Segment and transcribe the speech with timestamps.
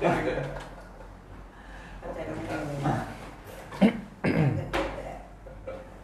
[0.00, 2.30] เข้าใจไหม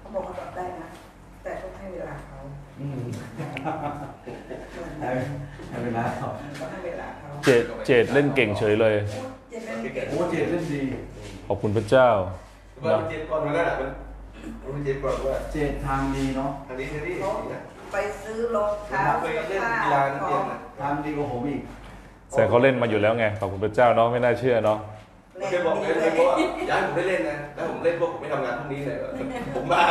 [0.00, 0.88] เขาบอกเขาตอบได้นะ
[1.42, 2.36] แต่ต้องให้เวลาเขา
[2.80, 3.00] อืม
[5.70, 6.28] ให้เวลาเขา
[6.60, 8.94] ต้องให้เวลาเขาเจดเจดเล่นเก่งเฉยเลย
[9.50, 10.82] เจ็บเป็นเก่งโอ้เจดเล่นดี
[11.46, 12.08] ขอบคุณพระเจ้า
[12.84, 13.90] ว่าเจ็บก่อนมันนั่นแหละมัน
[14.74, 17.14] มันเจ็บก่อนว่าเจดทางดีเนาะทางนี้ทางนี้
[17.92, 20.42] ไปซื้อรองเท้าไปเสื้อเล่นผ้ากีฬานั่นขเอง
[20.80, 21.60] ทางดีกว่าผมอีก
[22.36, 24.78] แต่เขาเล่นมาอยู่แล้วไงขอบคุณพระเจ้าเนาะไม่น่าเชื่อเนาะ
[25.38, 26.36] เล่นเคยบอกดีเคยเลเลยยบอกว่า
[26.70, 28.96] ย้ายผมได้เล่นนะถ้าผมเล่นพวกผมไม่ทำงานพรุ่งนี้เลย
[29.54, 29.82] ผมบ้า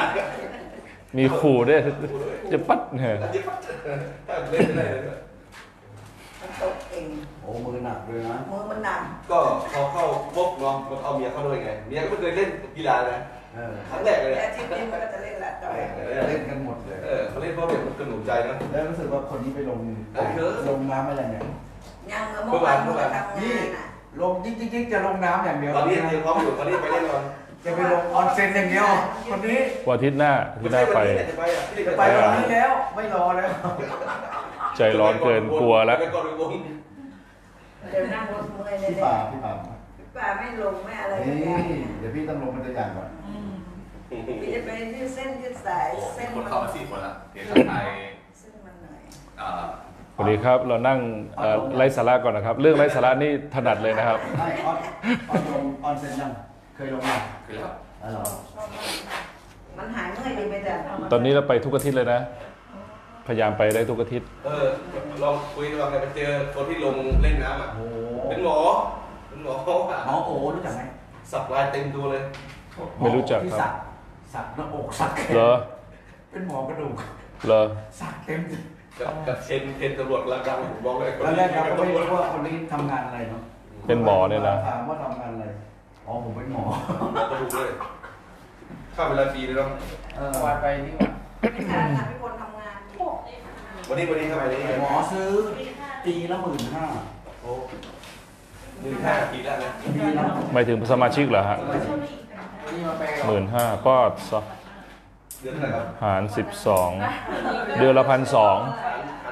[1.17, 1.81] มีขู่ด้วย
[2.51, 3.17] จะปัดเนี่ย
[4.27, 5.19] ถ้าเล่นไม่ได้เลย
[6.41, 7.05] มันตกเอง
[7.41, 10.03] โอ้มือหนักเลยนะมือมันหนักก็เขาเข้า
[10.35, 13.19] พวกเนาะมันเอาเมียเข้าด้วยไงเมียก็ไม่เคยเล่นกีฬานะ
[13.55, 15.77] เออครั้งแรกเลยแต่อาทิตย์นี้มันก็จะเล่นละต่อย
[16.29, 19.79] เล่นกันหมดเลยเออเขาเล่นเพราะแบบมันกระหนุนใจนะแล้วรู้สึกว่าคนนี้ไปลง
[20.13, 21.43] เออเยอะลงน้ำอะไรเนี่ย
[22.11, 23.85] ยังเมื่อวานมันทำนี่งานอะ
[24.21, 27.23] ลงจิ๊กจิ๊กจะลงน้ำอย่างเดียวตอนนี้เตรียมพร้อมอยู่ตอนนี้ไปเล่นก่อน
[27.65, 28.87] จะไปลงออนเซ็นอย่างเดียว
[29.31, 33.49] คนนี้วันอาทิตย์หน้าอาที่หน้าไปจะไปอะที่จะไปวันนี้แล้ว ไม่รอแล้ว
[34.77, 36.51] ใจร้อนเกินกลัวแล้วไปก่อนไปวง
[37.91, 39.53] เดี๋ยวนั่งรถเมื่อยเลยพี่เนี่ยป่าพี่ป่า
[39.97, 43.09] พี่ป่าไม่ลงไม่อะไรนี่ไม่ได้เดี๋ยวพี่ต้องลงมันจะอย่างก่อน
[44.41, 47.85] พี่จะไปยืดเส้นยืดสายเส้นคมันนเข้ามาสี่คนละเดี๋ยวไทย
[48.39, 49.01] เส้นมันเหนื่อย
[49.39, 49.88] เอ่อส
[50.19, 50.99] วัสดีครับ เรานั่ง
[51.37, 54.77] เอ่อไร้สาระก่อนนะครับ เรื่องไร้สาระนี่ถนัดเลยนะครับไม่ออน
[55.29, 56.31] ออนลงออนเซ็นยัง
[56.75, 59.23] เคยลงยังคือแล้วอ๋อเหรอชอบมาก
[59.77, 60.73] มันหายเมื่อยดีไปแต่
[61.11, 62.19] ตอนนี้เราไปทุกอาทิตย์เลยนะ
[63.27, 64.65] พยายามไปได้ทุกอาทิตย์ เออ
[65.23, 67.95] ลองคุยลองไปเจอคนที่ลงเล่นน้ำอะโอ้โห
[68.29, 68.57] เป็นหมอ
[69.27, 69.53] เป็นหมอ
[69.91, 70.81] อะหมอโอรู้จักไหม
[71.31, 72.21] สับลายเต็มตัวเลย
[72.99, 73.73] ไม่รู้จักที่ครับสัก
[74.33, 75.51] สักหน้าอกสักแขนเหรอ
[76.31, 76.95] เป็นหมอกระดูก
[77.47, 77.61] เหรอ
[77.99, 78.41] สักเต็ม
[79.01, 83.41] กับกับเชนเชนตำรวจระดับผมบอกเลยตอนแรกเราก็ไม่รู้ว่าคนนี้ทำงานอะไรเนาะ
[83.87, 85.45] เป็นหมอเนี่ยนะ ถามว่าทำงานอะไร
[86.05, 86.63] อ๋อผมเป็นหมอ
[87.29, 87.69] กระดูกเลย
[88.95, 89.69] ข้ามเวลาฟรีเลยเนาะ
[90.15, 91.09] เออวันไปนี่หว่า
[91.53, 92.77] ไม่ขนาดนั้นพี่คนทำงาน
[93.89, 95.29] วันนี้วันนี้เข้าไปนี่หมอซื้อ
[96.05, 96.85] ปีละหมื่นห้า
[97.41, 97.51] โอ้
[98.81, 100.23] หนึ่งห้าปีแล้วนะปีละ
[100.53, 101.57] หมายถึงสมาชิกเหรอฮะ
[102.73, 103.95] นี่มาแปลหมื่นห้าก็
[104.29, 104.33] ส
[105.41, 106.91] เดือนเท่าไหร่ครับหารสิบสอง
[107.77, 108.57] เดือนละพันสอง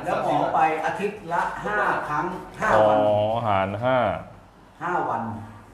[0.03, 1.78] แล้วหมอไปอาทิตย์ละห้า
[2.09, 2.25] ครั้ง
[2.62, 3.00] ห้าอ๋อวัน
[3.47, 3.97] หารห้า
[4.84, 5.22] ห้าวัน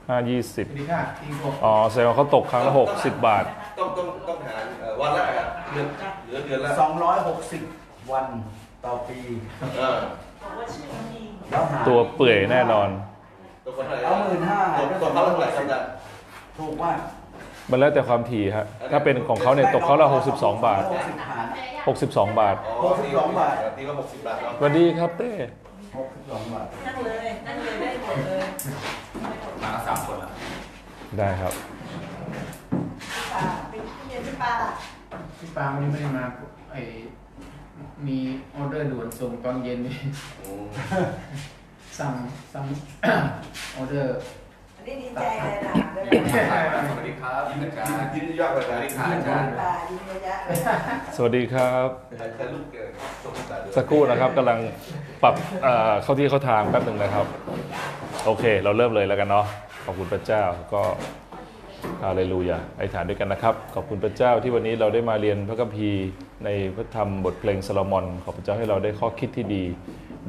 [0.08, 3.46] ห้ายี่สิบดีค่ะทิ้งพวกอ๋อแสดงว่าเขาตกครั้งละหกสิบบาท
[3.80, 4.64] ต้องต้องต้องหาร
[5.02, 5.24] วันละ
[5.72, 5.88] เดือน
[6.26, 7.62] เหลือเดือนละสองร้อยหกสิบ
[8.12, 8.26] วัน
[8.86, 9.20] ต่อปี
[9.78, 9.98] เออ
[11.50, 12.90] แล้วหารตัวเปื่อยแน่นอน
[13.66, 14.60] ตัวคนเท่าไหร่เอาหมื่นห้า
[15.02, 15.88] ตัวเขาเท่าไหร่สัปดาห์
[16.58, 16.98] ถูกมาก
[17.69, 21.46] มันแล้วแต่ความถี่ฮะถ้าเป็นของเขาเนี่ยตกเขาละ62 บาท หกสิบหาร
[22.34, 23.09] 62 บาทอ๋อตี
[23.88, 25.31] ก็หกสิบบาทเนาะสวัสดีครับเต้
[25.97, 28.44] หกสิบสองบาท นั่งเลย นั่งเลยได้หมดเลย
[29.63, 30.29] มาสามคนละ
[31.18, 31.53] ได้ครับ
[33.12, 34.51] พี่ป่าเป็นพี่เรียนพี่ป่า
[35.40, 36.25] พี่ปาวันนี้ไม่ได้มา
[36.72, 36.81] ไอ้
[38.07, 38.18] มี
[38.56, 39.97] ออเดอร์ด่วนส่งตอนเย็นนี่
[42.00, 42.13] สั่ง
[42.53, 42.66] สั่ง
[43.75, 44.43] ออเดอร์อั
[44.84, 46.42] นนี้ดีใจเลยนะได้ยินพี่
[46.90, 50.58] สวัสดีครับยินอาจารย์ยินยอดเลยสนะวัสดีครับอาจารย์ป่ายิ้มระยะเลย
[51.16, 51.88] สวัสดีครับ
[52.38, 52.90] ใช้ลูกเกิด
[53.24, 54.60] ส่งตาด้วยสักครู่นะครับกำลัง
[55.24, 57.26] ปรับเอ่อเข้าที่เข้าทางแป๊บหนึ่งนะครับ
[58.26, 59.46] โอเค เราเริ่มเลยแล้วกันเนาะ
[59.86, 60.44] ขอบคุณพระเจ้า
[60.74, 60.82] ก็
[62.04, 66.08] ฮาเลลูยาอธิษฐานด้วยกันนะครับ ขอบคุณพระเจ้าที่วันนี้เราได้มาเรียนพระคัมภีร์
[66.46, 69.64] ในพระธรรมบทเพลงซาโลมอน ขอบพระเจ้าให้เราได้ข้อคิดที่ดี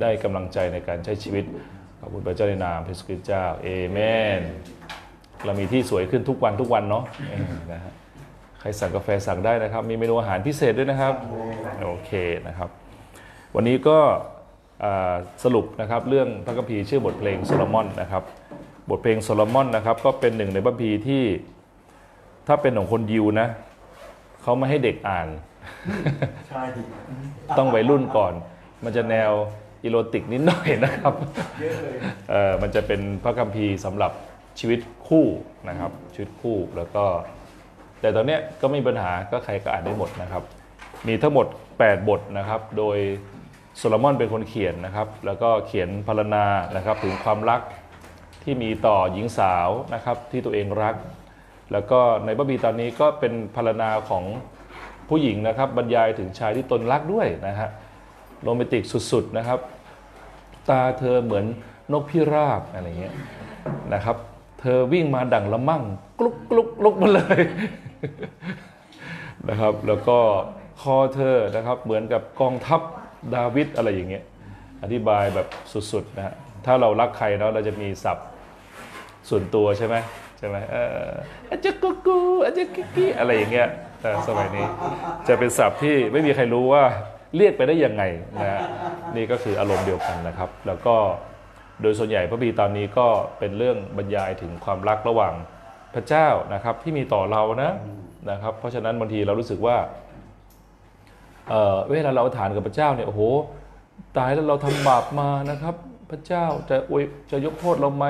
[0.00, 1.73] ได้กำลังใจในการใช้ชีวิตข
[2.04, 3.98] อบคุณพระเจ้าในนามพระสุคริสต์เจ้าเอเม
[4.38, 4.40] น
[5.44, 7.92] เรามีที่สวยขึ้นทุกวันทุกวันเนาะเออนะฮะ
[8.60, 11.14] ใครสั่งกาแฟสั่งได้นะครับ มีเมนูอาหารพิเศษด้วยนะครับ
[11.82, 12.10] โอเค
[12.46, 12.68] นะครับ
[13.54, 13.98] วันนี้ก็
[14.84, 15.14] อ่า
[15.44, 18.22] สรุปนะครับเรื่องพระคัมภีร์ชื่อบทเพลงโซโลมอนนะครับ
[18.90, 21.22] บทเพลงโซโลมอนนะครับก็เป็นหนึ่งในพระคัมภีร์ที่
[22.46, 23.48] ถ้าเป็นของคนยิวนะ
[24.42, 25.28] เขาไม่ให้เด็กอ่าน
[26.48, 26.62] ใช่
[27.58, 28.32] ต้องวัยรุ่นก่อน
[28.84, 29.30] มันจะแนว
[29.84, 31.14] erotic นิดหน่อยนะครับ
[31.60, 31.96] เยอะเลย
[32.30, 34.12] เอ่อมันจะเป็นพระคัมภีร์สำหรับ
[34.58, 35.26] ชีวิตคู่
[35.68, 37.04] นะครับชีวิตคู่แล้วก็
[38.00, 40.42] แต่ตอนเนี้ยก็ไม่มีปัญหาก็ใครก็อ่านได้หมดนะครับ
[41.08, 41.46] มีทั้งหมด
[41.78, 42.98] 8 บทนะครับ โดย
[43.76, 46.44] โซโลมอนเป็นคนเขียนนะครับ แล้วก็เขียนพรรณนา
[46.76, 47.60] นะครับถึงความรัก
[48.42, 50.94] ที่มีต่อหญิงสาวนะครับที่ตัวเองรัก
[51.72, 54.24] แล้วก็ในพระบีตอนนี้ก็เป็นพรรณนาของ
[55.08, 57.68] ผู้หญิงนะครับบรรยายถึงชายที่ตนรักด้วยนะฮะ
[58.42, 58.82] โรแมนติก
[59.12, 59.58] สุดๆนะครับ
[60.70, 61.44] ตาเธอเหมือน
[61.92, 63.14] นกพิราบอะไรเงี้ย
[63.94, 64.16] นะครับ
[64.60, 65.82] เธอวิ่งมาดั่งละมั่ง
[66.20, 67.40] กลุกกลุกกลุกมาเลย
[69.48, 70.18] นะครับ แล้วก็
[70.82, 72.80] คอเธอนะครับเหมือนกับกองทัพ
[73.34, 74.24] ดาวิดอะไรอย่างเงี้ย
[74.82, 75.46] อธิบายแบบ
[75.92, 76.34] สุดๆนะฮะ
[76.66, 78.26] ถ้าเรารักใครเนาะเราจะมีศัพท์
[79.28, 79.96] ส่วนตัวใช่ไหม
[80.38, 80.76] ใช่ไหมเอ
[81.06, 81.10] อ
[81.50, 83.68] อาจจะกุ๊กกูอาจจะกิกกิ๊อะไรอย่างเงี้ย
[84.02, 84.66] เออสมัยนี้
[85.28, 86.84] จะเป็นศัพท์ที่ไม่มีใครรู้ว่า
[87.36, 88.02] เรียกไปได้ยังไง
[88.36, 88.60] นะฮะ
[89.16, 90.96] นี่ก็คืออารมณ์เดียวกันนะครับ แล้วก็
[91.82, 93.06] โดยส่วนใหญ่พระบีตอนนี้ก็
[93.38, 95.34] เป็นเรื่องบรรยายถึงความรักระหว่าง
[95.94, 97.70] พระเจ้านะครับที่มีต่อเรานะ
[98.30, 99.76] นะครับ เพราะฉะนั้นบางทีเรารู้สึกว่า
[101.48, 103.22] เออเวลาเราฐานกับพระเจ้าเนี่ยโอ้โห
[104.18, 105.74] ตายแล้วเราทำบาปมานะครับ
[106.10, 108.06] พระเจ้าจะอวยจะยกโทษเราไหม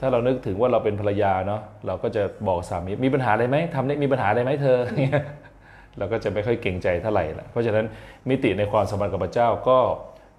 [0.00, 4.78] ถ้าเรานึกถึงว่าเราเป็นภรรยาเนาะเราก็จะบอกสามีมีปัญหาอะไรไหมทำได้มีปัญหาอะไรไหมเธอ
[5.98, 7.84] เราก็จะไม่ค่อยเก่งใจเท่าไหร่ละเพราะฉะนั้น
[8.28, 9.78] มิติในความสัมพันธ์กับพระเจ้าก็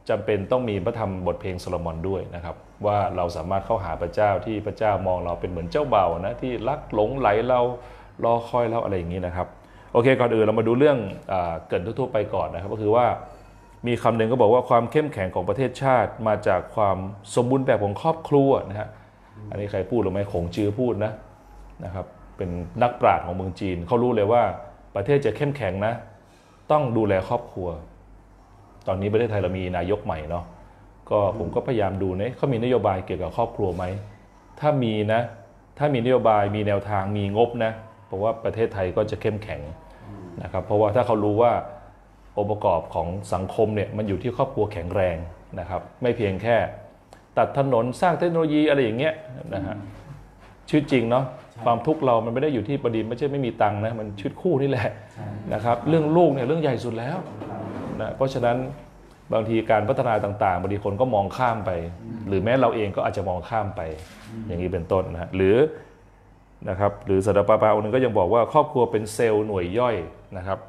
[0.09, 2.55] จำเป็นต้องมีพระธรรมบทเพลงโซโลมอนด้วยนะครับ
[2.85, 7.59] ว่าเราสามารถเข้าหาพระเจ้าที่พระเจ้ามองเราเป็นเหมือนเจ้าเบ่านะที่รักหลงไหลเรา
[8.23, 9.47] รอคอยเราอะไรอย่างนี้นะครับ
[9.93, 10.97] โอเคก่อนอื่นเรามาดูเรื่อง
[11.31, 11.33] อ
[11.67, 13.05] เกรินทั่วๆไปก่อนนะครับ ก็คือว่า
[13.87, 16.97] มีคำหนึ่งก็บอกว่าความเข้มแข็งของประเทศชาติ มาจากความ
[17.35, 18.89] สมบูรณ์แบบของครอบครัวนะฮะ
[19.51, 21.11] อันนี้ใครพูดหรือไม่ขงจื้อพูดนะ
[21.85, 22.05] นะครับ
[22.37, 22.49] เป็น
[22.81, 24.43] นักปราชญ์ของเมืองจีนเขารู้เลยว่า
[24.95, 25.93] ประเทศจะเข้มแข็งนะ
[26.71, 27.67] ต้องดูแลครอบครัว
[28.87, 30.45] ตอนนี้ประเทศไทยเรามีนายกใหม่เนาะ
[31.09, 33.83] ก็ผมก็พยายามดูเนี่ยเขามีนโยบายเกี่ยวกับครอบครัวไหม
[34.59, 35.21] ถ้ามีนะ
[35.77, 37.71] ถ้ามีนโยบายมีแนวทางมีงบนะ
[38.07, 39.61] เพราะว่าประเทศไทยก็จะเข้มแข็ง
[40.43, 41.53] นะครับเพราะว่าถ้าเขารู้ว่า
[42.37, 45.17] องค์ประกอบของสังคมเนี่ยมันอยู่ที่ครอบครัวแข็งแรง
[45.59, 46.55] นะครับไม่เพียงแค่
[47.37, 49.13] ตัดถนนสร้างเทคโนโลยีอะไรอย่างเงี้ย
[49.53, 49.75] นะฮะ
[50.67, 51.25] ชีวิตจริงเนาะ
[51.63, 54.89] ความทุกข์เรามันไม่ได้อยู่ที่ประดิษฐ์ไม่ใช่ไม่มีตังค์นะมันชีวิตคู่นี่แหละ
[55.53, 57.17] นะครับ เรื่องลูกเนี่ยเรื่องใหญ่สุดแล้ว
[58.01, 58.57] นะเพราะฉะนั้น
[59.33, 61.71] บางทีการพัฒนาต่างๆบางทีคนก็มองข้ามไป
[62.27, 63.81] หรือแม้เราเองก็อาจจะมองข้ามไป
[64.47, 65.57] อย่างนี้เป็นต้นนะฮะหรือ
[66.69, 69.95] นะครับหรือสัตว์ปาปาองค์หนึงก็ยังบอกว่าครอบครัวเป็นเซลล์หน่วยย่อย
[70.37, 70.59] นะครับ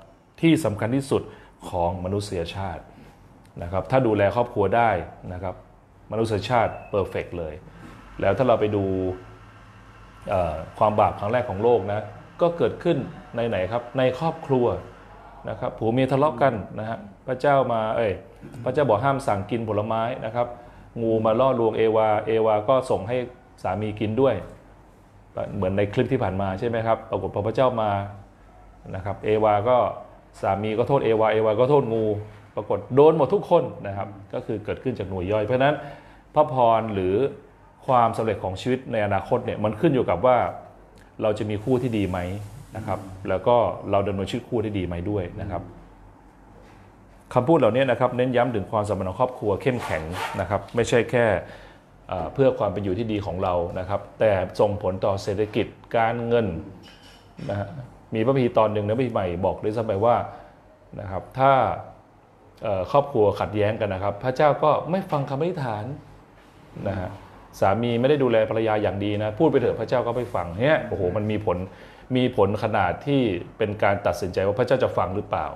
[0.41, 1.23] ที่สำคัญที่สุด
[1.69, 2.83] ของมนุษยชาติ
[3.62, 4.91] นะครับ ถ้าดูแลครอบครัวได้
[5.33, 5.55] นะครับ
[6.12, 7.55] มนุษยชาติเพอร์เฟกเลย
[8.21, 9.31] แล้วถ้าเราไปดูเอ่อ
[10.79, 12.05] ความบาปครั้งแรกของโลกนะ
[12.41, 12.97] ก็เกิดขึ้น
[13.37, 14.67] ในไหนครับในครอบครัว
[15.49, 18.13] นะครับผัวเมียทะเลาะกันนะฮะพระเจ้ามาเอ้ย
[18.65, 20.47] พระเจ้าบอกห้ามสั่งกินผลไม้นะครับ
[21.03, 23.17] งูมาล่อลวงเอวาเอวาก็ส่งให้
[23.63, 24.35] สามีกินด้วย
[25.55, 27.91] เหมือนในคลิปที่ผ่านมาใช่ไหมครับปรากฏพอพระเจ้ามา
[28.95, 29.77] นะครับเอวาก็
[30.43, 32.05] สามีก็โทษเอวาเอวาก็โทษงู
[32.57, 35.75] ปรากฏโดนหมดทุกคนนะครับก็คือเกิดขึ้นจากหน่วยย่อย เพราะฉะนั้น
[36.35, 37.15] พระพรหรือ
[37.87, 40.37] ความสำเร็จของชีวิตในอนาคตเนี่ยมันขึ้นอยู่กับว่า
[41.23, 42.19] เราจะมีคู่ที่ดีไหม
[42.76, 42.99] นะครับ
[43.29, 43.56] แล้วก็
[43.90, 45.62] เราดำเนินชีวิตคู่ที่ดีไหมด้วยนะครับ
[47.34, 50.02] คำพูดเหล่านี้นะครับเน้นย้ำถึงความสัมพันธ์ของครอบครัวเข้มแข็ง
[50.40, 51.26] นะครับ ไม่ใช่แค่
[52.34, 54.31] เพื่อความเป็นอยู่ที่ดีของเรานะครับ แต่
[54.61, 56.46] ส่งผลต่อเศรษฐกิจการเงิน
[57.50, 57.69] นะฮะ
[58.14, 60.17] มีพระพีตอนหนึ่งนะพระพีใหม่บอกด้วยซ้ำไปว่า
[61.00, 61.52] นะครับถ้า
[62.93, 65.85] ครอบครัวขัดแย้งกันนะครับ พระเจ้าก็ไม่ฟังคำอธิษฐาน
[66.88, 67.11] นะฮะ
[67.60, 71.58] สามีไม่ได้ดูแลภรรยาอย่างดีนะ พูดไปเถอะพระเจ้าก็ไม่ฟังเนี่ยโอ้โหมันมีผล
[72.16, 73.22] มีผลขนาดที่
[73.58, 75.46] เป็นการตัดสินใจว่าพระเจ้าจะฟังหรือเปล่า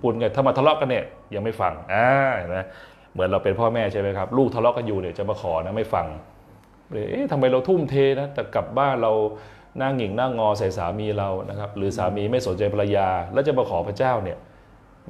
[0.00, 1.04] พูดไงถ้ามาทะเลาะกันเนี่ย
[1.34, 2.08] ยังไม่ฟังอ่า
[2.38, 2.58] เห็นไหม
[3.12, 6.06] เหมือนเราเป็นพ่อแม่ใช่ไหมครับ ลูกทะเลาะกันอยู่เนี่ยจะมาขอนะไม่ฟัง
[7.10, 9.12] เอ๊ะทำไมเราทุ่มเทนะแต่กลับบ้านเรา
[9.78, 14.38] หน้าหงิงหน้างอใส่สามีเรานะครับ หรือสามีไม่สนใจภรรยา แล้วจะมาขอพระเจ้าเนี่ย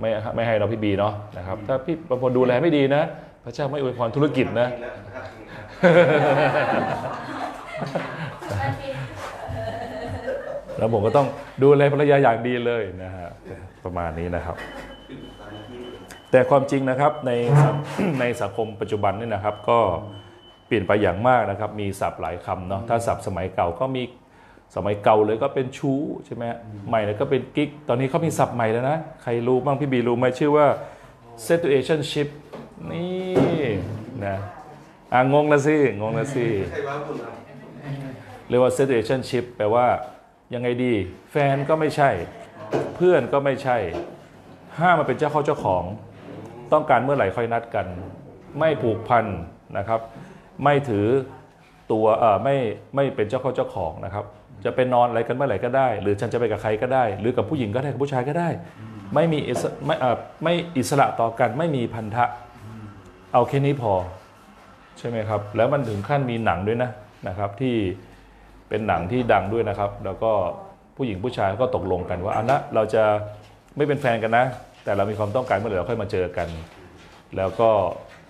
[0.00, 3.02] ไม่ไม่ให้เราพี่บีเนาะนะครับ ถ้าพี่บางคนดูแลไม่ดีนะ
[3.44, 4.68] พระเจ้าไม่อวยพรธุรกิจนะ
[10.78, 11.26] แล้วผมก็ต้อง
[11.62, 13.28] ดูแลภรรยาอย่างดีเลยนะฮะ
[13.84, 14.56] ประมาณนี้นะครับ
[16.30, 17.32] แต่ความจริงนะครับใน
[18.20, 19.78] ในสังคมปัจจุบันนี่นะครับ ก็
[20.66, 24.02] เปลี่ยนไปอย่างมากนะครับ มีศัพท์หลายคำเนาะถ้าศัพท์สมัยเก่าก็มี
[24.76, 26.44] สมัยเก่าเลยก็เป็นชู้ใช่ไหม
[26.88, 30.66] ใหม่เลยก็เป็นกิ๊กตอนนี้เขามีศัพท์ใหม่แล้วนะ ใครรู้บ้างพี่บีรู้ไหมชื่อว่า
[31.46, 32.28] situationship
[32.92, 33.62] นี่
[34.26, 34.36] นะ
[35.12, 37.30] อ่างงละสิงงละสิใช่ว่าคุณนะ
[38.48, 39.86] เรียกว่า situationship แปลว่า
[40.54, 40.92] ยังไงดี
[41.30, 42.10] แฟนก็ไม่ใช่
[42.96, 43.76] เพื่อนก็ไม่ใช่
[44.78, 45.84] ห้ามมาเป็นเจ้าเข้าเจ้าของ
[46.72, 47.86] ต้องการเมื่อไหร่ค่อยนัดกัน
[48.58, 49.24] ไม่ผูกพัน
[49.78, 50.00] นะครับ
[50.64, 51.06] ไม่ถือ
[51.92, 52.56] ตัวเอ่อไม่
[52.94, 54.24] ไม่เป็นเจ้าเข้าเจ้าของนะครับ
[54.64, 58.48] จะไปนอนอะไรกันเมื่อไหร่ก็ได้ หรือฉันจะไปกับใครก็ได้ หรือกับผู้หญิงก็ได้กับผู้ชายก็ได้
[59.14, 59.38] ไม่มี
[59.86, 62.24] ไม่เออไม่อิสระต่อกัน ไม่มีพันธะ
[63.32, 63.92] เอาแค่นี้พอ
[64.98, 66.90] ใช่ไหมครับ แล้วมันถึงขั้นมีหนังด้วยนะ
[67.28, 67.74] นะครับ ที่
[68.68, 70.32] เป็นหนังที่ดังด้วยนะครับ แล้วก็
[70.96, 73.04] ผู้หญิงผู้ชายก็ตกลงกันว่าอันนะเราจะ
[73.76, 74.44] ไม่เป็นแฟนกันนะ
[74.84, 76.48] แต่เรามีความต้องการเมื่อไหร่เราค่อยมาเจอกัน
[77.36, 77.70] แล้วก็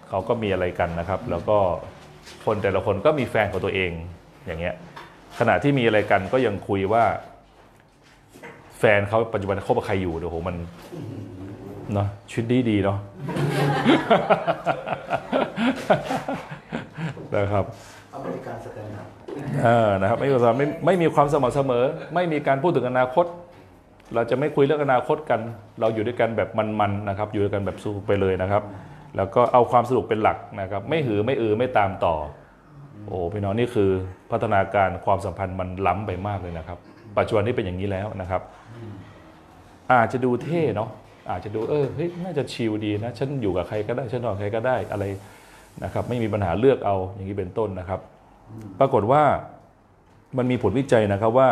[0.08, 1.58] เขาก็มีอะไรกันนะครับ แล้วก็
[2.44, 3.90] คนแต่ละคนก็มีแฟนของตัวเอง
[4.46, 4.74] อย่างเงี้ย
[5.38, 7.04] ขณะที่มีอะไรกันก็ยังคุยว่า
[8.78, 10.56] แฟนเขาปัจจุบันคบกับใครอยู่เดี๋ยวโหมัน
[11.92, 12.98] เนาะชีวิตดีดีเนาะ
[17.36, 17.64] นะครับ
[18.14, 19.10] American standard
[19.64, 21.84] เออนะครับไม่มีความไม่ไม่มีความสม่ำเสมอ
[22.14, 23.26] ไม่มีการพูดถึงอนาคต
[24.14, 25.40] เราจะไม่คุยเรื่องอนาคตกัน
[25.80, 26.48] เราอยู่ด้วยกันแบบ
[26.80, 28.62] มันๆนะครับ อยู่ด้วยกันแบบสู้ไปเลยนะครับ
[29.16, 32.14] แล้วก็เอาความสนุกเป็นหลักนะครับ ไม่หือไม่อือไม่ตามต่อ
[33.06, 33.90] โอ้พี่น้องนี่คือ
[34.30, 36.78] พัฒนาการความสัมพันธ์มันล้ำไปมากเลยนะครับ
[37.18, 38.42] ปัจจุบันนี้เป็นอย่างนี้แล้วนะครับ
[39.92, 40.88] อาจจะดูเท่เนาะ
[41.30, 45.04] อาจจะดูเออเฮ้ยน่าจะชิลดีนะ ฉันอยู่กับใครก็ได้ฉันนอนกับใครก็ได้อะไร
[45.84, 48.00] นะครับไม่มีปัญหาเลือกเอาอย่างนี้เป็นต้นนะครับ
[48.80, 49.22] ปรากฏว่า
[50.36, 51.50] มันมีผลวิจัยนะครับว่า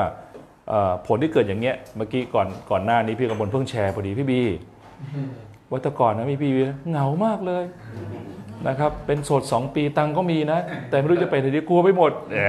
[0.68, 4.40] เอ่อผลที่เกิดอย่างเงี้ยเมื่อกี้ก่อนก่อนหน้านี้พี่กำมลเพิ่งแชร์พอดีพี่บี
[5.72, 7.64] วัตก่อนนะมีพี่บีเหงามากเลย
[8.68, 10.58] นะครับเป็นโสดสองปีตังค์ก็มีนะ
[10.90, 12.40] แต่ไม่รู้จะไปไหนดีกลัวไปหมดแหม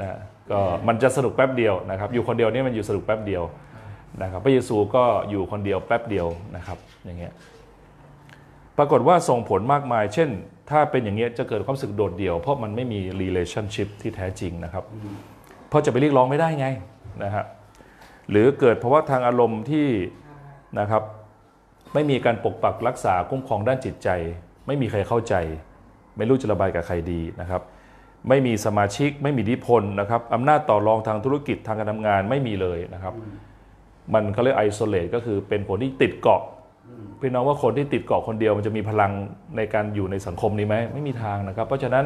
[0.00, 0.18] นะ
[0.50, 3.42] ก็มันจะสนุกแป๊บเดียวนะครับ อยู่คนเดียวเนี่ยมันอยู่สนุกแป๊บเดียว
[4.22, 7.32] นะครับพระเยซูก็อยู่คนเดียวแป๊บเดียวนะครับอย่างเงี้ย
[8.78, 10.28] ปรากฏว่าส่งผลมากมาย เช่น
[10.70, 14.84] ถ้าเป็นอย่างเงี้ยจะเกิดความรู้สึกโดดเดี่ยว เพราะมันไม่มี relationship ที่แท้จริงนะครับ
[15.68, 16.66] เพราะจะไปเรียกร้องไม่ได้ไง
[17.24, 17.44] นะฮะ
[18.30, 19.86] หรือเกิดภาวะทางอารมณ์ที่
[20.80, 21.02] นะครับ
[21.94, 24.08] ไม่มีการปกปักรักษาคุ้มครองด้านจิตใจ
[24.66, 25.34] ไม่มีใครเข้าใจ
[26.16, 27.62] ไม่รู้จะระบายกับใครดีนะครับ
[28.28, 33.14] ไม่มีสมาชิก ไม่มีอิทธิพลนะครับอำนาจต่อรองทางธุรกิจทางการทำงานไม่มีเลยนะครับ
[34.12, 36.42] มันเขาเรียก isolate ก็คือเป็นคนที่ติดเกาะ
[37.20, 39.12] พี่น้องว่าคนที่ติดเกาะคนเดียวมันจะมีพลัง
[39.56, 42.04] ในการอยู่ในสังคมนี้ไหมไม่มีทางนะครับ เพราะฉะนั้น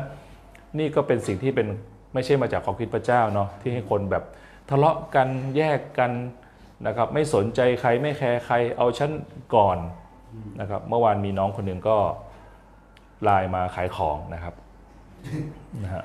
[0.79, 1.69] นี่ก็เป็นสิ่งที่เป็น
[2.15, 4.25] ไม่ใช่มาจากความคิดพระเจ้าเนาะที่ให้คนแบบ
[4.71, 6.11] ทะเลาะกันแยกกัน
[6.87, 9.11] นะครับไม่สนใจใครไม่แคร์ใครเอาฉัน
[9.55, 9.79] ก่อน
[10.61, 11.97] นะครับเมื่อวานมีน้องคนหนึ่งก็
[13.25, 14.55] ไลน์มาขายของนะครับ
[15.85, 16.05] นะฮะ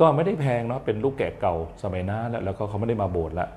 [0.00, 3.48] ก็ไม่ได้แพงเนาะเป็นลูกแกะเก่าสมัยหน้าแล้วแล้วก็เขาไม่ได้มาโบสถ์ละ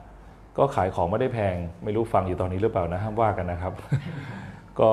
[0.57, 3.73] ก็ขายของไม่ได้แพง ไม่รู้ฟังอยู่ตอนนี้หรือเปล่านะห้ามว่ากันนะครับ
[4.81, 4.91] ก็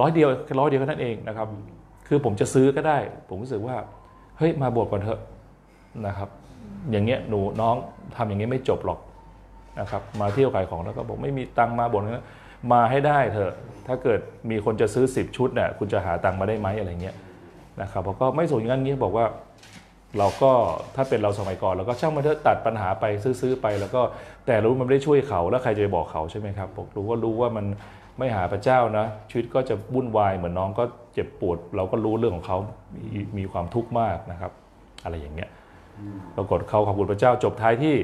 [0.00, 1.48] ร้อยเดียวแค่ร้อยเดียวแค่นั้นเองนะครับ
[2.08, 3.76] คือผมจะซื้อก็ได้ ผมรู้สึกว่า
[4.38, 5.20] เฮ้ยมาบวชก่อนเถอะ
[6.06, 6.28] นะครับ
[6.90, 7.74] อย่างเงี้ยหนูน้อง
[8.16, 8.98] ทำอย่างเงี้ยไม่จบหรอก
[9.80, 12.26] นะครับ มาเที่ยวขายของแล้วก็บอกไม่มีตังมาบวชนะ
[12.72, 13.52] มาให้ได้เถอะ
[13.86, 14.20] ถ้าเกิด
[14.50, 17.16] มีคนจะซื้อ 10 ชุดเนี่ยคุณจะหาตังมาได้ไหมอะไรเงี้ย
[17.82, 19.26] นะครับผมก็ไม่สนอย่างนั้นเงี้ยบอกว่า
[20.18, 20.52] เราก็
[20.96, 23.04] ถ้าเป็นเราสมัยก่อนเราก็ช่างมันเถอะตัดปัญหาไป
[23.40, 24.00] ซื้อๆไป แล้วก็
[24.46, 27.66] แต่รู้มันไม่ได้ช่วยเขาแล้วใครจะไปบอกเขาใช่ไหมครับผมรู้ว่ารู้ว่ามัน
[28.18, 32.58] ไม่หาพระเจ้านะชีวิตก็จะวุ่นวายเหมือนน้องก็เจ็บปวด เราก็รู้เรื่องของเขา
[32.94, 33.04] มี
[33.38, 34.52] มีความทุกข์มากนะครับ
[35.04, 35.50] อะไรอย่างเงี้ย
[36.36, 37.94] ปรากฏเขาขอบคุณพระเจ้าจบท้ายที่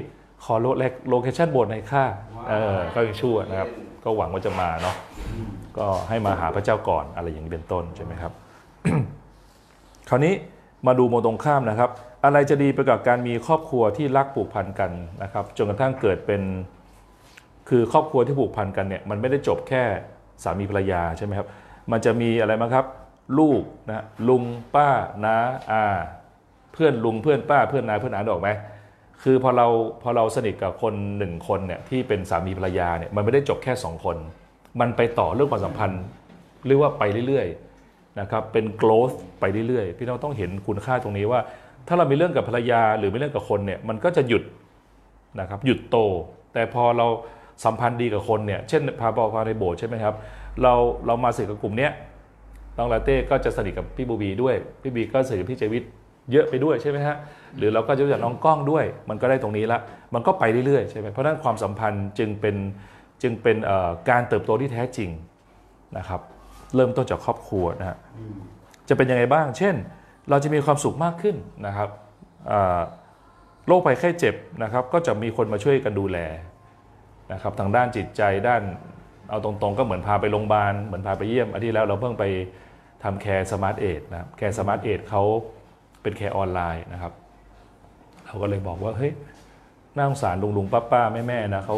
[0.43, 0.67] ขอโล
[1.09, 2.03] location โบสถ์ในค่า
[2.49, 3.69] เออก็ยังชั่วนะครับ
[4.03, 4.95] ก็หวังว่าจะมาเนาะ
[5.77, 8.31] ก็ให้มาหาพระเจ้าก่อนอะไรอย่างนี้เป็นต้นใช่ไหมครับ
[10.09, 10.33] คราวนี้
[10.87, 11.89] มาดูโมตรงข้ามนะครับ
[12.25, 14.91] อะไรจะดีไปกับการมีครอบครัวที่รักผูกพันกัน
[15.23, 16.41] นะครับจนกระทั่งเกิดเป็น
[17.69, 19.83] คือครอบครัวที่ผูกพันกันเนี่ยมันไม่ได้จบแค่
[20.43, 21.47] สามีภรรยาใช่ไหมครับ
[21.91, 22.85] มันจะมีอะไรบ้าครับ
[23.39, 24.43] ลูกนะลุง
[24.75, 24.89] ป้า
[25.25, 25.35] น้า
[25.71, 25.83] อา
[26.73, 28.49] เพื่อนลุงเพื่อนป้าเพื่อนนาเพื่อนอาดออกไหม
[29.23, 29.67] คือพอเรา
[30.03, 34.17] พอเราสนิทกับคนหนึ่งคนเนี่ยที่เป็นสามีภรรยาเนี่ยมันไม่ได้จบแค่สองคน
[34.79, 36.01] มันไปต่อเรื่องความสัมพันธ์
[36.67, 41.39] เรียกว่าไปเรื่อยๆนะครับเป็น growth ไปเรื่อยๆพี่น้องต้องเห็นคุณค่าตรงนี้ว่า
[41.87, 44.43] ถ้าเรามีเรื่องกับภรรยาหรือมีเรื่องกับคนเนี่ยมันก็จะหยุด
[45.39, 45.97] นะครับหยุดโต
[46.53, 47.07] แต่พอเรา
[47.63, 50.15] สัมพันธ์ดีกับคนเนี่ยเช่นพาบอพาในโบสถ์ใช่ไหมครับ
[50.61, 50.73] เรา
[51.05, 51.91] เรามาสนิทกับกลุ่มเนี้ย
[52.77, 55.83] น้องลาเต้ก็จะสนิทกับพี่บูบีด้วยพี่บีก็สนิทกับพี่เจวิต
[56.31, 57.15] เยอะไปด้วยใช่ไหมฮะ
[57.57, 59.79] หรือเราก็จะรู้จักน้องกล้องด้วย มันก็ได้ตรงนี้ละ
[60.13, 62.55] มันก็ไปเรื่อยๆใช่ไหมเพราะฉะนั้นความสัมพันธ์จึงเป็น
[63.21, 65.09] จึงเป็นเอ่อการเติบโตที่แท้จริง
[65.97, 66.21] นะครับ
[66.75, 67.97] เริ่มต้นจากครอบครัวนะฮะ
[68.89, 69.75] จะเป็นยังไงบ้าง เช่น
[70.29, 71.35] เราจะมีความสุขมากขึ้น
[71.67, 71.89] นะครับ
[72.51, 72.79] อ่า
[73.67, 76.17] โรคภัยไข้เจ็บนะครับ ก็จะมีคนมาช่วยกันดูแล
[77.31, 78.61] นะครับทางด้านจิตใจด้าน
[79.29, 82.25] เอาตรงๆ ก็เหมือนพาไปโรงพยาบาลเหมือนพาไปเยี่ยมอาทิตย์แล้วเราเพิ่งไป
[83.03, 85.23] ทำ care Smart Age นะครับ care Smart Age เขา
[86.01, 87.13] เป็น care online นะครับ
[88.25, 89.11] เราก็เลยบอกว่าเฮ้ย
[89.95, 91.77] น่าสงสารลุงลุงป้าป้าแม่แม่ๆนะเขา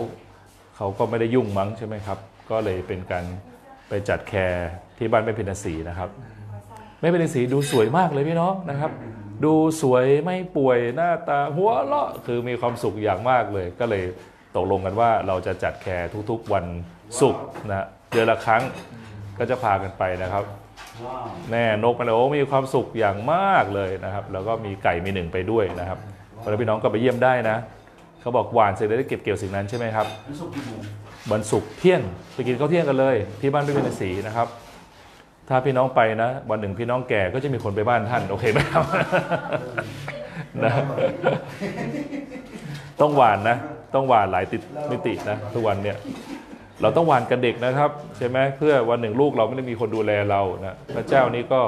[0.76, 2.18] เขาก็ไม่ได้ยุ่งมั้งใช่ไหมครับ
[2.50, 3.26] ก็เลยเป็นการ
[3.90, 6.10] ไปจัด care ที่บ้านแม่เพ็ญศรีนะครับ
[7.00, 8.92] แม่เพ็ญศรีดูสวยมากเลยพี่น้องนะครับ
[9.46, 14.04] ดูสวยไม่ป่วยหน้าตาหัวเราะคือมีความสุขอย่างมากเลยก็เลย
[14.56, 16.66] ตกลงกันว่าเราจะจัด care ทุกๆวัน
[17.22, 18.64] ศุกร์นะเดือนละครั้ง
[19.40, 20.44] ก็จะพากันไปนะครับ
[21.52, 26.00] แน่นกมันโอ้มีความสุขอย่างมากเลยนะครับ แล้วก็มีไก่มีหนึ่งไปด้วยนะครับ
[26.42, 27.58] เวลาพี่น้องก็ไปเยี่ยมได้นะ
[28.22, 30.08] เขาบอกหวานเสร็จแล้วได้เก็บเกี่ยวสิ่งนั้นใช่ไหมครับ
[31.32, 32.02] วันศุกร์เที่ยง
[32.34, 34.48] ไปกินข้าวเที่ยงกันเลย ที่บ้านพี่เป็นสีนะครับ
[35.50, 38.84] ถ้าพี่น้องไปนะ วันหนึ่งพี่น้องแก่ก็จะมีคนไปบ้านท่านโอเคไหมครับ
[40.64, 40.74] นะ
[43.02, 43.58] ต้องหวานนะ
[43.94, 44.62] ต้องหวานหลายติด
[44.92, 45.98] มิตินะทุกวันเนี่ย
[46.82, 51.62] เราต้องหวานกับเด็กนะครับ ใช่ไหมเพื่อวันหนึ่งลูกเราไม่ได้มีคนดูแลเรานะพระเจ้านี้ก็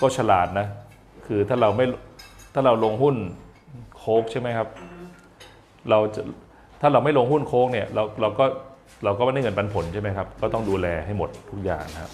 [0.00, 0.66] ก็ฉลาดนะ
[1.26, 1.86] คือถ้าเราไม่
[2.54, 3.16] ถ้าเราลงหุ้น
[3.96, 4.68] โค้กใช่ไหมครับ
[5.90, 6.22] เราจะ
[6.80, 8.44] ถ้าเราไม่ลงหุ้นโค้กเนี่ยเราเราก็
[9.04, 12.12] เราก็ไม่ได้เงินปันผลใช่ไหมครับ ก็ต้องดูแลให้หมดทุกอย่างนะครับ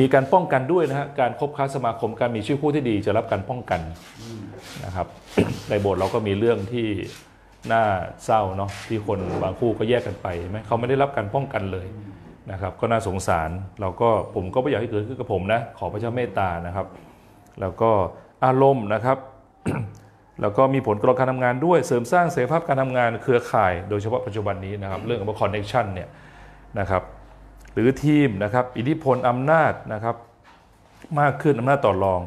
[0.00, 3.80] มีการป้องกันด้วยนะฮะการคบค้าสมาคมการมีชื่อคู่ที่ดีจะรับการป้องกัน
[4.84, 5.06] นะครับ
[5.70, 6.86] ในโบสถ์เราก็มีเรื่องที่
[7.72, 7.84] น่า
[8.24, 11.86] เศร้าเนาะที่คนบางคู่ก็แยกกันไปใช่ไหมเขาไม่ได้รับการป้องกันเลย
[12.52, 13.50] นะครับก็น่าสงสาร
[13.80, 16.86] เราก็ผมก็ไม่อยากให้เกิดขึ้นกับผมนะขอพระเจ้าเมตตานะครับ
[17.60, 17.90] แล้วก็
[18.44, 19.18] อารมณ์นะครับ
[20.42, 26.08] แล้วก็มีผลต่อการทำงานด้วยเสริมสร้างเสรีภาพการทำงานเครือข่าย โดยเฉพาะปัจจุบันนี้นะครับ เรื่องของคอนเน c ชันเนี่ย
[26.80, 27.02] นะครับ
[27.72, 30.16] หรือทีมนะครับอิทธิพลอำนาจนะครับ
[31.20, 32.20] มากขึ้นอำนาจต่อรอง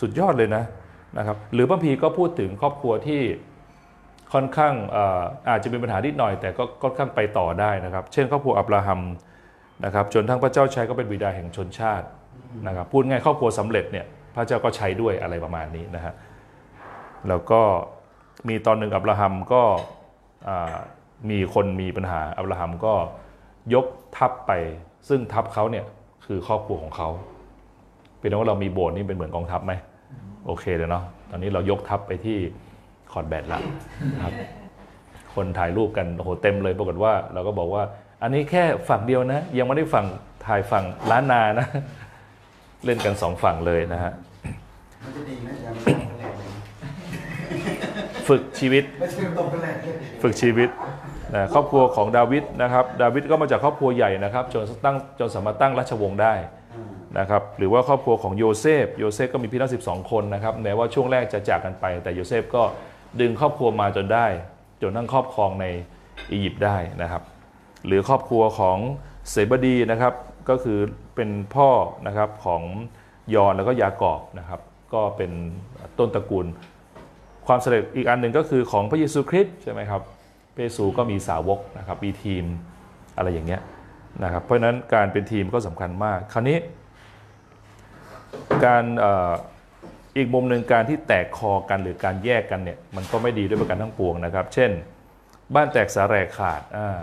[0.00, 0.64] สุดยอดเลยนะ
[1.18, 3.20] นะครับหรือบางทีก็พูดถึงครอบครัวที่
[4.32, 4.74] ค่อนข้าง
[5.48, 9.00] อาจจะเป็นปัญหานิดหน่อย แต่ก็ค่อนข้างไปต่อได้นะครับ เช่นครอบครัวอับราฮัม
[9.84, 12.06] นะครับจนทั้งพระเจ้าใช้ก็เป็นบิดาแห่งชนชาติ
[12.66, 16.14] นะครับพูดง่ายครอบครัวสำเร็จเนี่ยพระเจ้าก็ใช้ด้วยอะไรประมาณนี้นะฮะ
[17.28, 17.60] แล้วก็
[18.48, 19.62] มีตอนหนึ่งอับราฮัมก็
[21.30, 22.94] มีคนมีปัญหาอับราฮัมก็
[23.74, 24.52] ยก ทัพไป
[25.08, 25.84] ซึ่งทัพเขาเนี่ย
[26.26, 27.08] คือครอบครัวของเขา
[28.18, 29.72] เป็นว่าเรามีโบสถ์นี่เป็นเหมือนกองทัพไหม
[30.46, 32.36] โอเคเลยเนาะตอนนี้เรายกทัพไปที่
[33.12, 33.60] คอร์ดแบดละ
[34.14, 34.34] นะครับ
[35.34, 37.82] คนถ่ายรูปกันโอ้โหเต็มเลยปรากฏว่าเราก็บอกว่า
[38.22, 40.06] อันนี้แค่ฝั่งเดียวนะ ยังไม่ได้ฝั่ง
[40.46, 41.66] ถ่ายฝั่งล้านนานะ
[42.84, 44.12] เล่นกันสองฝั่งเลยนะฮะ
[45.04, 46.50] มันจะดีไหมอาจารย์ไม่ตรงกันแหลกเลย
[48.28, 50.68] ฝึกชีวิตไม่ใช่ตรงกันแหลกเลยฝึกชีวิต
[51.34, 56.34] นะครอบครัวของดาวิดนะครับดาวิดก็มาจากครอบครัวใหญ่นะครับจนตั้งจนสามารถตั้งราชวงศ์ได้
[57.18, 62.62] นะครับหรือว่าครอบครัวของโยเซฟโยเซฟก็มีพี่น้อง12 คนนะครับแม้ว่าช่วงแรกจะจากกันไป แต่โยเซฟก็
[63.20, 64.26] ดึงครอบครัวมาจนได้
[64.82, 65.66] จนทั้งครอบครองใน
[66.32, 67.22] อียิปต์ได้นะครับ
[67.86, 68.78] หรือครอบครัวของ
[69.30, 70.14] เสบดีนะครับ
[70.48, 70.78] ก็คือ
[71.14, 71.68] เป็นพ่อ
[72.06, 72.62] นะครับของ
[73.34, 74.60] ยอนแล้วก็ยากอบนะครับ
[74.94, 75.30] ก็เป็น
[75.98, 76.46] ต้นตระกูล
[77.46, 80.02] ความสำเร็จอีกอันหนึ่งก็คือของพระเยซูคริสต์ใช่ไหมครับ
[80.56, 82.44] เยซูก็มีสาวกนะครับมีทีม
[83.16, 83.62] อะไรอย่างเงี้ย
[84.24, 86.58] นะครับเพราะฉะนั้นการเป็นทีมก็สำคัญมาก คราวนี้
[88.64, 89.30] การเอ่อ
[90.16, 94.70] อีกมุมหนึ่งการที่แตกคอกันหรือการแยกกันเนี่ยมันก็ไม่ดีด้วยประการทั้งปวงนะครับ เช่น
[95.54, 96.98] บ้านแตกสาแหลกขาดอ่า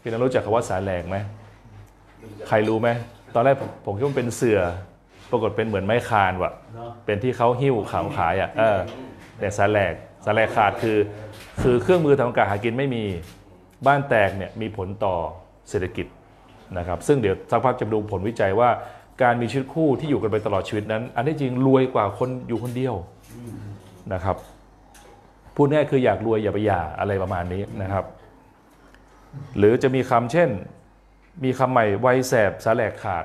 [0.00, 1.16] พี่นันรู้จักคำว่าสาแหลกไหม
[2.48, 2.88] ใครรู้ไหม
[3.34, 4.60] ตอนแรกผมผมคิดว่ามันเป็นเสือ
[5.30, 8.78] ปรากฏเป็นเหมือนไม้คานว่ะเนาะเป็นที่เขาหิ้วขาวขายอะเออ
[9.38, 10.96] แต่สาแหลกสาแหลกขาดคือ
[11.60, 13.04] คือเครื่องมือทำการหากินไม่มี
[13.86, 15.14] บ้านแตกเนี่ยมีผลต่อ
[15.68, 16.06] เศรษฐกิจ
[16.78, 18.70] นะครับซึ่งเดี๋ยวสักพักจะดูผลวิจัยว่า
[19.22, 22.94] การมีชีวิตคู่ที่อยู่กันไปตลอดชีวิตนั้น อันที่จริงรวยกว่าคนอยู่คนเดียว
[24.12, 24.36] นะครับ
[25.54, 28.04] พูดง่ายคืออยากรวยอย่าไปหย่าอะไรประมาณนี้นะครับ
[29.58, 30.50] หรือจะมีคำเช่น
[31.44, 33.24] มีคำใหม่วัยแสบสาแหลกขาด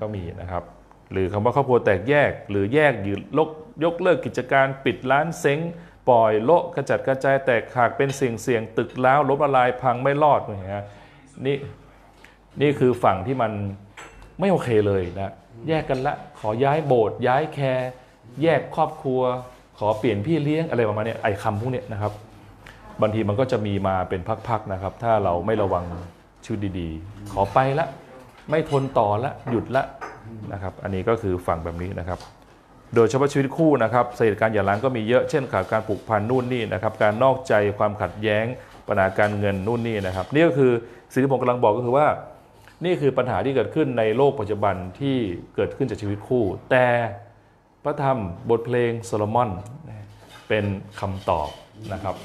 [0.00, 0.64] ก็มีนะครับ
[1.12, 3.48] หรือคำว่าครอบครัวแตกแยก หรือแยกหรือลก
[3.84, 5.60] ยกเลิกกิจการปิดร้านเซ้ง
[6.08, 10.84] ปล่อยโละกระจัดกระจายแตกหักเป็นเสี่ยงเสี่ยงตึกแล้วล้มละลายพังไม่รอดอย่างเงี้ย
[11.46, 11.56] นี่
[12.60, 13.52] นี่คือฝั่งที่มัน
[14.40, 15.32] ไม่โอเคเลยนะ
[15.68, 17.90] แยกกันละขอย้ายโบสถ์ย้ายแคร์
[18.42, 19.20] แยกครอบครัว
[19.78, 22.12] ขอเปลี่ยนพี่เลี้ยงอะไรประมาณนี้ไอ้คำพวกนี้นะครับ
[23.00, 25.84] บางทีมันก็จะมีมาเป็นพักๆนะครับ ถ้าเราไม่ระวัง
[26.44, 27.86] ชีวิตดีๆ ขอไปละ
[28.50, 29.84] ไม่ทนต่อละหยุดละ
[30.52, 32.18] นะครับ อันนี้ก็คือฝั่งแบบนี้นะครับ
[32.94, 38.44] โดยเฉพาะชีวิตคู่นะครับสาเหตุการหย่าร้างก็มีเยอะเช่นขาดการผูกพันนู่นนี่นะครับการนอกใจความขัดแย้ง
[38.88, 40.72] ปัญหาการเงินนู่นนี่นะครับนี่ก็คือ
[41.12, 42.06] สิ่งที่ผมกำลังบอกก็คือว่า
[42.84, 45.16] นี่คือปัญหาที่เกิดขึ้นในโลกปัจจุบันที่
[45.56, 46.86] เกิดขึ้นจากชีวิตคู่ แต่
[47.84, 48.18] พระธรรม
[48.50, 49.50] บทเพลงโซโลมอน
[50.48, 50.64] เป็น
[51.00, 51.48] คำตอบ
[51.92, 52.16] นะครับ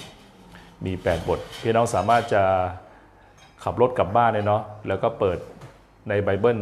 [0.85, 2.43] มี 8 บทพี่น้องสามารถจะ
[3.63, 5.37] ขับรถกลับบ้านเลยเนาะแล้วก็เปิด
[6.09, 6.59] ใน Bible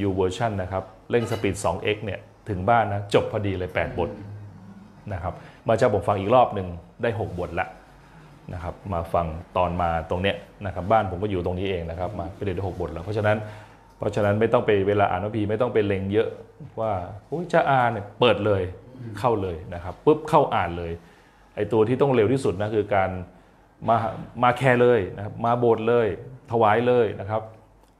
[0.00, 4.10] YouVersion นะครับเร่งสปีด 2x เนี่ย ถึงบ้านนะจบพอดีเลย 8 บท
[5.12, 5.34] นะครับ
[5.68, 6.66] มาจะผมฟังอีกรอบหนึ่ง
[7.02, 7.66] ได้ 6 บทละ
[8.52, 9.26] นะครับมาฟัง
[9.56, 13.36] ตอนมาตรงเนี้ยนะครับบ้านผมก็อยู่ตรงนี้เองนะครับมาไปเรียนได้6บทแล้วเพราะฉะนั้น
[13.98, 16.28] เพราะฉะนั้นไม่ต้องไปเวลาอ่านพระพีไม่ต้องไปเล็งเยอะ
[16.80, 16.92] ว่า
[17.52, 18.62] จะอ่านเนี่ยเปิดเลย
[19.18, 20.92] เข้าเลยนะครับปุ๊บเข้าอ่านเลย
[21.56, 23.10] ไอตัวที่ต้องเร็วที่สุดนะคือการ
[23.88, 23.96] มา
[24.42, 26.06] มาแคร์เลยนะครับมาโบสเลย
[26.50, 27.42] ถวายเลยนะครับ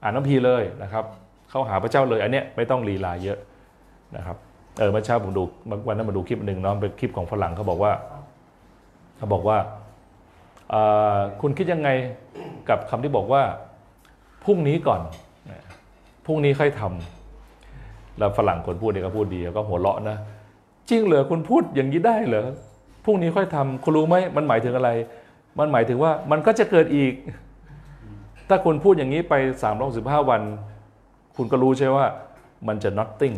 [0.02, 1.04] อ่านน้ำพีเลยนะครับ
[1.50, 3.38] เข้าหาพระเจ้าเลยอันเนี้ยไม่ต้องลีลาเยอะ
[4.16, 4.36] นะครับ
[4.78, 5.42] เออเมื่อเช้าผมดู
[5.88, 7.92] วันนั้นมาดูคลิปหนึ่งเนาะเป็นคลิปของฝรั่งเขาบอกว่า
[9.16, 9.58] เขาบอกว่า
[11.40, 11.88] คุณคิดยังไง
[12.68, 13.42] กับคำที่บอกว่า
[14.44, 15.00] พรุ่งนี้ก่อน
[16.26, 20.16] พรุ่งนี้ค่อยทำแล้วฝรั่งคนพูดเนี่ยก็พูดดีแล้วก็หัวเราะนะ
[20.88, 22.46] จริงเหรอคุณพูดอย่างนี้ได้เหรอ
[23.04, 24.90] พรุ่งนี้ค่อยทำคุณรู้ไหมมันหมายถึงอะไร
[25.58, 27.12] มันหมายถึงว่ามันก็จะเกิดอีก
[28.48, 30.42] ถ้าคุณพูดอย่างนี้ไป3ามร้อยสิบห้าวัน
[31.36, 32.06] คุณก็รู้ใช่ว่า
[32.68, 33.36] มันจะ nothing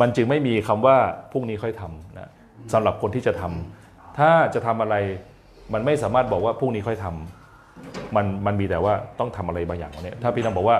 [0.00, 0.96] มันจึงไม่มีคำว่า
[1.32, 2.30] พรุ่งนี้ค่อยทำนะ
[2.72, 4.96] สำหรับคนที่จะทำถ้าจะทำอะไร
[5.72, 10.76] มันไม่สามารถบอกว่าพรุ่งนี้ค่อยทำมันมันมีแต่ว่าต้องทำอะไรบางอย่างวันนี้ถ้าพี่น้องบอกว่า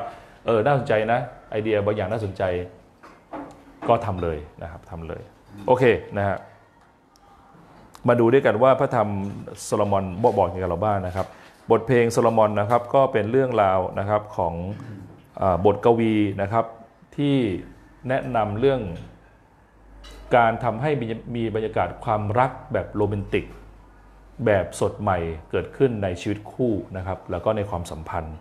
[0.46, 2.42] เออน่าสนใจนะไอเดียบางอย่างน่าสนใจ
[3.88, 5.22] ก็ทำเลยนะครับทำเลย
[5.66, 5.84] โอเค
[6.18, 6.36] นะฮะ
[8.08, 9.08] มาดูด้วยกันว่าพระธรรม
[9.64, 11.26] โซโลมอนบอกบอกย่างไรกับเราบ้างนะครับ
[11.70, 14.54] บทเพลงโซโลมอนนะครับก็เป็นเรื่องราวนะครับของ
[15.40, 16.64] อบทกวีนะครับ
[17.16, 17.36] ที่
[18.08, 18.80] แนะนำเรื่อง
[20.36, 20.90] การทำให้
[21.36, 23.44] มีบรรยากาศความรักแบบโรแมนติก
[24.46, 25.18] แบบสดใหม่
[25.50, 28.36] เกิดขึ้นในชีวิตคู่นะครับแล้วก็ในความสัมพันธ์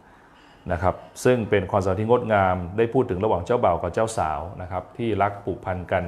[0.72, 6.04] นะครับซึ่งเป็นความสัมพันธ์ที่งดงามได้พูดถึงระหว่างเจ้าบ่าวกับเจ้าสาวนะครับที่รักผูกพันกัน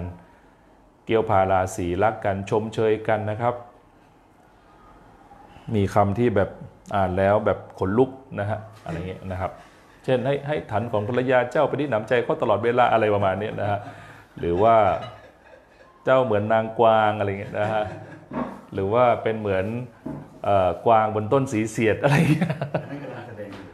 [1.05, 3.55] เกี่ยวพาราสีรักกันชมเชยกันนะครับ
[5.75, 6.49] มีคำที่แบบ
[6.95, 9.51] อ่านแล้วแบบขนลุกนะฮะอะไรเงี้ยนะครับ
[10.07, 13.79] เช่นให้ให้ฐานของภรรยาเจ้าไปที่หนำใจเขาตลอดเวลาอะไรประมาณนี้นะฮะ
[14.39, 14.75] หรือว่า
[16.05, 17.83] เจ้าเหมือนนางกวางอะไรเงี้ยนะฮะ
[18.73, 19.65] หรือว่าเป็นเหมือน
[20.43, 22.51] เอ่อกวางบนต้นสีเสียดอะไรเงี้ย
[22.89, 23.65] นั่นก็การแสดงอยู่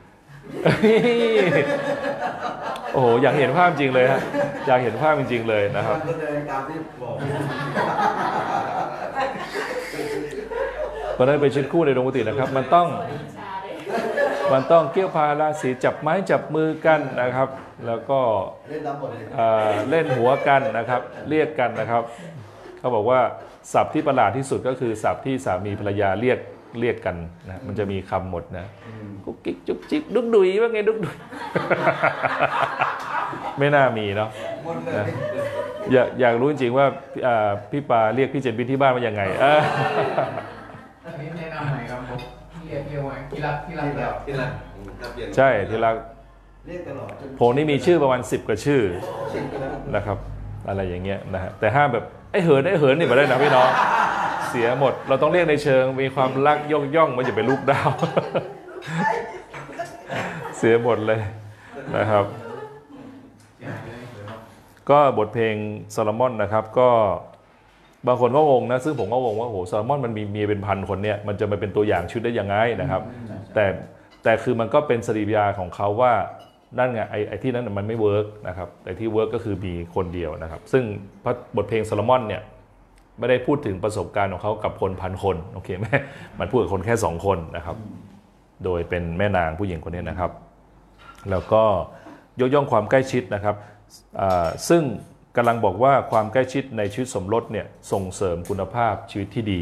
[2.93, 4.21] โอ้โหอยากเห็นภาพจริงเลยฮะ
[4.67, 7.15] อยากเห็นภาพจริงๆเลยนะครับการแสดงตามที่บอก
[11.15, 12.87] เพราะฉะนั้นเป็นชีวิตคู่ในดวงปกตินะครับ มันต้อง
[14.51, 17.49] มันต้องเกี่ยวพาราศีจับไม้จับมือกันนะครับ
[17.87, 18.19] แล้วก็
[18.69, 22.03] เล่นตามบทเลยเอ่อเล่นหัวกันนะครับ เรียกกันนะครับ
[22.79, 23.19] เขาบอกว่า
[23.73, 26.39] ศัพท์ที่ประหลาดที่สุดก็คือศัพท์ที่สามีภรรยาเรียก
[26.79, 27.15] เรียกกัน
[27.47, 28.65] นะมันจะมีคำหมดนะ
[29.25, 31.17] กุ๊กกิ๊กจุ๊บจิ๊บดุกดุยว่าไงดุกดุย
[33.59, 34.29] ไม่น่ามีเนาะ
[34.63, 35.05] หมดเลยนะ
[35.93, 36.85] อยากอยากรู้จริงๆว่า
[37.27, 39.61] อ่าพี่ปาเรียกพี่เจนพินที่บ้านว่ายังไงเออ
[41.05, 44.51] อันนี้แนะนำหน่อยครับผมเรียกเรียกว่ากีฬากีฬาแบบที่นั่น
[44.99, 45.91] ถ้าเปลี่ยนใช่ทีละ
[46.67, 48.81] เรียกตลอดจนผมนี่มีชื่อประมาณ10กว่าชื่อ
[49.33, 50.17] ชินไปแล้วนะครับ
[50.67, 53.69] อะไรอย่างเงี้ยนะฮะแต่ห้ามแบบไอ้เหินไอ้เหินนี่มาได้นะพี่น้อง
[54.49, 57.89] เสียหมด เราต้องเรียกในเชิงมีความรักย่องย่องมันจะเป็นลูกดาว
[60.57, 61.19] เสียหมดเลย
[61.95, 62.25] นะครับ
[63.61, 64.39] อย่างเลยครับ
[64.89, 65.55] ก็บทเพลง
[65.95, 66.89] ซาโลมอนนะครับก็
[68.07, 73.01] บางคนก็งงนะซึ่งผมก็งงว่าโอ้โหซาโลมอนมันมีเมียเป็นพันคนเนี่ยมันจะมาเป็นตัวอย่างชุดได้ยังไงนะครับ
[73.53, 73.65] แต่
[74.23, 76.13] แต่คือมันก็เป็นสติปัญญาของเขาว่า
[76.79, 80.83] นั่นไงไอ้ไอ้ที่นั้นนะมันไม่ work นะครับแต่ที่ work ก็คือมีคนเดียวนะครับ ซึ่ง
[81.23, 82.41] พระบทเพลงซาโลมอนเนี่ย
[83.19, 85.85] ไม่ได้พูดถึงประสบการณ์ของเขากับคนพันคนโอเคไหม
[86.39, 87.75] มันพูดกับคนแค่สองคนนะครับ
[88.63, 90.31] โดยเป็นแม่นางผู้หญิงคนนี้นะครับ
[91.31, 91.63] แล้วก็
[92.39, 93.55] ยกย่องความใกล้ชิดนะครับ
[94.21, 94.81] อ่าซึ่ง
[95.37, 99.61] กำลังบอกว่าความใกล้ชิดในชีวิตสมรสเนี่ยส่งเสริมคุณภาพชีวิตที่ดี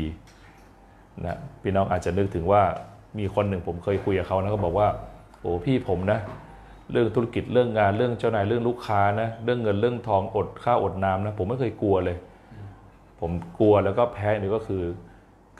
[1.26, 2.64] นะพี่น้องอาจจะนึกถึงว่า
[3.20, 4.90] มีคนหนึ่งผมเคยคุยกับเขานะเขาบอกว่า
[5.42, 6.20] โอ้พี่ผมนะ
[6.92, 12.18] เรื่องธุรกิจเรื่องงานเรื่องเจ้านายเรื่องลูกค้านะเรื่องเงินเรื่องทองอดข้าวอดน้ำนะผมไม่เคยกลัวเลย
[13.20, 14.84] ผมกลัวแล้วก็แพ้นี่ก็คือ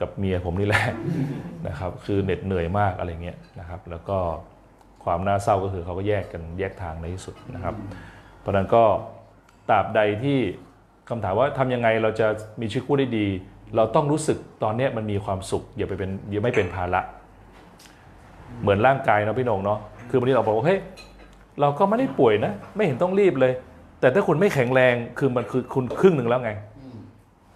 [0.00, 0.84] กับเมียผมนี่แหละ
[1.68, 4.18] นะครับ คือเหน็ดเหนื่อยมากอะไรเงี้ยนะครับ แล้วก็
[5.04, 7.74] ความน่าเศร้าก็คือเขาก็แยกกันแยกทางในที่สุดนะครับ
[8.40, 8.84] เพราะนั้นก็
[9.70, 10.38] ตราบใดที่
[11.08, 12.26] คำถามว่าทำยังไงเราจะ
[12.60, 13.26] มีชีวิตคู่ได้ดี
[13.76, 17.00] เราต้องรู้สึกตอนนี้มันมีความสุขอย่าไปเป็นอย่าไม่เป็นภาระ
[18.62, 19.78] เหมือนร่างกายเนาะพี่นงเนาะ
[20.10, 20.78] คือบางทีเราบอกว่าเฮ้ย
[21.60, 23.52] เราก็ไม่ได้ป่วยนะ ไม่เห็นต้องรีบเลย
[24.00, 26.50] แต่ถ้าคุณไม่แข็งแรงคือมันคือคุณครึ่งหนึ่งแล้วไง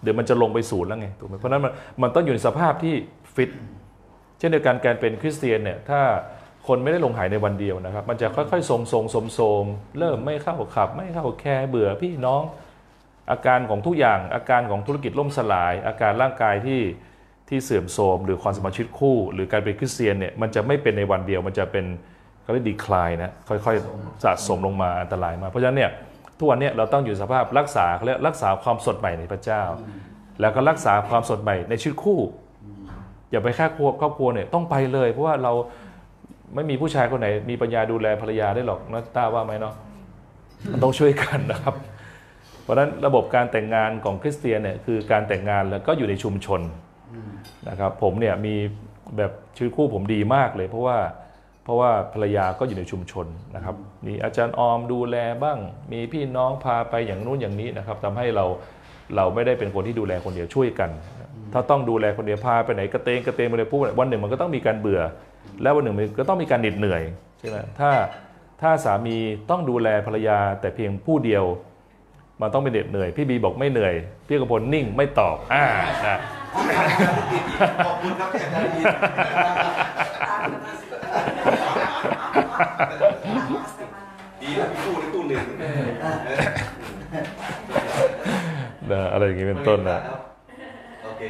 [0.03, 2.95] เดี๋ยวมันจะลงไปศูนย์แล้วไงถูกไหมเพราะฉะนั้นมันมันต้องอยู่ในสภาพที่
[3.35, 3.49] ฟิต
[4.39, 5.99] เช่นเดียวกันการเป็นคริสเตียนเนี่ยถ้า
[6.67, 9.65] คนไม่ได้ลงหายในวันเดียวนะครับ มันจะค่อยๆทรงทรงสมโสม
[9.99, 12.43] เริ่มไม่เข้าขับ ไม่เข้าแคร์เบื่อพี่น้อง
[13.31, 16.81] อาการของทุกอย่าง อาการของธุรกิจล่มสลาย อาการร่างกายที่
[17.49, 21.85] ที่เสื่อมโทรมหรือความสมพันธ์ชีวิตคู่ หรือการเป็นคริสเตียนเนี่ยมันจะไม่เป็นในวันเดียว มันจะเป็น
[22.43, 25.91] เขาเรียกดีคลายนะค่อยๆสะสมลงมาอันตรายมาเพราะฉะนั้นเนี่ย
[26.37, 29.63] ทุกวันเนี่ยเราต้องอยู่สภาพรักษาเขาเรียกรักษาความสดใหม่ในพระเจ้า
[30.41, 32.19] แล้วก็รักษาความสดใหม่ในชีวิตคู่
[33.31, 35.53] อย่าไปแค่ครัวครอบครัวเนี่ยต้องไปเลย เพราะว่าเรา
[36.55, 39.75] ไม่มีผู้ชายคนไหน มีปัญญาดูแลภรรยาได้หรอกนะต้าว่าไหมเนาะ
[40.71, 41.75] มันต้องช่วยกันนะครับ
[42.63, 46.61] เพราะฉะนั้นระบบการแต่งงานของคริสเตียนเนี่ยคือการแต่งงานแล้วก็อยู่ในชุมชน
[47.69, 48.55] นะครับ ผมเนี่ยมี
[49.17, 50.97] แบบชีวิตคู่ผมดีมากเลย เพราะว่า
[51.63, 55.57] เพราะว่าภรรยาก็อยู่ในชุมชนนะครับ มีอาจารย์ออมดูแลบ้าง
[55.91, 58.45] มีพี่น้องพาไปอย่างนู้นอย่างนี้นะครับทำให้เรา
[59.15, 60.89] เราไม่ได้เป็นคนที่ดูแลคนเดียวช่วยกัน
[61.53, 65.01] ถ้าต้องดูแลคนเดียวพาไปไหนกระเตงกระเตงไปเลยพูดวันหนึ่งมันก็ต้องมีการเบื่อ
[65.61, 67.01] แล้ววันหนึ่งมันก็ต้องมีการเหน็ดเหนื่อย
[67.39, 67.89] ใช่ไหมถ้า
[68.61, 69.17] ถ้าสามี
[69.49, 71.45] ต้องดูแลภรรยาแต่เพียงผู้เดียว
[72.41, 73.93] มันต้องเป็นเหน็ดเหนื่อย พี่บีบอกไม่เหนื่อย
[74.27, 75.65] พี่กระพลนิ่งไม่ตอบอ่า
[76.07, 76.17] นะ
[77.85, 78.81] ขอบคุณครับที่อาจารย์ดี
[80.29, 80.85] ตามกันมาสิ
[84.41, 85.83] ดีนะพี่ตู้ในตู้หนึ่งเออ
[88.91, 89.99] นะอะไรอย่างนี้เป็นต้นนะ
[91.05, 91.23] โอเค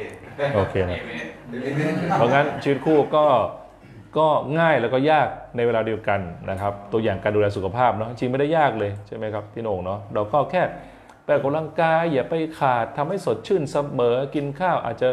[0.56, 1.72] โอเคนะเอเมนเดี๋ยวนี้
[2.18, 3.24] เพราะงั้นชีวิตคู่ก็
[4.16, 4.26] ก็
[4.58, 10.62] ง่ายแล้วก็ยากในเวลาเดียวกันนะครับ ตัวอย่างการดูแลสุขภาพเนาะจริงไม่ได้ยากเลยใช่ไหมครับพี่โหน่งเนาะเราก็แค่
[11.24, 15.08] ไปออกกำลังกายอย่าไปขาดทำให้สดชื่นเสมอกินข้าวอาจจะ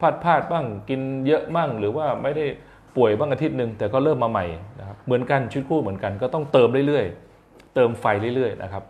[0.00, 2.46] พลาดพลาดบ้างกินเยอะบ้างหรือว่าไม่ได้
[2.96, 4.46] ป่วยบ้างอาทิตย์หนึ่งแต่ก็เริ่มมาใหม่
[4.80, 8.04] นะครับเหมือนกันชีวิตคู่เหมือนกันก็ต้องเติมเรื่อยๆ เติมไฟ
[8.36, 8.82] เรื่อยๆนะครับ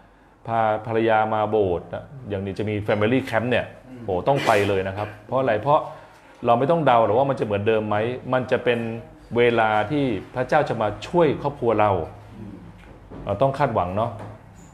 [0.46, 1.86] พาภรรยามาโบสถ์
[2.28, 3.66] อย่างนี้จะมี Family Camp เนี่ย
[4.04, 5.80] โหต้องไปเลยนะครับ เพราะอะไรเพราะ
[6.46, 7.96] เราไม่ต้องเดาหรอกว่ามันจะเหมือนเดิมไหม
[8.32, 8.78] มันจะเป็น
[9.36, 11.90] เวลาที่พระเจ้าจะมาช่วยครอบครัวเรา
[13.24, 14.10] เราต้องคาดหวังเนาะ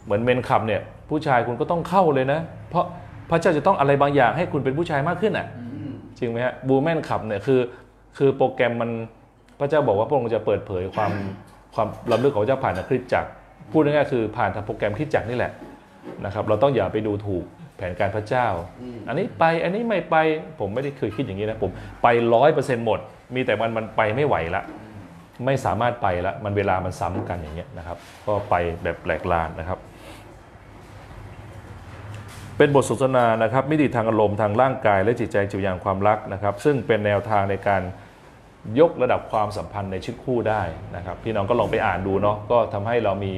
[0.04, 2.40] เหมือนเมนขับเนี่ยผู้ชายคุณก็ต้องเข้าเลยนะ
[2.70, 2.84] เพราะ
[3.30, 5.46] พระเจ้าจะต้องอะไรบางอย่างให้คุณเป็นผู้ชายมากขึ้นอะ
[6.18, 7.60] จริงไหมฮะบูแมนขับเนี่ยคือ
[8.16, 8.90] คือโปรแกรมมัน
[9.58, 11.10] พระเจ้าบอกว่าพระองค์จะเปิดเผยความ
[11.74, 13.30] ความลำลึกของพระเจ้าผ่านคริสตจักร
[13.72, 15.52] พูดง่ายๆคือผ่านทางโปรแกรมคริสตจักรนี่แหละ
[16.24, 17.44] นะครับ เราต้องอย่าไปดูถูก
[17.76, 18.46] แผนการพระเจ้า
[19.08, 20.16] อันนี้ไปอันนี้ไม่ไป
[20.60, 21.70] ผมไม่ได้เคยคิดอย่างนี้นะผม
[22.02, 23.00] ไปร้อยเปอร์เซ็นต์หมด
[23.34, 24.62] มีแต่มันมันไปไม่ไหวละ
[25.46, 29.78] ไม่สามารถไปละมันเวลามันซ้ำกันอย่างเงี้ยนะครับ ก็ไปแบบแปลกลานนะครับ
[32.56, 37.82] เป็นบทสนทนานะครับ มิติทางอารมณ์ทางร่างกาย และจิตใจจิตวิญญาณความรักนะครับ ซึ่งเป็นแนวทางในการ
[38.80, 40.62] ยกระดับความสัมพันธ์ในชีวิตคู่ได้
[40.96, 43.32] นะครับ พี่น้องก็ลองไปอ่านดูเนาะก็ทำให้เรามี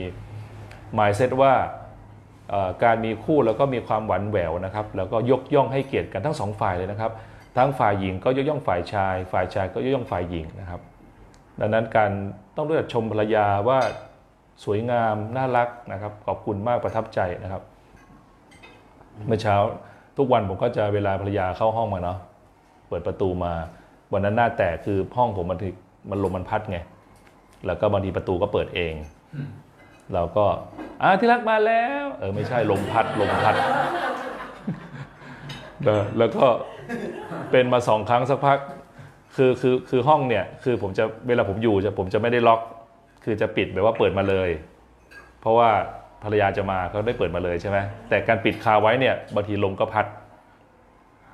[0.98, 1.53] mindset ว่า
[2.85, 7.12] การมีคู่แล้วก็มีความหวานแหววนะครับ แล้วก็ยกย่องให้เกียรติกันทั้งสองฝ่ายเลยนะครับ
[7.59, 10.81] ทั้งฝ่ายหญิงก็ยกย่องฝ่ายชาย ฝ่ายชายก็ยกย่องฝ่ายหญิงนะครับ
[11.61, 12.11] ดังนั้นการ
[12.57, 13.79] ต้องรู้จักชมภรรยาว่า
[14.64, 17.62] สวยงามน่ารักนะครับ ขอบคุณมากประทับใจนะครับ
[19.27, 19.57] เมื่อเช้า
[20.16, 22.18] ทุกวันผมก็จะเวลาภรรยาเข้าห้องมาเนาะ
[22.88, 23.53] เปิดประตูมา
[24.12, 25.71] วันนั้นหน้าแตกคือห้องผมมันถึ
[26.11, 26.79] มันลมมันพัดไง
[27.66, 28.94] แล้วก็บางทีประตูก็เปิดเอง
[30.14, 30.44] เราก็
[31.03, 33.55] อ่าที่รักมาแล้ว เออไม่ใช่ลมพัดลมพัด
[35.86, 36.44] เออแล้วก็
[37.50, 38.58] เป็นมาสองครั้งสักพัก
[39.36, 42.60] คือคือคือห้องเนี่ย คือผมจะเวลาผมอยู่จะผมจะไม่ได้ล็อก
[43.24, 44.50] คือจะปิดแบบว่าเปิดมาเลย
[45.40, 45.70] เพราะว่า
[46.24, 50.06] ภรรยาจะมาเขาได้เปิดมาเลยใช่ไหมแต่การปิดคาไว้เนี่ยบางทีลมก็พัด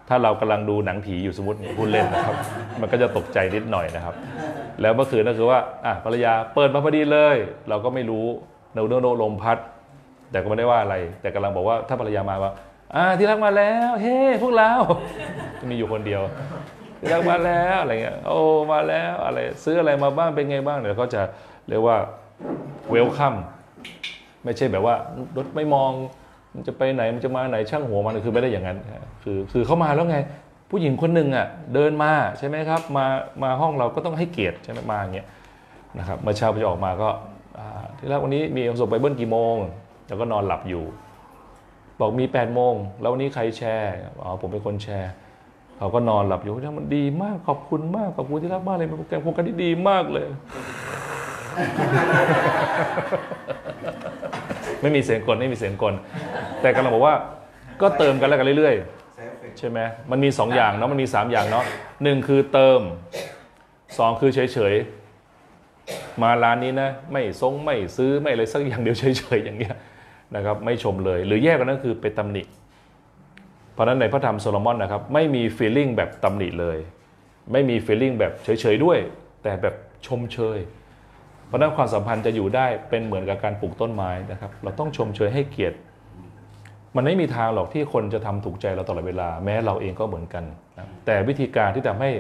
[0.09, 2.37] ถ้าเรากำลังดูหนังผีอยู่สมมติพูดเล่นนะครับ
[2.81, 4.15] มันก็จะตกใจนิดหน่อยนะครับ
[4.81, 7.37] แล้วเมื่อคืนก็คือว่าอะภรรยาเปิดมาพอดีเลย
[7.69, 8.25] เราก็ไม่รู้
[8.73, 9.59] โนโนโนลมพัด
[10.31, 12.53] แต่ก็ไม่ได้ว่าอะไร แต่กำลังบอกว่าถ้าภรรยามาว่า
[12.97, 14.73] อ่าที่รักมาแล้ว เฮ้ พวกเรา
[15.61, 16.23] จะมีอยู่คนเดียว
[16.99, 18.39] ที่รักมาแล้วอะไรเงี้ย โอ้
[18.73, 21.23] มาแล้วอะไร ซื้ออะไรมาบ้าง เป็นไงบ้าง เดี๋ยวก็จะ
[21.69, 21.97] เรียกว่า
[22.91, 23.35] เวลคัม
[24.45, 24.95] ไม่ใช่แบบว่า
[25.37, 25.91] รถไม่มอง
[26.55, 28.79] มันจะไปไหน มันจะมาไหน ช่างหัวมัน คือไม่ได้อย่างนั้น
[29.23, 30.19] คือ คือเขามาแล้วไง
[30.71, 33.07] ผู้หญิงคนหนึ่งอะเดินมาใช่ไหมครับ มา
[33.43, 35.29] มาห้องเราก็ต้องให้เกียรติใช่ไหมมาอย่างเงี้ย
[35.99, 37.11] นะครับ เมื่อเช้าพอจะออกมาก็
[37.99, 39.57] ที่แรกวันนี้มีประสบไปเบิ้ลกี่โมง
[40.09, 40.85] แล้วก็นอนหลับอยู่
[42.01, 45.11] บอกมี8ปดโมงแล้ววันนี้ใครแชร์อ๋อผมเป็นคนแชร์
[45.79, 50.27] เขาก็นอนหลับอยู่ที่มันดีมากขอบคุณมากขอบคุณที่รักมากเลยเป็นโปรแกรมโครงการที่ดีมากเลย
[54.83, 55.95] ไม่มีเสียงกลไม่มีเสียงกล
[56.61, 57.15] แต่กำลังบอกว่า
[57.81, 59.79] ก็เติมกันแล้วกันเรื่อยๆใช่ไหม
[60.11, 61.65] มันมี 2 อย่างเนาะมันมี 3 อย่างเนาะ
[62.03, 62.81] หนึ่งคือเติม
[63.71, 69.05] 2 คือเฉยๆมาร้านนี้นะ ไม่ทรงไม่ซื้อไม่อะไรสักอย่างเดียวเฉ
[69.37, 69.77] ยๆอย่างเงี้ย
[70.37, 72.43] นะครับไม่ชมเลย หรือแย่กว่านั้นคือไปตำหนิ
[73.73, 76.79] เพราะนั้นในพระธรรมโซโลมอนนะครับไม่มี feeling แบบตำหนิเลย
[77.53, 78.99] ไม่มี feeling แบบเฉยๆด้วย
[79.43, 79.75] แต่แบบ
[80.07, 80.59] ชมเชย
[81.47, 85.77] เพราะนั้นความสัมพันธ์จะอยู่ได้เป็นเหมือนกับการปลูกต้นไม้นะครับ เราต้องชมเชยให้เกียรติ
[86.97, 90.45] มันไม่มีทางหรอกที่คนจะทำถูกใจเราตลอดเวลา แม้เราเองก็เหมือนกัน
[90.79, 92.11] นะแต่วิธีการที่ทำให้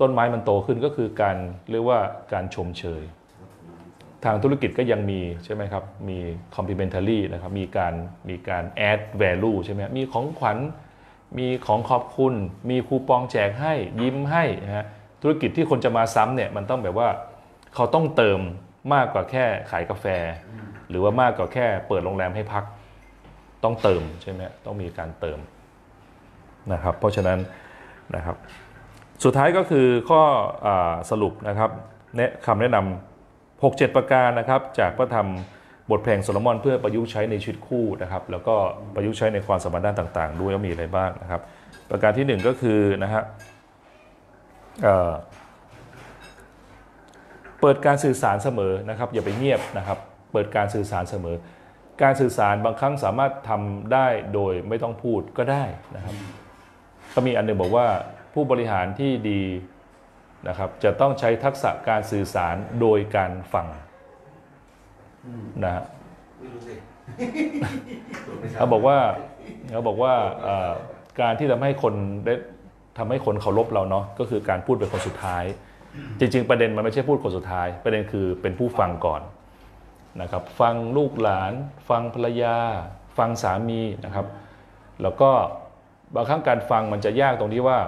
[0.00, 1.36] ต้นไม้มันโตขึ้นก็คือการ
[1.70, 1.98] เรียกว่า
[2.32, 3.02] การชมเชย
[4.24, 6.18] ทางธุรกิจก็ยังมีใช่ไหมครับ มี
[6.54, 7.94] complementary นะครับ มีการ
[8.28, 10.58] มีการ add value ใช่ไหมมีของขวัญ
[11.38, 12.34] มีของขอบคุณ
[12.70, 14.86] มีคูปองแจกให้ยิ้มให้นะฮะ
[15.22, 17.08] ธุรกิจที่คนจะมาซ้ำเนี่ยมันต้องแบบว่า
[17.74, 18.40] เขาต้องเติม
[18.94, 20.06] มากกว่าแค่ขายกาแฟ
[20.88, 22.64] หรือว่ามากกว่าแค่เปิดโรงแรมให้พัก
[23.64, 25.38] ต้องเติมใช่ไหมต้องมีการเติม
[26.72, 27.38] นะครับ เพราะฉะนั้น
[28.16, 28.36] นะครับ
[29.24, 30.22] สุดท้ายก็คือข้อ
[30.66, 30.68] อ
[31.10, 31.70] สรุปนะครับ
[32.16, 33.11] แนะคำแนะนำ
[33.62, 35.28] 6 7 ประการนะครับจากพระธรรม
[35.90, 38.54] บทเพลงโซโลมอนเพื่อประยุกต์ใช้ในชีวิตคู่นะครับแล้วก็
[38.94, 41.40] ประยุกต์ใช้ในความสมพันธ์ด้านต่าง ๆ ด้วยว่ามีอะไรบ้างนะครับ
[41.90, 43.22] ประการที่ 1 ก็คือนะฮะ
[44.82, 49.98] เเปิดการสื่อสารเสมอนะครับอย่าไปเงียบนะครับ
[50.32, 51.36] เปิดการสื่อสารเสมอ
[52.02, 55.64] การสื่อสารบางครั้งสามารถทำได้โดยไม่ต้องพูดก็ได้
[55.96, 56.14] นะครับ
[57.14, 57.86] ก็มีอันหนึงบอกว่า
[58.34, 59.40] ผู้บริหารที่ดี
[60.48, 63.66] นะครับจะต้องใช้ทักษะการสื่อสารโดยการฟัง
[65.64, 65.84] นะฮะ
[66.38, 66.74] ไม่รู้สิ
[68.56, 68.98] เขาบอกว่า
[69.70, 70.70] เขาบอกว่าเอ่อ
[71.20, 71.94] การที่ทำให้คน
[72.26, 72.34] ได้
[72.98, 75.44] ทำให้คนเคารพเราเนาะก็คือการพูดเป็นคนสุดท้าย
[76.20, 79.22] จริง ๆ ประเด็นมันไม่ใช่พูดคนสุดท้าย ประเด็นคือเป็นผู้ฟังก่อน
[80.22, 81.52] นะครับฟังลูกหลาน
[81.88, 82.56] ฟังภรรยา
[83.18, 84.26] ฟังสามีนะครับ
[85.02, 85.30] แล้วก็
[86.14, 87.78] บางครั้งการฟังมันจะยากตรงที่ว่า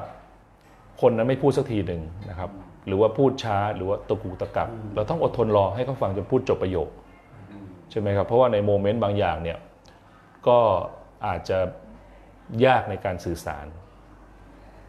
[1.00, 2.50] คนนั้นไม่พูดสักทีหนึ่งนะครับ
[2.86, 6.88] หรือว่าพูดช้าหรือว่าตะกุกตะกักเราต้องอดทนรอให้เขาฟังจนพูดจบประโยค
[7.90, 9.58] ใช่ไหมครับเพราะว่าในโมเมนต์บางอย่างเนี่ย
[10.46, 10.58] ก็
[11.26, 11.58] อาจจะ
[12.64, 13.66] ยากในการสื่อสาร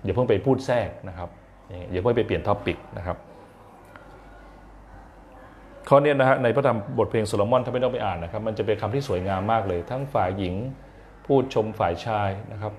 [0.04, 1.30] อย่าเพิ่งไปพูดแทรกนะครับ
[1.92, 3.18] อย่าเพิ่งไปเปลี่ยน topic นะครับ
[5.90, 10.56] ข้อเนี้นะฮะในพระธรรมบทเพลงโซโลมอนถ้าไม่ต้องไปอ่านนะครับ มันจะเป็นคำที่สวยงามมากเลย ทั้งฝ่ายหญิง
[11.26, 12.74] พูดชมฝ่ายชายนะครับ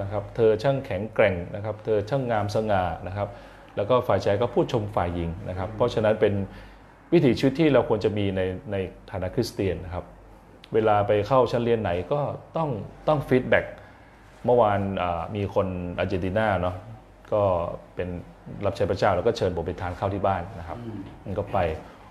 [0.00, 3.28] นะครับเธอช่างแข็งแกร่งนะครับเธอช่างงามสง่านะครับ
[3.76, 6.34] แล้วก็ฝ่ายชายก็พูดชมฝ่ายหญิงนะครับ เพราะฉะนั้นเป็น
[7.12, 8.40] วิถีชีวิตที่เราควรจะมีใน
[8.72, 8.76] ใน
[9.10, 10.04] ฐานะคริสเตียนนะครับ
[10.74, 12.20] เวลาไปเข้าชั้นเรียนไหนก็
[12.56, 12.70] ต้อง
[13.08, 13.64] ต้องฟีดแบ็ก
[14.44, 15.66] เมื่อวานอ่ามีคน
[15.98, 16.76] อาร์เจนตินาเนาะ
[17.32, 17.42] ก็
[17.94, 18.08] เป็น
[18.64, 20.78] รับใช้พระเจ้าแล้วก็เชิญผมไปทานข้าวที่บ้านนะครับ
[21.24, 21.58] มันก็ไป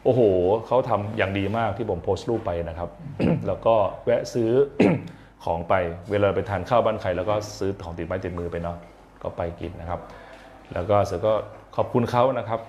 [0.04, 0.22] โอ้โห
[0.68, 2.90] เขาทำอย่างดีมากที่ผมโพสต์รูปไปนะครับ
[3.48, 4.52] แล้วก็แวะซื้อ
[5.44, 5.74] ของไป
[6.12, 8.78] เวลาไปทานข้าวบ้านใครแล้วก็ซื้อของติดไม้ติดมือไปเนาะ
[9.24, 10.00] ก็ไปกินนะครับ
[10.74, 11.34] แล้วก็เสร็จก็
[11.76, 12.60] ขอบคุณเขานะครับ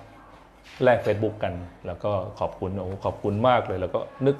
[0.83, 1.53] แลก Facebook กัน
[1.87, 4.35] แล้วก็ขอบคุณโอ้ขอบคุณมากเลย แล้วก็นึก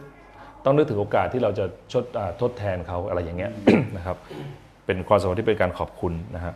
[0.63, 3.51] ต้องนึกถึงโอกาสที่เราจะชดอ่าทดแทนเขาอะไรอย่างเงี้ย
[3.97, 4.17] นะครับ
[4.85, 6.53] เป็นความสัมพันธ์ที่เป็นการขอบคุณนะฮะ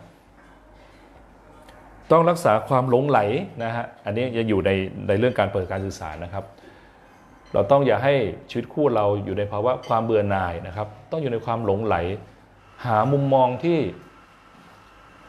[2.12, 3.20] ต้องรักษาความหลงไหล
[3.64, 4.70] นะฮะอันนี้ยังอยู่ใน
[5.08, 6.44] ในเรื่องการเปิดการสื่อสารนะครับ
[7.54, 8.14] เราต้องอย่าให้
[8.50, 11.96] ชีวิตคู่เราอยู่ในภาวะความเบื่อหน่ายนะครับ ต้องอยู่ในความหลงไหล
[12.84, 13.78] หามุมมองที่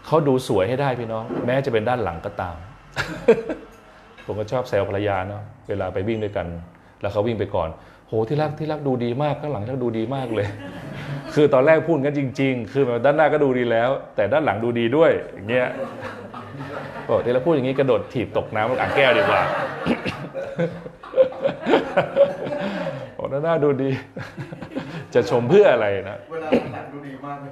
[0.05, 2.55] เขาดูสวยให้ได้พี่น้อง แม้จะเป็นด้านหลังก็ตาม
[4.25, 6.47] ผมก็ชอบแซวภรรยาเนาะเวลาไปวิ่งด้วยกัน
[7.01, 7.69] แล้วเขาวิ่งไปก่อน
[8.07, 10.47] โหที่รักที่รักดูดีมากข้างหลังที่รักดูดีมากเลย
[11.34, 15.67] คือตอนแรกพูดกันจริง ๆ คือแบบด้านหน้าก็ดูดีแล้ว แต่ด้านหลังดูดีด้วยอย่างเงี้ย
[17.05, 19.41] โอ้ที่เราพูดอย่างนี้กระโดดถีบตกน้ำอ่างแก้วดีกว่า
[23.15, 23.91] โอ้หน้าดูดี
[25.13, 27.51] จะชมเพื่ออะไรนะ เวลาหลังดูดีมากเลย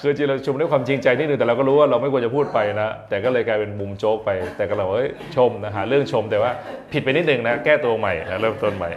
[0.00, 6.50] คือจริงเราชมด้วยความจริงใจนิดนึงแต่เราก็รู้ว่าเราไม่ควรจะพูดไปนะ แต่ก็เลยกลายเป็นมุมโจ๊กไป แต่ก็เราเอ้ยชมนะหาเรื่องชมแต่ว่า
[6.92, 8.90] ผิดไปนิดนึงนะ แก้ตัวใหม่นะเริ่มต้นใหม่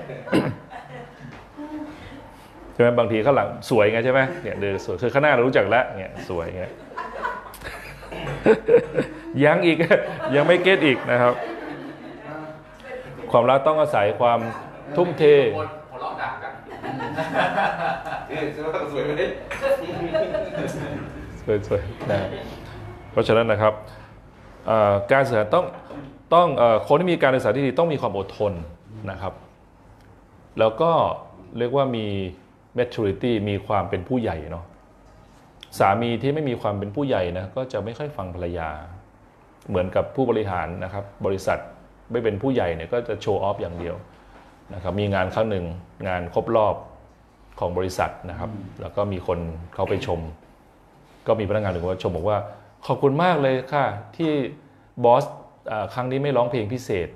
[2.73, 6.63] ใช่ไหมบางทีข้างหลังสวยไงใช่ไหมเนี่ยเดินสวยคือข้างหน้าเรารู้จักแล้วเนี่ยสวยไง
[9.45, 9.77] ยังอีก
[10.35, 11.33] ยังไม่เก็ตอีกนะครับ
[13.33, 14.39] ความรักต้องอาศัยความ
[14.97, 16.51] ทุ่มเทคนหัวเราะดังกัน
[18.29, 19.11] นี่ใช่ไหมสวยไหม
[21.67, 22.19] สวยๆนะ
[23.11, 23.73] เพราะฉะนั้นนะครับ
[24.67, 25.65] เอ่อการสื่อสารต้อง
[26.35, 28.53] ต้องเอ่อคนที่มีการสื่อสารที่ดีต้องมีความอดทน
[29.11, 29.33] นะครับ
[30.59, 30.91] แล้วก็
[31.57, 32.05] เรียกว่ามี
[32.77, 34.65] maturity มีความเป็นผู้ใหญ่เนาะ
[35.79, 38.69] สามีที่ไม่มีความเป็นผู้ใหญ่นะก็จะไม่ค่อยฟังภรรยา
[39.69, 41.59] เหมือนกับผู้บริหารนะครับ บริษัท
[42.13, 43.95] ไม่เป็นผู้ใหญ่เนี่ยก็จะโชว์ออฟอย่างเดียว
[44.73, 45.65] นะครับมีงานครั้งหนึ่ง
[46.07, 46.75] งานครบรอบ
[47.59, 48.49] ของบริษัทนะครับ
[48.81, 49.39] แล้วก็มีคน
[49.73, 50.19] เขาไปชม
[51.27, 52.37] ก็มีพนักงานหนึ่งว่าชมบอกว่า
[52.87, 53.85] ขอบคุณมากเลยค่ะ
[54.17, 54.31] ที่
[55.03, 55.23] บอส
[55.71, 57.07] อ่าครั้งนี้ไม่ร้องเพลงพิเศษ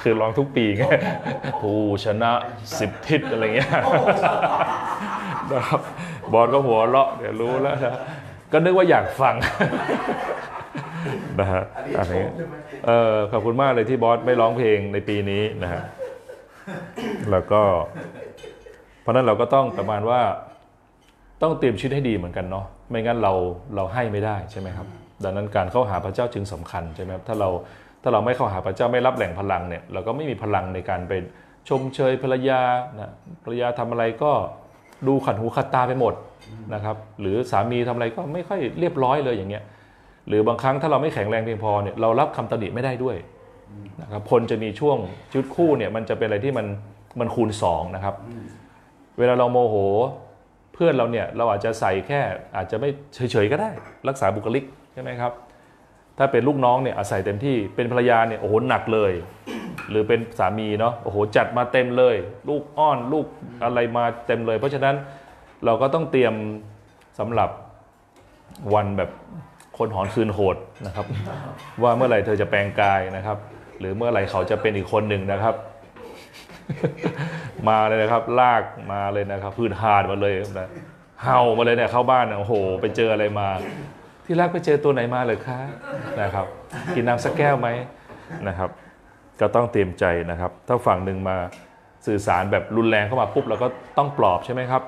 [0.00, 0.84] คือร้องทุกปีไง
[1.60, 2.30] ผู้ชนะ
[2.78, 3.70] สิบทิศอะไรเงี้ย
[5.52, 5.80] นะครับ
[6.32, 7.94] บอสก็หัวเราะเดี๋ยวรู้แล้วนะ
[8.52, 9.34] ก็นึกว่าอยากฟัง
[11.40, 11.62] นะฮะ
[11.98, 12.24] อันนี้
[12.86, 15.82] เออขอบคุณมากเลยที่บอสไม่ร้องเพลงในปีนี้นะฮะ
[17.30, 17.62] แล้วก็
[19.00, 20.20] เพราะฉะนั้นเราก็ต้องประมาณว่า
[21.42, 23.32] ต้องเตรียมชีวิตให้ดีเหมือนกันเนาะไม่งั้นเรา
[23.76, 24.86] เราให้ไม่ได้ใช่ไหมครับ
[25.24, 27.48] ดังนั้นการเข้าหาพระเจ้าจึงสำคัญใช่ไหมครับถ้าเรา
[28.02, 31.12] ถ้าเราไม่เข้าหาพระเจ้าไม่รับแหล่งพลังเนี่ยเราก็ไม่มีพลังในการไป
[31.68, 32.60] ชมเชยภรรยา
[32.98, 33.12] นะ
[33.44, 34.32] ภรรยาทำอะไรก็
[35.08, 36.14] ดูขัดหูขัดตาไปหมด
[36.74, 39.64] นะครับ หรือสามีทำอะไรก็ไม่ค่อยเรียบร้อยเลยอย่างเงี้ย
[40.28, 43.16] หรือบางครั้งถ้าเราไม่แข็งแรงเพียงพอเนี่ยเรารับคำตำหนิไม่ได้ด้วย
[44.02, 44.96] นะครับคนจะมีช่วง
[45.30, 46.66] ชีวิตคู่เนี่ยมันจะเป็นอะไรที่มัน
[47.20, 48.14] มันคูณสองนะครับ
[49.18, 49.76] เวลาเราโมโห
[50.74, 52.20] เพื่อนเราเนี่ยเราอาจจะใส่แค่
[52.56, 53.70] อาจจะไม่เฉยๆก็ได้
[54.08, 55.32] รักษาบุคลิกใช่ไหมครับ
[56.18, 59.12] ถ้าเป็นลูกน้องเนี่ยอาศัยเต็มที่เป็นภรรยาเนี่ยโอ้โหหนักเลย
[59.90, 62.16] หรือเป็นสามีเนาะโอ้โหจัดมาเต็มเลย
[62.48, 63.26] ลูกอ้อนลูก
[63.64, 64.94] อะไรมาเต็มเลย เพราะฉะนั้น
[65.64, 66.34] เราก็ต้องเตรียม
[67.18, 67.50] สำหรับ
[68.74, 69.10] วันแบบ
[69.78, 70.56] คนหอนคืนโหด
[70.86, 71.06] นะครับ
[71.82, 73.38] ว่าเมื่อไหร่เธอจะแปลงกายนะครับ
[73.78, 75.54] หรือเมื่อไหร่เขาจะเป็นอีกคนหนึ่งนะครับ
[77.68, 78.62] มาเลยนะครับ ลาก
[78.92, 80.68] มาเลยนะครับพื้นหาดมาเลยนะ
[81.22, 83.48] เห่ามาเลยเนี่ยเข้าบ้านเนี่ยโอ้โห ไปเจออะไรมา
[84.24, 85.58] ที่รักไปเจอตัวไหนมาเลยคะ
[86.20, 86.46] นะครับ
[86.94, 87.68] กินน้ำสักแก้วไหม
[88.48, 88.70] นะครับ
[89.40, 91.36] ก็ต้องเตรียมใจนะครับ ถ้าฝั่งหนึ่งมา
[92.06, 93.68] สื่อสารแบบรุนแรงเข้ามาปุ๊บเราก็
[93.98, 94.82] ต้องปลอบใช่ไหมครับ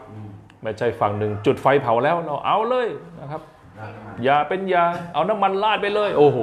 [0.62, 2.88] ไม่ใช่ฝั่งหนึ่งจุดไฟเผาแล้วเราเอาเลย
[3.20, 3.40] นะครับ
[4.26, 6.38] ยาเป็นยา เอาน้ำมันราดไปเลย โอ้โห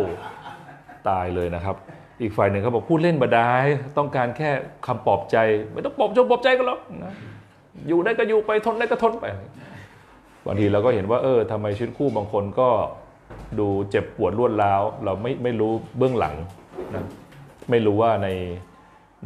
[1.09, 1.75] ตายเลยนะครับ
[2.21, 3.63] อีกฝ่ายหนึ่งเขาบอกพูดเล่นบดาย
[3.97, 4.49] ต้องการแค่
[4.87, 5.37] คำปลอบใจ
[5.73, 7.13] ไม่ต้องปลอบจงปลอบใจกันหรอกนะ
[7.87, 9.25] อยู่ได้ก็อยู่ไปทนได้ก็ทนไป
[10.45, 12.69] บางทีเราก็เห็นว่าเออทำไมชีวิตคู่บางคนก็
[13.59, 16.35] ดูเจ็บปวดรวดร้าวเราไม่ไม่รู้เบื้องหลัง
[16.93, 17.05] นะ
[17.69, 18.27] ไม่รู้ว่าใน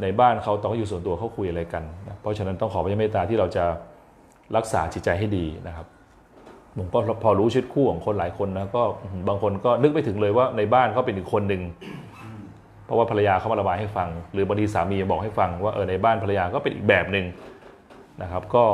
[0.02, 3.64] ในบ้านเขาตอนเขาอยู่ส่วนตัวเขาคุยอะไรกันนะเพราะฉะนั้นต้องขอพระเมตตาที่เราจะ
[4.56, 5.86] รักษาจิตใจให้ดีนะครับ
[6.78, 8.82] ผมก็พอรู้ชีวิตคู่ของคนหลายคนนะก็
[9.28, 11.62] บางคนก็นึกไม่ถึงเลยว่าในบ้านเขาเป็นอีกคนหนึ่ง
[12.84, 17.26] เพราะว่าภรรยาเขามาระบายให้ฟัง หรือบางทีสามีบอกให้ฟังว่าเออในบ้านภรรยาก็เป็นอีกแบบหนึ่ง
[18.22, 18.64] นะครับ ก็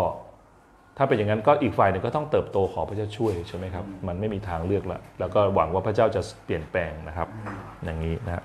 [0.96, 7.28] ถ้าเป็นอย่างนั้นก็อีกฝ่ายหนึ่งก็ต้องเติบโตขอพระเจ้าช่วยใช่ไหมครับมันไม่มีทางเลือกละแล้วก็หวังว่าพระเจ้าจะเปลี่ยนแปลงนะครับ
[7.84, 8.42] อย่างนี้นะฮะ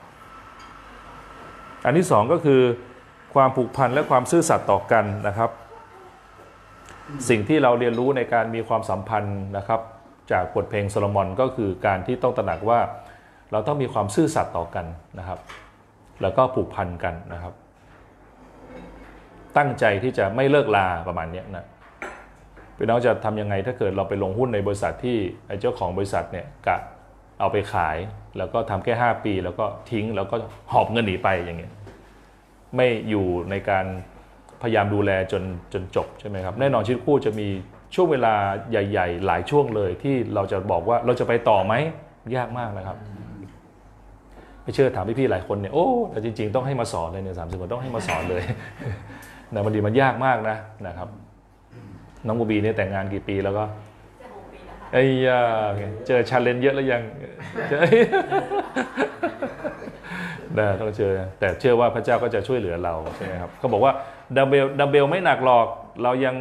[1.86, 2.62] อันที่สองก็คือ
[3.36, 5.50] ความผูกพันและความซื่อสัตย์ต่อกันนะครับ
[7.30, 9.82] สิ่งที่เราเรียนรู้ในการมีความสัมพันธ์นะครับ
[10.32, 12.80] จากบทเพลงโซโลมอนก็คือการที่ต้องตระหนักว่า
[13.52, 14.86] เราต้องมีความซื่อสัตย์ต่อกัน
[15.20, 15.40] นะครับ
[16.22, 17.54] แล้วก็ผูกพันกันนะครับ
[19.58, 21.66] ตั้งใจที่จะไม่เลิกลาประมาณนี้นะ
[22.78, 26.78] พี่น้องจะทำยังไงถ้าเกิดเราไปลงหุ้นในบริษัทที่ไอ้เจ้าของบริษัทเนี่ยกะ
[27.40, 27.98] เอาไปขาย
[28.38, 30.36] แล้วก็ทำแค่ 5 ปี แล้วก็ทิ้งแล้วก็
[30.72, 31.74] หอบเงินหนีไปอย่างเงี้ย
[32.76, 33.86] ไม่อยู่ในการ
[34.62, 35.44] พยายามดูแลจน
[35.74, 37.48] จนจบใช่ไหมครับแน่นอนชีวิตคู่จะมี
[37.96, 38.34] ช่วงเวลา
[38.72, 41.74] ใหญ่ ๆ หลายช่วงเลยที่เราจะบอกว่าเราจะไปต่อไหม
[42.36, 42.98] ยากมากนะครับ
[44.64, 48.44] ไม่เชื่อถามพี่ๆหลายคนเนี่ยโอ้แต่จริง ๆ ต้องให้มาสอนเลยเนี่ยสามสิบคนต้องให้มาสอนเลย
[49.54, 50.58] นะมันดีมันยากมากนะ
[50.88, 51.10] นะครับ
[52.26, 53.64] น้องบูบีเนี่ยแต่งงานกี่ปีแล้วก็
[54.94, 55.40] ไอ้ยา
[56.08, 57.02] เจอ challenge เยอะแล้วยัง
[60.60, 63.94] เจอนะต้องเจอแต่เชื่อว่าพระเจ้าก็จะช่วยเหลือเราใช่ไหมครับเขาบอกว่า
[64.38, 65.68] ดัมเบลดัมเบลไม่หนักหรอก
[66.04, 66.36] เรายัง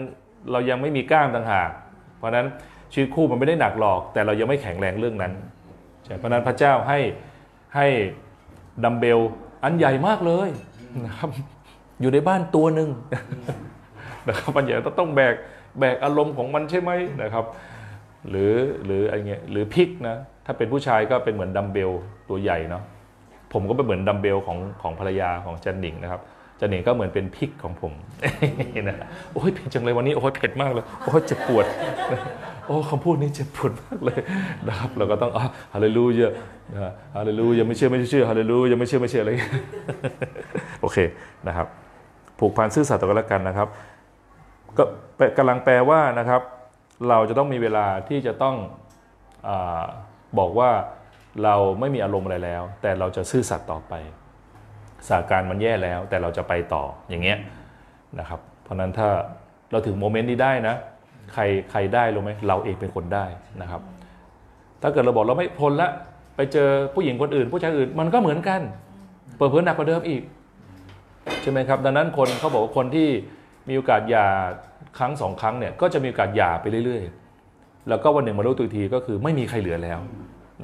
[0.53, 1.71] เรายังไม่มีกล้ามต่างหาก
[2.19, 2.47] เพราะนั้น
[2.93, 5.33] ชีวิตคู่มันไม่ได้หนักหรอก แต่เรายังไม่แข็งแรงเรื่องนั้น
[6.05, 6.99] ใช่เพราะฉะนั้นพระเจ้าให้
[7.77, 7.87] ให้
[8.85, 9.19] ดัมเบล
[9.65, 10.49] อันใหญ่มากเลย
[11.07, 11.29] นะครับ
[12.01, 12.89] อยู่ในบ้านตัวหนึ่ง
[14.29, 15.35] นะครับมันใหญ่ต้องแบก
[15.79, 16.91] แบกอารมณ์ของมันใช่ไหม
[17.23, 17.45] นะครับ
[18.29, 18.55] หรือ
[18.85, 20.17] หรืออะไรเงี้ยหรือพริกนะ
[20.47, 21.91] ถ้าเป็นผู้ชายก็เป็นเหมือนดัมเบล
[22.29, 22.83] ตัวใหญ่เนาะ
[23.53, 26.21] ผมก็เป็นเหมือนดัมเบลของของภรรยาของจันหนิงนะครับ
[26.61, 27.93] จันหนิงก็เหมือนเป็นพริกของผม
[28.89, 28.97] นะ
[29.33, 31.67] โอ้ยเผ็ดจังเลยวันนี้โอ้ยเผ็ดมากเลยโอ้ยเจ็บปวด
[32.67, 34.21] โอ้คำพูดนี้เจ็บปวดมากเลย
[34.69, 35.45] นะครับเราก็ต้องอะ
[35.75, 36.29] ฮาเลลูยา
[37.17, 39.53] ฮาเลลูยาไม่เชื่อไม่เชื่อฮาเลลูยาไม่เชื่อไม่เชื่ออะไรอย่างเงี้ย
[40.81, 40.99] โอเค
[41.49, 41.67] นะครับ
[42.39, 43.69] ผูกพันซื่อสัตย์ต่อกันและกันนะครับ
[44.79, 44.85] ก็
[45.17, 46.43] แปลกำลังแปลว่านะครับ
[47.09, 48.57] เราจะต้องมีเวลาที่จะต้อง
[49.49, 49.51] อ
[50.39, 50.71] บอกว่า
[51.45, 53.95] เราไม่มีอารมณ์อะไรแล้ว แต่เราจะซื่อสัตย์ต่อไป
[55.07, 57.39] สถานการณ์มันแย่แล้ว แต่เราจะไปต่ออย่างเงี้ย
[58.19, 59.09] นะครับ เพราะนั้นถ้า
[59.71, 60.75] เราถึงโมเมนต์นี้ได้นะ
[61.35, 63.25] ใครใครได้รู้ไหมเราเองเป็นคนได้
[63.63, 63.81] นะครับ
[64.83, 65.91] ถ้าเกิดเราบอกเราไม่ทนละ
[66.37, 68.61] ไปเจอผู้หญิงคนอื่น ผู้ชายอื่นมันก็เหมือนกัน
[69.37, 70.23] เปิดเผยหนักกว่าเดิมอีก
[71.43, 73.09] ใช่ไหมครับ ดังนั้นคนเขาบอกว่าคนที่
[73.69, 74.27] มีโอกาสหย่า
[74.99, 77.03] ครั้งสองครั้งเนี่ยก็จะมีโอกาสหย่าไปเรื่อย
[77.47, 79.99] ๆ แล้วก็วันหนึ่งมารู้ตัวทีก็คือไม่มีใครเหลือแล้ว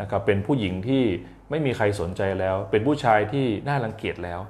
[0.01, 1.03] นะครับเป็นผู้หญิงที่
[1.51, 4.41] ไม่มีใครสนใจแล้ว เป็นผู้ชายที่น่ารังเกียจแล้ว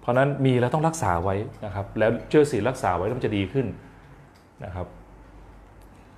[0.00, 3.66] เพราะนั้นมีแล้วต้องรักษาไว้นะครับ แล้วเชื่อสิรักษาไว้แล้วมันจะดีขึ้น
[4.64, 4.86] นะครับ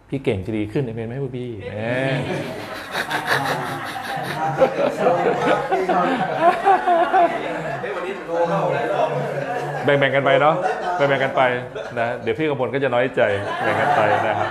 [0.08, 1.78] พี่เก่งจะดีขึ้นเป็นไหมพี่แหม
[7.80, 9.08] เฮ้ยวันนี้โทรเข้าหลายรอบ
[9.84, 10.54] แบ่งๆกันไปเนาะ
[10.96, 11.42] แบ่งๆกันไป
[11.98, 13.22] นะเดี๋ยวพี่กำพลก็จะน้อยใจ
[13.62, 14.50] แบ่งกันไปนะครับ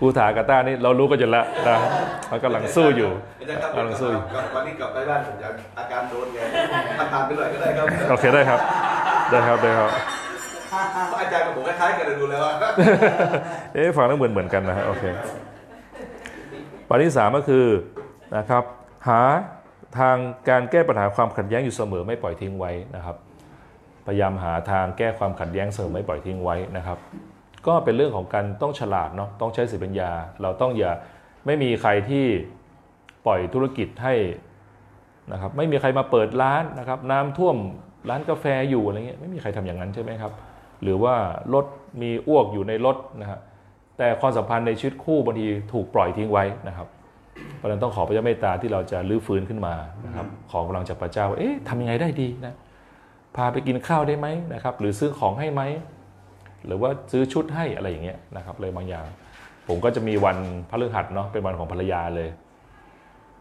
[0.00, 1.76] กูถากาต้านี่เรารู้กันอยู่แล้วนะ
[2.28, 6.38] เขากำลังสู้อยู่อาจารย์ครับกำลังสู้อยู่กลับวันนี้กลับไปบ้านผมอยากอาการโดนไง
[7.00, 8.60] อาการไปหน่อยก็ได้ครับโอเคได้ครับ
[9.30, 9.90] ได้ครับได้ครับ
[11.08, 12.54] เพราะอาจารย์กับผมคล้ายๆกันเลยดูแล้วอะ
[13.74, 15.04] เอ๊ะฟังแล้วเหมือนเหมือนกันนะฮะโอเค
[16.88, 17.66] ประเด็นที่สามก็คือ
[18.36, 18.64] นะครับ
[19.08, 19.20] หา
[19.98, 20.16] ทาง
[20.48, 23.16] การแก้ปัญหาความขัดแย้งอยู่เสมอไม่ปล่อยทิ้งไว้นะครับ
[24.06, 26.98] พยายามหาทางแก้ความขัดแย้งเสมอไม่ปล่อยทิ้งไว้นะครับ
[27.68, 30.10] ก็เป็นเรื่องของการต้องฉลาดเนาะต้องใช้สติปัญญา
[30.42, 30.92] เราต้องอย่า
[31.46, 32.24] ไม่มีใครที่
[33.26, 34.14] ปล่อยธุรกิจให้
[35.32, 37.56] นะครับไม่มีใครมาเปิดร้านนะครับน้ำท่วม
[38.10, 40.32] ร้านกาแฟอยู่อะไรเงี้ยไม่มีใครทำอย่างนั้นใช่ไหมครับ
[40.82, 41.14] หรือว่า
[41.54, 41.66] รถ
[42.02, 43.38] มีอ้วกอยู่ในรถนะฮะ
[43.98, 46.88] แต่ความสัมพันธ์ในชีวิตคู่บางทีถูกปล่อยทิ้งไว้นะครับ
[47.56, 49.74] เพราะนั้นต้องขอพระเจ้าเมตตาที่เราจะลื้อฟื้นขึ้นมา
[50.06, 52.54] นะครับขอกำลังจากพระเจ้าว่าเอ๊ะทำยังไงได้ดีนะ
[53.36, 55.62] พาไปกินข้าวได้ไหมนะครับ หรือซื้อของให้ไหม
[56.66, 59.06] หรือว่าซื้อชุดให้อะไรอย่างเงี้ยนะครับเลยบางอย่าง
[59.68, 60.36] ผมก็จะมีวัน
[60.70, 62.28] พฤหัสเนาะเป็นวันของภรรยาเลย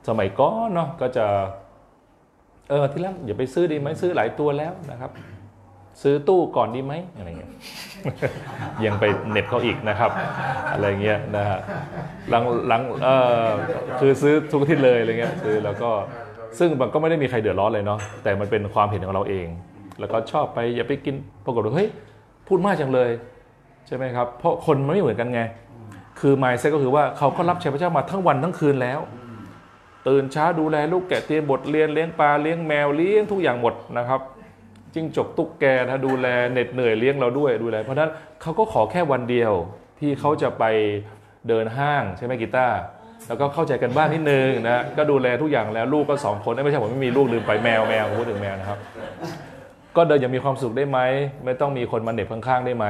[0.08, 1.26] สมัยก่อนเนาะก็จะ
[2.70, 5.12] เออที่แรกอย่าไปซื้อดีไหมซื้อหลายตัวแล้วนะครับ
[6.02, 7.52] ซื้อตู้ก่อนดีไหมอะไรเงี้ย
[8.86, 10.12] ยังไปเน็บเขาอีกนะครับ
[10.74, 11.60] อะไรเงี้ยนะฮะ
[12.30, 13.10] หลังหลังเอ
[13.46, 13.50] อ
[14.00, 15.90] คือซื้อทุกทิตย์เลยอะไรเงี้ยซื้อแล้วก็
[16.60, 19.48] ซึ่งมันก็ไม่ได้มีใครเดือดร้อนเลยเนาะแต่มันเป็นความเห็นของเราเอง
[20.00, 21.16] แล้วก็ชอบไปอย่าไปกิน
[21.46, 21.90] ปรากฏว่าเฮ้ย
[22.48, 23.10] พูดมากจังเลย
[23.88, 25.42] ใช่ไหมครับ เพราะคนมันไม่เหมือนกันไง
[26.20, 29.00] คือ mindset ก็คือว่าเขาก็รับใช้พระเจ้ามาทั้งวันทั้งคืนแล้ว
[30.08, 34.22] ตื่นเช้าดูแลลูกแกะเตรียมบทเรียนเลี้ยงปลาเลี้ยงแมวเลี้ยงทุกอย่างหมดนะครับ
[34.94, 39.54] จิ้งจกตุ๊กแกนะดูแลเหน็ดเหนื่อยเลี้ยงเราด้วยดูแลเพราะฉะนั้นเขาก็ขอแค่วันเดียว
[40.00, 40.64] ที่เขาจะไป
[41.48, 42.78] เดินห้างใช่ไหมกีตาร์
[43.28, 48.80] แล้วก็เข้าใจกันบ้างนิดนึงนะก็ดูแลทุกอย่างแล้วลูกก็สองคนไม่ใช่ผมไม่มีลูกลืมไปแมวแมวผมพูดถึงแมวนะครับ
[49.98, 51.00] ก็เดินอย่างมีความสุขได้ไหม
[51.46, 52.86] ไม่ต้องมีคนมาเหน็บข้างๆได้ไหม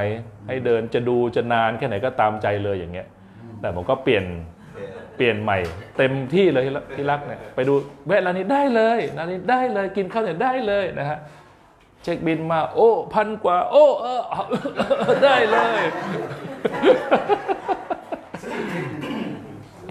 [0.48, 3.06] ให้เดินจะดูจะนานแค่ไหนก็ตามใจเลยอย่างเงี้ย
[3.60, 4.24] แต่ผมก็เปลี่ยน
[5.16, 5.58] เปลี่ยนใหม่
[5.98, 7.74] เต็มที่เลยที่รักที่รักเนี่ยไปดู
[8.06, 11.18] แวะร้านนี้ได้เลยร้านนี้ได้เลยกินข้าวเนี่ยได้เลยนะฮะ
[12.02, 14.20] เช็คบินมา โอ้พันกว่า โอ้เออ
[15.24, 15.80] ได้เลย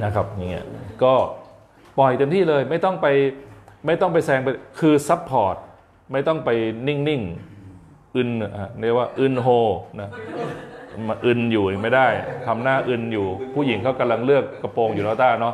[0.03, 0.65] นะครับอย่างเงี้ย
[1.03, 1.13] ก็
[1.99, 3.07] ปล่อยเต็มที่เลยไม่ต้องไป
[3.85, 4.47] ไม่ต้องไปแซงไป
[4.79, 5.55] คือ support
[6.11, 6.49] ไม่ต้องไป
[6.87, 9.47] นิ่งๆอึนอะเรียกว่าอึนโฮ
[10.01, 10.09] นะ
[11.09, 12.07] มาอึนอยู่ไม่ได้
[12.47, 15.53] ทำหน้าอึนอยู่ ผู้หญิงเขากำลังเลือกกระโปรงอยู่แล้วต้าเนาะ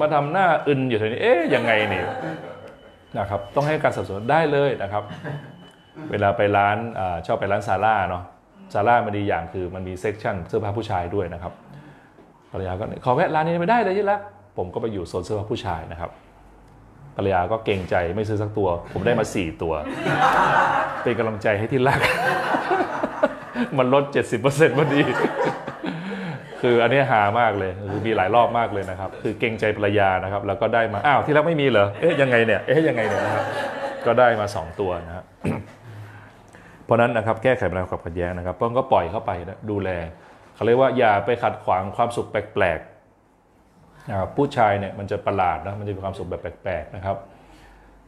[0.00, 2.06] มาทำหน้าอึนอยู่ทีนี้เอ๊ยยังไงเนี่ย
[3.18, 5.02] นะครับ ต้องให้การสนับสนุนได้เลยนะครับ
[6.10, 8.22] เวลาไปร้านอาชอบไปร้าน Zara เนาะ
[8.74, 11.52] Zara มันดีอย่างคือมันมี section เสื้อผ้าผู้ชายด้วยนะครับ
[12.50, 14.20] ภรรยาก็ขอแวะร้านนี้ไม่ได้เลยที่รัก
[14.56, 16.10] ผมก็ไปอยู่โซนเสื้อผ้าผู้ชายนะครับ
[17.16, 19.72] ภรรยาก็เกรงใจไม่ซื้อสักตัว ผมได้มา4ตัว
[21.02, 22.00] เป็นกำลังใจให้ที่รัก
[23.78, 24.04] มันลด
[24.40, 25.02] 70%พอดี
[26.62, 33.44] คืออันนี้หามากเลยคือมีหลายรอบมากเลยนะครับ คือเกรงใจภรรยานะครับ แล้วก็ได้มาอ้าวที่รักไม่มีเหรอเอ๊ะยังไงเนี่ยเอ๊ะยังไงเนี่ยนะครับ
[34.06, 35.24] ก็ได้มา 2 ตัวนะครับ
[36.84, 39.90] เพราะนั้นนะครับแก้ไขปัญหาความขัดแย้งนะครับต้องก็ปล่อยเข้าไปนะดูแล
[40.54, 42.95] เขาเรียกว่าอย่าไปขัดขวางความสุขแปลกๆ
[44.36, 47.16] ผู้ชายเนี่ยมันจะประหลาดนะมันจะมีความสุขแบบแปลกๆนะครับ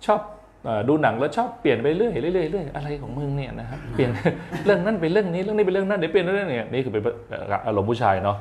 [0.07, 0.21] ชอบ
[0.69, 4.11] อดูหนังแล้วชอบเปลี่ยนไปเรื่อยเรื่อยเรื่อยอะไรของมึงเนี่ยนะครับเปลี่ยน
[4.65, 7.03] เรื่องนั้นไปเรื่องนี้เรื่องนี้ไปเรื่องนั้นเดี๋ยวเปลี่ยนเรื่องนี้นี่คือเป็น
[7.67, 8.37] อารมณ์ผู้ชายเนาะ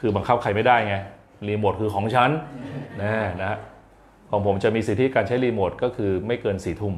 [0.00, 0.94] คือบังคับใครไม่ได้ไง
[1.48, 2.30] รีโมทคือของฉัน
[3.00, 3.10] นะ
[3.42, 3.58] นะ
[4.30, 6.94] ของผมจะมีสิทธิการใช้รีโมทก็คือไม่เกินสี่ทุ่ม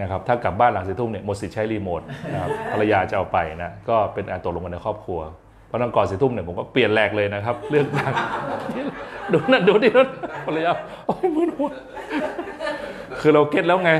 [0.00, 2.00] นะครับถ้ากลับบ้านหลังสี่ทุ่มเนี่ยหมดสิทธิ์ใช้รีโมท
[2.32, 5.20] นะครับภรรยาจะเอาไปนะก็เป็นอันตกลงกันในครอบครัว
[5.68, 8.12] พราะนั้นก่อนสี่ทุ่มเนี่ยผมก็เปลี่ยนแหลกเลยนะครับ เรื่องต่าง
[9.32, 10.08] ดูนั่นดูนี่นั่น
[10.46, 10.72] ภรรยา
[11.06, 11.70] โอ้ยมึนหัว
[13.20, 13.92] คือเราเก็ตแล้วไง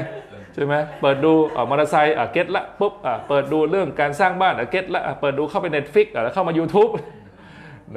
[0.55, 6.91] ใช่ไหมเปิดดูอ่ามอเตอร์ไซค์อะเก็ตละปุ๊บอะเปิดดูเรื่องการสร้างบ้านอะเก็ตละอะเปิดดูเข้าไป Netflix อะแล้วเข้ามา YouTube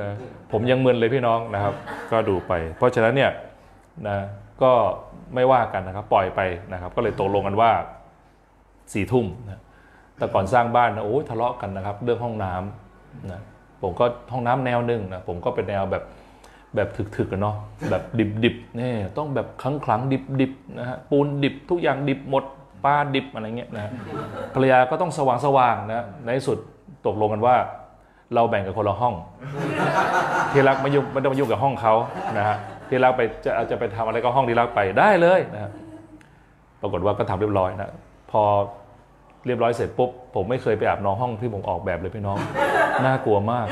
[0.01, 0.09] นะ
[0.51, 1.73] ผมยังมึนเลยพี่น้องนะครับ
[2.11, 3.31] ก็ดูไป เพราะฉะนั้นเนี่ย
[4.07, 4.17] นะ
[4.63, 4.71] ก็
[5.35, 6.39] ไม่ว่ากันนะครับ ปล่อยไป
[6.73, 7.71] นะครับ ก็เลยตกลงกันว่า
[8.93, 9.61] สี่ทุ่มนะ
[10.17, 13.41] แต่ก่อนสร้างบ้านนะโอ้ยทะเลาะกันนะครับ เรื่องห้องน้ำนะ
[13.81, 16.03] ผมก็ห้องน้ำแนวหนึ่งนะผมก็เป็นแนวแบบ
[16.75, 17.55] แบบถึกๆกันเนาะ
[17.89, 18.03] แบบ
[18.43, 20.11] ดิบๆนี่ต้องแบบคลังคลังๆ
[20.41, 22.43] ดิบๆนะฮะปูนดิบทุกอย่างดิบหมด
[22.85, 23.91] ปลาดิบอะไรเงี้ยนะ
[24.53, 25.19] ภรรยาก็ต้องส
[25.57, 26.57] ว่างๆนะในที่สุด
[27.05, 27.55] ตกลงกันว่า
[28.35, 29.13] เราแบ่งกันคนละห้อง
[30.51, 31.93] ที่รักไม่ยุ่งไม่ต้องมายุ่งกับห้องเขา
[32.37, 32.57] นะฮะ
[32.89, 35.71] ที่รักไปจะจะไปทำอะไรก็ห้องที่รักไปได้เลยนะฮะ
[36.81, 37.91] ปรากฏว่าก็ทำเรียบร้อยนะ
[38.31, 38.43] พอ
[39.45, 42.37] เรียบร้อยเสร็จปุ๊บผมไม่เคยไปอาบน้องห้องที่ผมออกแบบเลยพี่น้อง
[43.05, 43.67] น่ากลัวมาก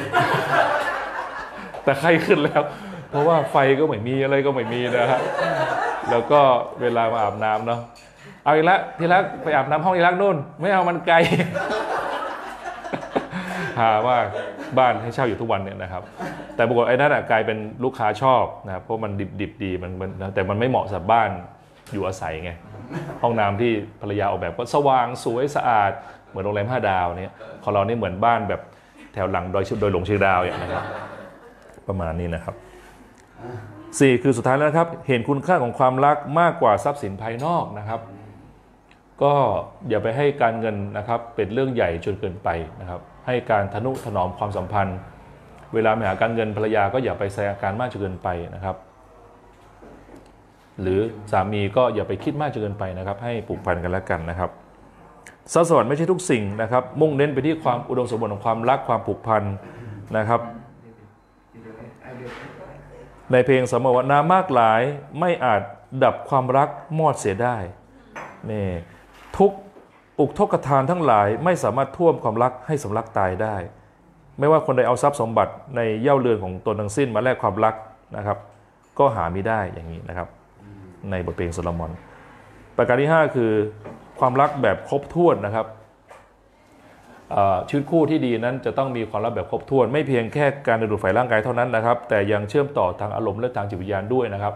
[1.83, 2.63] แต่ไข้ขึ้นแล้ว
[3.09, 5.21] เพราะว่าไฟก็ไม่มีอะไรก็ไม่มีนะฮะ
[6.09, 6.39] แล้วก็
[6.81, 7.79] เวลามาอาบน้ำเนาะ
[8.43, 11.15] เอาอีกแล้วที่รักไปอาบน้ำห้องที่รักนู่น ไม่เอามันไกล
[13.79, 14.17] หาว่า
[14.77, 16.03] บ้านให้เช่าอยู่ทุกวันเนี่ยนะครับ
[16.55, 19.91] แต่ปรากฏไอ้นั่นอะกลายเป็นลูกค้าชอบนะครับเพราะมันดิบดิบดีมัน
[20.33, 21.29] แต่มันไม่เหมาะสำหรับบ้าน
[21.91, 22.51] อยู่อาศัยไง
[23.21, 23.71] ห้องน้ำที่
[24.01, 25.91] ภรรยาออกแบบก็สว่างสวยสะอาด
[26.29, 27.33] เหมือนโรงแรมห้าดาวเนี่ย
[27.63, 28.61] ของเรานี่เหมือนบ้านแบบ
[29.13, 30.83] แถวหลังดอยชุดดอยหลงเชียงดาวอย่างนะครับ
[31.87, 32.55] ประมาณนี้นะครับ
[33.99, 38.01] สี่คือสุดท้ายแล้วนะครับ เห็นคุณค่าของความรักมากกว่าทรัพย์สินภายนอกนะครับ
[39.23, 39.33] ก็
[39.89, 42.49] อย่าไปให้การเงินนะครับเป็นเรื่องใหญ่จนเกินไป
[42.81, 44.97] นะครับ ให้การทนุถนอมความสัมพันธ์
[45.73, 48.75] เวลาไปหาการเงินภรรยาก็อย่าไปแสดงอาการมากจนเกินไปนะครับ
[50.81, 50.99] หรือ
[51.31, 54.49] สามีก็อย่าไปคิดมากจนเกินไปนะครับ ให้ผูกพันกันแล้วกันนะครับ
[55.53, 59.43] ทรัพย์สมบัติไม่ใช่ทุกสิ่งนะครับ มุ่งเน้นไปที่ความอุดมสมบูรณ์ของความรักความผูกพัน
[60.17, 60.41] นะครับ
[63.31, 64.81] ในเพลงสมวนามากหลาย
[65.19, 65.61] ไม่อาจ
[66.03, 66.69] ดับความรัก
[66.99, 67.57] มอดเสียได้
[68.51, 68.67] นี่
[69.37, 69.51] ทุก
[70.19, 73.55] อุกทกทานทั้งหลายไม่สามารถท่วมความรักให้สำลักตายได้
[74.39, 77.75] ไม่ว่าคนใดเอาทรัพย์สมบัติในเย่าเรือนของตนทั้งสิ้นมาแลกความรัก
[78.17, 78.37] นะครับ
[78.99, 80.27] ก็หาไม่ได้อย่างนี้นะครับ
[81.11, 81.91] ในบทเพลงโซโลมอน
[82.77, 83.51] ประการที่ 5 คือ
[84.19, 85.67] ความรักแบบครบถ้วนนะครับ
[87.69, 94.53] ชีวิตคู่ที่ดีนั้นจะต้องมีความรักแบบครบถ้วน ไม่เพียงแค่การดูดฝ่ายร่างกายเท่านั้นนะครับ แต่ยังเชื่อมต่อทางอารมณ์และทางจิตวิญญาณด้วยนะครับ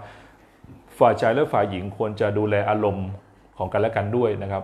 [0.99, 3.07] ฝ่ายชายและฝ่ายหญิงควรจะดูแลอารมณ์
[3.57, 4.63] ของกันและกันด้วยนะครับ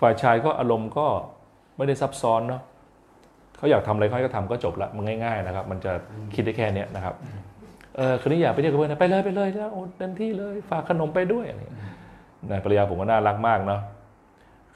[0.00, 1.06] ฝ่ายชายก็อารมณ์ก็
[1.76, 2.62] ไม่ได้ซับซ้อนเนาะ
[3.56, 5.92] เขาอยากทำอะไรเขาก็ทำก็จบละมันง่าย ๆ นะครับ มันจะ
[6.34, 7.14] คิดได้แค่นี้นะครับ
[8.20, 11.88] คืนนี้อยากไปเที่ยวกับเพื่อนไปเลยไปเลยนะโอ้เต็มที่เลยฝากขนมไปด้วยอะไรอย่างเงี้ย
[12.50, 13.80] นะภรรยาผมก็น่ารักมากเนาะ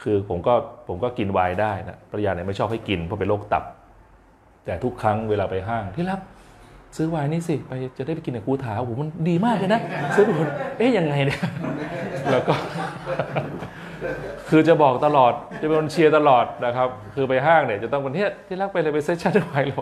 [0.03, 0.55] คือผมก็
[0.89, 3.65] ผมก็กินไวน์ได้นะภรรยาเนี่ยไม่ชอบให้กินเพราะเป็นโรคตับ
[4.65, 6.21] แต่ทุกครั้งเวลาไปห้างที่รัก
[6.97, 9.81] ซื้อไวน์นี่สิไปจะได้ไปกินกับกูถาโอ้โหมันดีมากเลยนะ
[10.15, 10.49] ซื้อไปคน
[10.79, 11.41] เอ๊ยยังไงเนี่ย
[12.31, 12.55] แล้วก็
[14.51, 19.81] คือจะบอกตลอดจะเป็นคนเชียร์ตลอดนะครับ คือไปห้างเนี่ยจะต้องเป็นเที่ยที่รักไปเลยไป section ไวน์เรา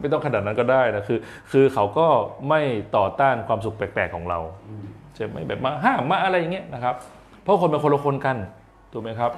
[0.00, 1.18] ไม่ต้องขนาดนั้นก็ได้นะคือ
[1.52, 2.06] คือเขาก็
[2.48, 2.60] ไม่
[2.96, 4.38] ต่อต้านความสุขแปลกๆของเรา
[5.16, 6.94] จะไม่แบบมาห้ามมาอะไรอย่างเงี้ยนะครับ
[7.42, 8.36] เพราะคนเป็นคนละคนกัน
[8.92, 9.30] ถูกไหมครับ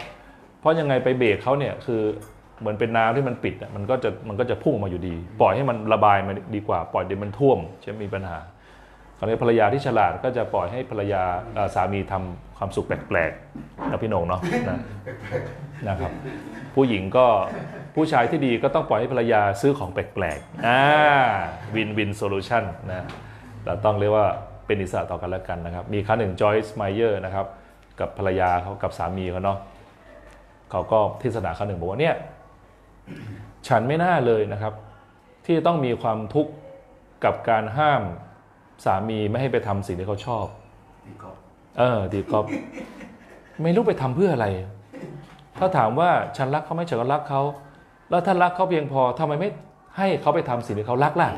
[0.61, 2.03] เพราะยังไงไปเบรกเขาเนี่ยคือ
[2.61, 8.39] เหมือนเป็นน้ำที่มันปิดมันก็จะมันก็จะพุ่งมาอยู่ดี ปล่อยให้มันระบายมาดีกว่า ปล่อยเดี๋ยวมันท่วมจะมีปัญหา
[9.19, 11.23] คราวนี้ภรรยาที่ฉลาดก็จะปล่อยให้ภรรยา
[11.55, 14.79] เอ่อสามีทำความสุขแปลกๆนะพี่โหนงเนาะนะ
[15.89, 16.13] นะครับ
[16.75, 17.27] ผู้หญิงก็
[17.95, 20.83] ผู้ชายที่ดีก็ต้องปล่อยให้ภรรยาซื้อของแปลกๆอ่า
[21.75, 23.07] win-win solution นะ
[23.65, 24.27] เราต้องเรียกว่า
[24.67, 27.47] เป็นอิสระต่อกันแล้วกันนะครับ มีครั้งหนึ่ง Joyce Meyer นะครับ
[28.01, 29.59] กับภรรยาเขากับสามีเขาเนาะ
[30.71, 32.15] เขาก็เทศนาครั้งหนึ่งบอกว่าเนี่ย
[33.69, 34.75] ฉันไม่น่าเลยนะครับ
[35.45, 36.53] ที่จะต้องมีความทุกข์
[37.25, 38.03] กับการห้าม
[38.85, 40.47] สามีไม่ให้ไปทำสิ่งที่เขาชอบ
[41.79, 42.47] เออดีกอฟ
[43.63, 44.47] ไม่รู้ไปทำเพื่ออะไร
[45.59, 47.43] ถ้าถามว่าฉันรักเขาไหม่ฉันก็รักเขา
[48.11, 49.49] แล้วถ้ารักเขาเพียงพอทำไมไม่
[49.97, 51.29] ให้เขาไปทำสิ่งที่เขารักล่ะ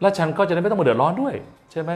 [0.00, 1.34] แล้วฉันก็จะได้ไม่ต้องมาเดือดร้อนด้วย
[1.72, 1.90] ใช่ไหม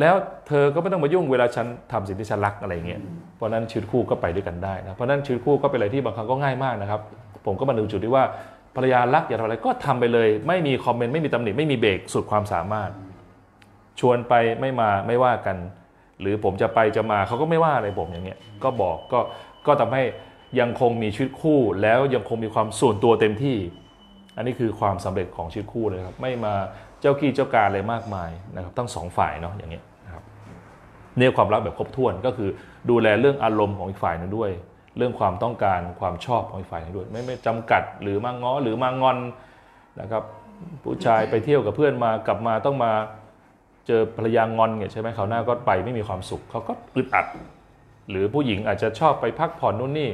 [0.00, 0.14] แล้ว
[0.48, 3.00] เธอก็ไม่ต้องมายุ่งเวลาฉันทำสิ่งที่ฉันรักอะไรอย่างเงี้ย
[3.36, 7.00] เพราะฉะนั้นชีวิตคู่ก็ไปด้วยกันได้นะ เพราะฉะนั้นชีวิตคู่ก็เป็นอะไรที่บางครั้งก็ง่ายมากนะครับ
[7.46, 8.24] ผมก็มาดูจุดที่ว่า
[8.76, 12.90] ภรรยารักอยากทำอะไรก็ทำไปเลย ไม่มีคอมเมนต์ไม่มีตำหนิไม่มีเบรกสุดความสามารถ
[14.00, 15.56] ชวนไปไม่มาไม่ว่ากัน
[16.20, 19.20] หรือผมจะไปจะมาเขาก็ไม่ว่าอะไรผมอย่างเงี้ยก็บอกก็
[19.66, 20.02] ก็ทำให้
[20.60, 23.56] ยังคงมีชีวิตคู่แล้วยังคงมีความส่วนตัวเต็มที่
[24.36, 26.54] อันนี้คือความสำเร็จของชีวิตคู่เลยครับ ไม่มา
[27.00, 30.24] เจ้ากี้เจ้าการอะไรมากมายนะครับทั้งสองฝ่ายเนาะอย่างเงี้ยนะครับ
[31.18, 32.50] เนี่ยความรักแบบครบถ้วนก็คือ
[32.90, 34.50] ดูแลเรื่องอารมณ์ของอีกฝ่ายหนึงด้วย
[34.96, 39.18] เรื่องความต้องการความชอบของอีกฝ่ายหนึงด้วย ไม่ไม่จำกัดหรือมาง้อหรือมางอน
[40.00, 40.22] นะครับ
[40.84, 42.92] ผู้ชายไปเที่ยวกับเพื่อนมากลับมาต้องมา
[43.88, 47.26] เจอภรรยางอนเนี่ยใช่ไหมเขาหน้าก็ไปไม่มีความสุขเขาก็อึดอัด
[48.10, 50.10] หรือผู้หญิงอาจจะชอบไปพักผ่อนนู่นนี่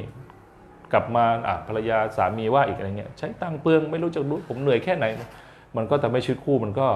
[0.93, 5.05] กลับมาอะภรรยาสามีว่าอีกอะไรเงี้ยใช้ตังเปลืองไม่รู้จะรู้ผมเหนื่อยแค่ไหน
[5.77, 6.87] มันก็ทำให้ชีวิตคู่มันก็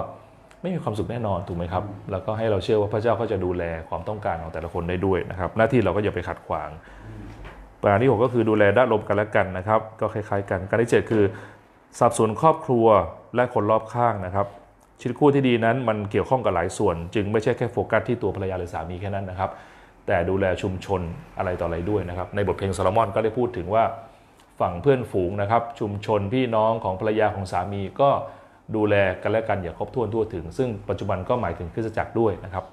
[0.61, 6.69] ไม่มีความสุขแน่นอนถูกไหมครับ แล้วก็ให้เราเชื่อว่าพระเจ้าก็จะดูแลความต้องการของแต่ละคนได้ด้วยนะครับ หน้าที่เราก็อย่าไปขัดขวาง
[7.81, 11.23] ประการที่หกก็คือดูแลด้านลมกันและกันนะครับ ก็คล้ายๆกัน การที่เจ็ดคือ
[11.99, 12.85] สับสนครอบครัว
[13.35, 14.47] และคนรอบข้างนะครับ
[15.01, 19.51] ชีวิตคู่ที่ดีนั้นมันเกี่ยวข้องกับหลายส่วน จึงไม่ใช่แค่โฟกัสที่ตัวภรรยาหรือสามีแค่นั้นนะครับ
[20.07, 21.01] แต่ดูแลชุมชน
[21.37, 23.83] อะไรต่ออะไรด้วยนะครับ ในบทเพลงโซโลมอนก็ได้พูดถึงว่า
[24.59, 28.09] ฝั่งเพื่อนฝูงนะครับ ชุมชนพี่น้องของภรรยาของสามีก็
[28.75, 32.65] ดูแลกันและกันอย่างครบถ้วนทั่วถึง ซึ่งปัจจุบันก็หมายถึงคริสตจักรด้วยนะครับ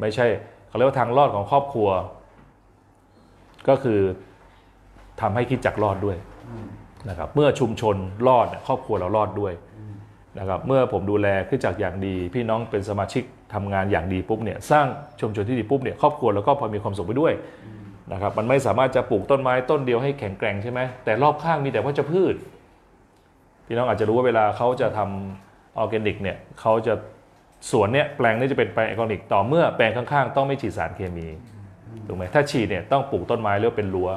[0.00, 0.26] ไม่ใช่
[0.68, 1.88] เขาเรียกว่าทางรอดของครอบครัว
[3.68, 4.00] ก็คือ
[5.20, 6.16] ทำให้คิดจักรรอดด้วย
[7.08, 7.96] นะครับ เมื่อชุมชน
[8.28, 9.52] รอดครอบครัวเรารอดด้วย
[10.38, 13.22] นะครับเมื่อผมดูแลคริดจักอย่างดี พี่น้องเป็นสมาชิก
[13.54, 14.86] ทำงานอย่างดีปุ๊บเนี่ยสร้าง
[15.20, 17.32] ชุมชนที่ดีปุ๊บเนี่ยครอบครัวเราก็พอมีความสุขไปด้วย
[18.12, 22.34] นะครับมันไม่สามารถจะปลูกต้นไม้ต้นเดียวให้แข็งแกร่งใช่ไหมแต่รอบข้างมีแต่วัชพืช
[23.66, 26.94] พี่น้องอาจจะรู้ว่าเวลาเขาจะทำออร์แกนิกเนี่ยเขาจะ
[27.70, 31.26] สวนเนี่ยแปลงนี้จะเป็นแปลงออร์แกนิก ต่อเมื่อแปลงข้างๆ ต้องไม่ฉีดสารเคมี
[32.06, 34.10] ถูกไหมถ้าฉีดเนี่ยต้องปลูกต้นไม้หรือว่าเป็นรั้ว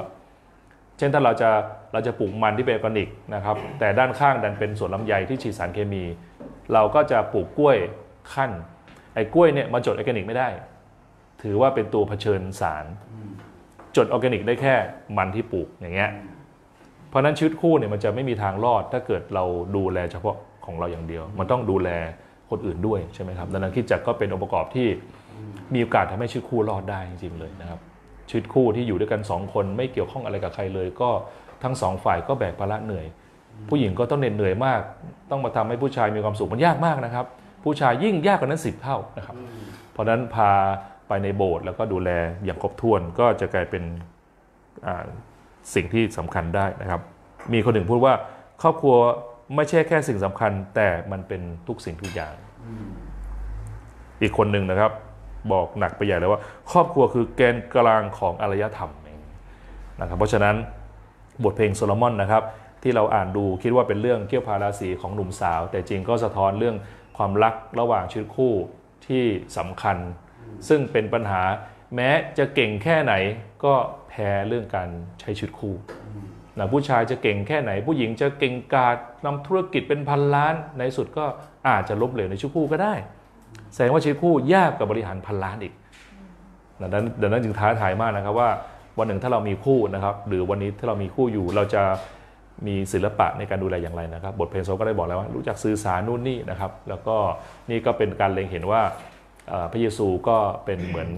[0.98, 1.50] เช่นถ้าเราจะ
[1.92, 6.04] เราจะปลูกมันที่เป็นออร์แกนิกนะครับแต่ด้านข้างดันเป็นสวนลำไยที่ฉีดสารเคมี
[6.72, 7.76] เราก็จะปลูกกล้วย
[8.34, 8.50] คั่น
[9.14, 10.48] ไอ้กล้วยเนี่ยมาจดออร์แกนิกไม่ได้
[11.42, 12.84] ถือว่าเป็นตัวเผชิญสาร
[13.96, 14.74] จดออร์แกนิกได้แค่
[15.16, 16.10] มันที่ปลูกอย่างเงี้ย
[17.08, 19.44] เพราะนั้นชีวิตคู่เนี่ยมันจะไม่มีทางรอด ถ้าเกิดเรา
[19.76, 20.36] ดูแลเฉพาะ
[20.66, 21.88] ของเราอย่างเดียว มันต้องดูแล
[22.50, 24.88] คนอื่นด้วยใช่ไหมครับดังนั้นคริสตจักรก็เป็นองค์ประกอบที่
[25.74, 27.80] มีโอกาสทำให้ชีวิตคู่รอดได้จริงๆเลยนะครับ
[28.28, 31.10] ชีวิตคู่ที่อยู่ด้วยกันสองคน ไม่เกี่ยวข้องอะไรกับใครเลย ก็
[31.62, 33.06] ทั้งสองฝ่ายก็แบกภาระเหนื่อย
[33.68, 34.80] ผู้หญิงก็ต้องเหน็ดเหนื่อยมาก
[35.30, 37.26] ต้องมาทำให้ผู้ชายมีความสุขมันยากมากนะครับ
[37.64, 39.36] ผู้ชายยิ่งยากกว่านั้นสิบเท่านะครับ
[39.92, 40.50] เพราะฉะนั้นพา
[41.08, 42.10] ไปในโบสถ์แล้วก็ดูแล
[42.44, 43.82] อย่างครบถ้วนก็จะกลายเป็น
[45.74, 47.00] สิ่งที่สำคัญได้นะครับ
[47.52, 48.14] มีคนหนึ่งพูดว่า
[48.62, 48.94] ครอบครัว
[49.56, 52.34] ไม่ใช่แค่สิ่งสำคัญ แต่มันเป็นทุกสิ่งทุกอย่าง
[54.22, 54.92] อีกคนหนึ่งนะครับ
[55.52, 59.20] บอกหนักไปใหญ่เลยว่า ครอบครัวคือแกนกลางของอารยธรรมเอง
[60.00, 60.56] นะครับเพราะฉะนั้น
[61.44, 62.42] บทเพลงโซโลมอนนะครับ
[62.82, 66.76] ที่เราอ่านดูคิดว่าเป็นเรื่องเกี่ยวพาราสีของหนุ่มสาว แต่จริงก็สะท้อนเรื่อง
[67.16, 68.52] ความรักระหว่างชีวิตคู่
[69.06, 69.24] ที่
[69.58, 69.96] สำคัญ
[70.68, 71.42] ซึ่งเป็นปัญหา
[71.94, 73.14] แม้จะเก่งแค่ไหน
[73.64, 73.74] ก็
[74.08, 74.88] แพ้เรื่องการ
[75.20, 75.74] ใช้ชีวิตคู่
[76.58, 81.24] นะผู้ชายจะเก่งแค่ไหน ผู้หญิงจะเก่งกาจนำธุรกิจเป็นพันล้านในสุดก็
[81.68, 82.94] อาจจะล้มเหลวในชีวิตคู่ก็ได้
[83.74, 85.74] แสดงว่าชีวิตคู่ยากกว่าบริหารพันล้านอีก
[86.80, 88.50] ดังนั้นดังนั้นจึงท้าทายมากนะครับว่า
[88.98, 91.82] วันหนึ่งถ้าเรามีคู่นะครับ หรือวันนี้ถ้าเรามีคู่อยู่เราจะ
[92.66, 97.16] มีศิลปะในการดูแลอย่างไรนะครับ บทเพลงโซก็ได้บอกแล้วว่ารู้จักสื่อสารนู่นนี่นะครับ แล้วก็
[97.70, 98.82] นี่ก็เป็นการเล็งเห็นว่า
[99.72, 101.08] พระเยซูก็เป็นเหมือน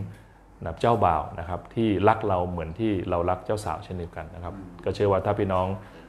[0.64, 4.54] นะเจ้าบ่าวนะครับที่รักเราเหมือนที่เรารักเจ้าสาวเช่นเดียวกันนะครับ
[4.84, 5.66] ก็เชื่อว่าถ้าพี่น้อง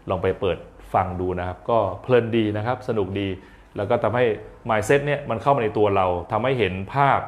[0.10, 0.58] ลองไปเปิด
[0.94, 3.28] ฟังดูนะครับ ก็เพลินดีนะครับ สนุกดี
[3.76, 4.26] แล้วก็ทำให้
[4.70, 7.20] mindset เนี่ยมันเข้ามาในตัวเราทำให้เห็นภาพ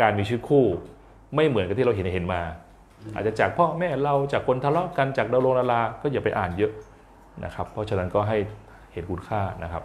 [0.00, 0.66] การมีชีวิตคู่
[1.34, 2.42] ไม่เหมือนกับที่เราเห็นเห็นมา
[3.14, 6.72] อาจจะจากพ่อแม่เราจากคนทะเลาะกันจากดารงดาราก็อย่าไปอ่านเยอะ
[7.44, 8.38] นะครับ เพราะฉะนั้นก็ให้
[8.92, 9.82] เห็นคุณค่านะครับ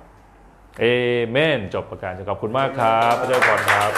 [0.80, 0.86] เอ
[1.30, 3.92] เมนจบประการขอบคุณมากครับพระเจ้าพรครับ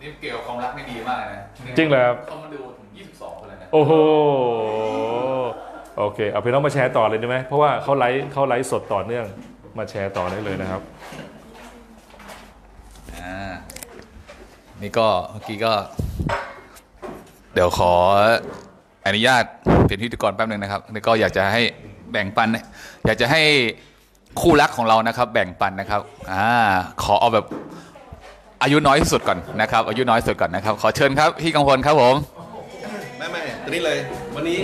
[0.00, 1.46] นี่เกี่ยวกับความรักไม่ดีมากเลยนะ
[1.78, 3.92] จริงเหรอครับเขามาดูถึง 22คนเลยนะโอ้โห
[6.00, 9.24] โอเค เอาพี่น้องมาแชร์ต่อเลยได้ไหมเพราะว่าเขาไลฟ์เขาไลฟ์สดต่อเนื่อง
[9.78, 10.82] มาแชร์ต่อได้เลยนะครับ
[13.16, 13.52] อ่า
[14.82, 15.72] นี่ก็เมื่อกี้ก็
[17.54, 17.92] เดี๋ยวขอ
[19.06, 19.44] อนุญาต
[19.86, 21.62] เป็นพิธีกรแป๊บหนึ่งนะครับนี่ก็อยากจะให้
[22.12, 22.48] แบ่งปัน
[23.06, 23.42] อยากจะให้
[24.40, 26.00] คู่รักของเรานะครับ แบ่งปันนะครับ
[26.32, 26.48] อ่า
[27.02, 27.46] ขอเอาแบบ
[28.62, 32.14] อายุน้อยที่สุดก่อนนะครับอายุน้อยที่สุดก่อนนะครับ ขอเชิญครับพี่กังวลครับผม
[33.18, 33.98] ไม่ไม่ตอนนี้เลย
[34.34, 34.58] วันนี้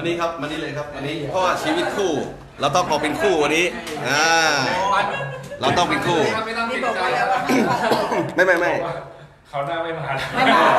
[0.00, 2.12] วันนี้ครับวันนี้เลยครับวันนี้เพราะว่าชีวิตคู่
[2.60, 3.66] เราต้องเอาเป็นคู่วันนี้
[4.08, 4.22] อ่า
[5.60, 7.42] เราต้องเป็นคู่ ไม่ต้องนี่ติดบอกใจไว้แล้วครับ
[7.96, 8.72] ว่าไม่ไม่ไม่
[9.48, 10.78] เขาหน้าไม่มาไม่มาแล้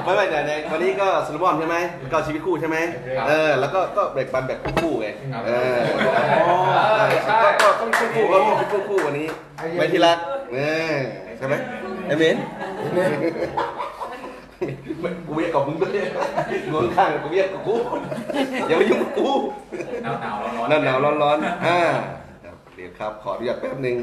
[0.00, 1.76] วไม่ไม่แต่ในวันนี้ก็สโลมอนใช่ไหม
[2.12, 2.76] ก็ชีวิตคู่ใช่ไหม
[3.28, 5.08] เออแล้วก็ก็แบ่งปันแบบคู่ๆไง
[5.46, 5.78] เออ
[7.42, 9.26] ก็ก็ต้องคู่คู่ก็ต้องคู่คู่วันนี้
[9.78, 10.18] ไม่ที่รัก
[10.52, 10.96] เนี่ย
[11.38, 11.54] ใช่ไหม
[12.06, 12.36] ไอเมน
[15.26, 15.92] กูเรียกกับมึงด้วย
[16.72, 17.74] งงข้างกูเรียกกับกู
[18.68, 19.28] อย่ามายุ่งกับกู
[20.02, 21.78] หนาวหนาวร้อนร้อนนั่นหนาวร้อนๆอ่า
[22.74, 23.96] เดี๋ยวครับ ขออนุญาตแป๊บหนึ่ง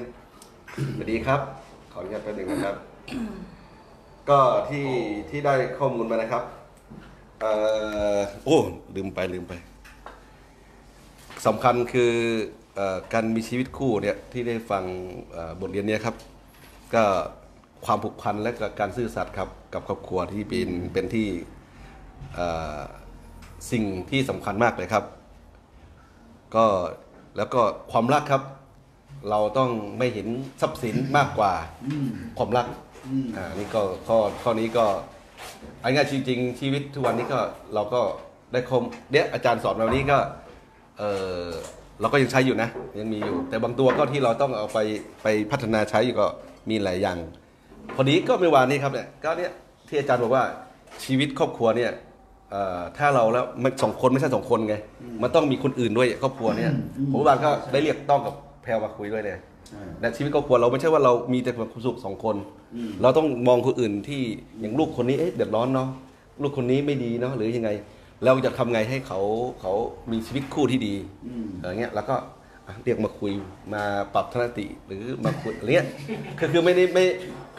[0.96, 1.40] สวัสดีครับ
[1.92, 2.76] ขออนุญาตแป๊บหนึ่งนะครับ
[4.30, 4.40] ก็
[4.70, 4.86] ที่
[5.30, 6.44] ที่ได้ข้อมูลมานะครับ
[7.42, 7.52] เอ่
[8.16, 8.58] อโอ้
[8.96, 9.54] ลืมไปลืมไป
[11.46, 12.14] สำคัญคือ
[12.76, 14.84] เอ่อการมีชีวิตคู่เนี่ยที่ได้ฟัง
[15.34, 16.16] เอ่อบทเรียนเนี้ยครับ
[16.96, 17.04] ก็
[17.86, 21.28] ความผูกพันและกการซื่อสัตย์ครับกับครอบครัวที่เป็นเป็นที่
[23.72, 25.04] สิ่งที่สำคัญมากเลยครับ
[26.56, 26.66] ก็
[27.38, 27.62] แล้วก็
[27.92, 28.44] ความรักครับ
[29.30, 30.28] เราต้องไม่เห็น
[30.62, 31.54] ทรัพย์สินมากกว่า
[32.38, 32.68] ความรัก
[33.36, 34.86] อ่านี่ก็ข้อข้อนี้ก็
[35.82, 37.40] เอาง่ายจริง ๆ ชีวิตทุกวันนี้ก็
[37.74, 38.02] เราก็
[38.52, 40.20] ได้คมเนี้ยอาจารย์สอนมาวันนี้ก็
[40.98, 41.04] เอ
[41.44, 41.48] อ
[42.02, 42.70] เราก็ยังใช้อยู่นะ
[43.00, 44.80] ยังมีอยู่ แต่บางตัวก็ที่เราต้องเอาไป
[45.24, 46.28] ไปพัฒนาใช้อยู่ก็
[46.70, 47.18] มีหลายอย่าง
[47.96, 49.52] พอดีก็เมื่อวานนี้ครับเนี่ยก็เนี่ย
[49.88, 50.44] ที่อาจารย์บอกว่า
[51.04, 51.92] ชีวิตครอบครัวเนี่ย
[52.52, 54.76] เอ่อถ้าเราแล้วมันสองคนไม่ใช่สองคนไง
[55.22, 56.72] มันต้องมีคนอื่นด้วยครอบครัวเนี่ย
[57.12, 59.38] ผมเมื่าก็ได้เรียกต้องกับแพรวมาคุยด้วยเลย
[60.00, 62.36] และชีวิตครอบครัวเราไม่ใช่ว่าเรามีแต่ความสุขสองคน
[63.02, 64.22] เราต้องมองคนอื่นที่
[64.60, 65.90] อย่างลูกคนนี้เอ๊ะเดือดร้อนเนาะ
[66.42, 67.70] ลูกคนนี้ไม่ดีเนาะหรือยังไง
[68.24, 69.20] เราจะทำไงให้เขา
[69.62, 69.74] เขา
[70.12, 70.96] มีชีวิตคู่ที่ดี
[71.60, 72.16] อะไรเงี้ยแล้วก็
[72.84, 73.34] เรียกมาคุย
[73.74, 75.88] มาปรับทัศนคติหรือมาคุยอะไรเงี้ย
[76.38, 77.06] คือคือไม่ได้ไม่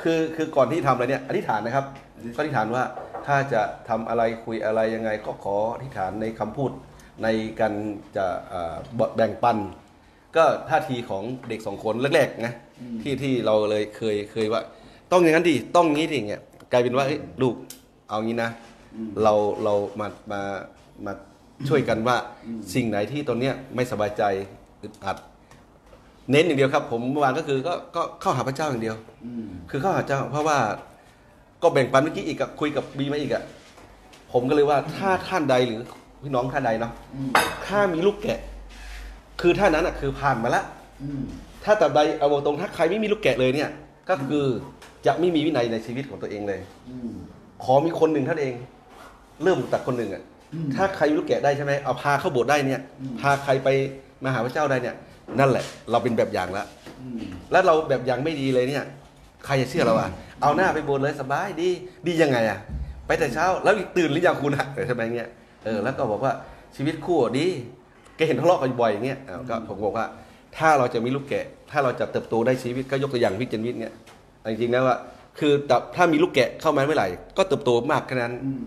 [0.03, 1.87] คือคือก่อนที่ทำอะไรเนี่ยอธิษฐานนะครับ
[2.35, 2.85] ก็อธิษฐานว่า
[3.27, 6.71] ถ้าจะทำอะไรคุยอะไรยังไงก็ขออธิษฐานในคำพูด
[7.23, 7.29] ใน
[7.61, 7.75] การ
[8.17, 8.77] จะอ่า
[9.17, 9.59] แบ่งปัน
[10.37, 12.55] ก็ท่าทีของเด็กสองคนแรกๆนะ
[13.03, 14.63] ที่ที่เราเลยเคยเคยว่า
[15.13, 16.43] ต้องอย่างนั้นดิต้องงี้ดิอย่างเงี้ย
[16.73, 17.55] กลายเป็นว่าเอ้ยลูก
[18.09, 18.51] เอางี้นะ
[19.23, 19.35] เรา
[19.65, 20.43] เรามามา
[21.07, 21.13] มา
[21.69, 22.17] ช่วยกันว่า
[22.75, 24.23] สิ่งไหนที่ตอนเนี้ยไม่สบายใจ
[24.83, 25.17] อึดอัด
[26.31, 28.97] เน้นอย่างเดียวครับ ผมเมื่อวานก็คือก็ก็เข้าหาพระเจ้าอย่างเดียว
[29.71, 30.59] คือเข้าหาเจ้า เพราะว่า
[31.63, 33.43] ก็แบ่งปันเมื่อกี้อีกอะคุยกับบีมาอีกอะ
[34.33, 35.81] ผมก็เลยว่าถ้าท่านใดหรือ
[36.23, 36.93] พี่น้องท่านใดเนาะ
[37.67, 38.39] ถ้ามีลูกแกะ
[39.41, 40.65] คือท่านนั้นอะคือผ่านมาแล้ว
[41.65, 43.71] ถ้าแต่ใดเอาตรงถ้าใครไม่มีลูกแกะเลยเนี่ย
[44.09, 44.45] ก็คือ
[45.07, 46.61] จะไม่มีวินัยในชีวิตของตัวเองเลย
[47.65, 48.55] ขอมีคนหนึ่งท่านเอง
[49.43, 50.23] เริ่มจากคนหนึ่งอะ
[50.75, 52.83] ถ้าใครมีลูกแกะได้ใช่ไหมเอาพาเข้าโบสถ์ได้เนี่ย
[53.21, 53.69] พาใครไป
[54.25, 54.97] มาหาพระเจ้าได้เนี่ย
[55.39, 56.67] นั่นแหละ เราเป็นแบบอย่างแล้ว
[57.53, 58.85] แล้วเราแบบอย่างไม่ดีเลยเนี่ย
[59.45, 60.09] ใครจะเชื่อเราอะ
[60.43, 61.69] เอาหน้าไปโบสถ์เลยสบายดี
[62.07, 62.59] ดียังไงอะ
[63.07, 65.31] ไปแต่เช้าแล้วตื่นหรือยังคุณอะเออใช่ไหมเงี้ย
[65.65, 66.33] เออแล้วก็บอกว่า
[66.77, 67.47] ชีวิตคู่ดี
[68.17, 70.07] แกเห็นทะเลาะกันบ่อยอย่างเงี้ยอ้าวก็ผมบอกว่า
[70.57, 73.93] ถ้าเราจะมีลูกแกะ ถ้าเราจะเติบโตได้ชีวิตก็ยกตัวอย่างพี่เจนวิทย์เนี่ย
[74.51, 74.97] จริงๆนะว่า
[75.39, 77.09] คือแต่ถ้ามีลูกแกะเข้ามาเมื่อไหร่
[77.39, 78.63] ก็เติบโตมากแค่นั้นอืม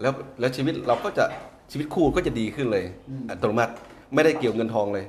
[0.00, 1.24] แล้วแล้วชีวิตเราก็จะ
[1.70, 3.72] ชีวิตคู่ก็จะดีขึ้นเลยอืมอัตโนมัติ
[4.14, 5.04] ไม่ได้เกี่ยวเงินทองเลย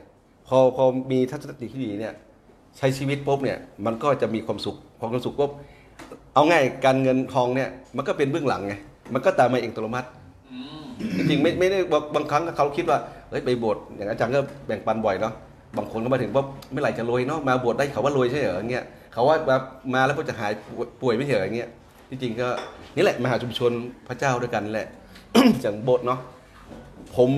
[0.48, 2.14] พอพอมีทัศนคติที่ดีเนี่ย
[2.78, 5.52] ใช้ชีวิตปุ๊บเนี่ยมันก็จะมีความสุขพอความสุขปุ๊บ
[6.34, 8.74] เอาง่ายการเงินทองเนี่ยมันก็เป็นเบื้องหลังไง
[9.14, 10.10] มันก็ตามมาเองอัตโนมัติ
[11.18, 12.98] จริงๆไม่ไม่ได้บางบางครั้งเขาคิดว่า
[13.30, 15.34] เฮ้ยไปบสถ์อย่างอาจารย์ก็แบ่งปันบ่อยเนาะ
[15.78, 19.58] บางคนก็มาถึงปุ๊บเมื่อไหร่จะรวยเนาะมาบสถ์ได้เขาว่ารวยใช่เหรออย่างเงี้ยเขาว่ามา
[19.94, 20.52] มาแล้วก็จะหาย
[21.02, 21.70] ป่วยไม่ใช่เหรออย่างเงี้ย
[22.10, 22.48] ที่จริงก็
[22.96, 23.72] นี่แหละมหาชุมชน
[24.08, 24.88] พระเจ้าด้วยกันแหละ
[25.62, 26.20] อย่างโบสถ์เนาะ
[27.18, 27.30] ผม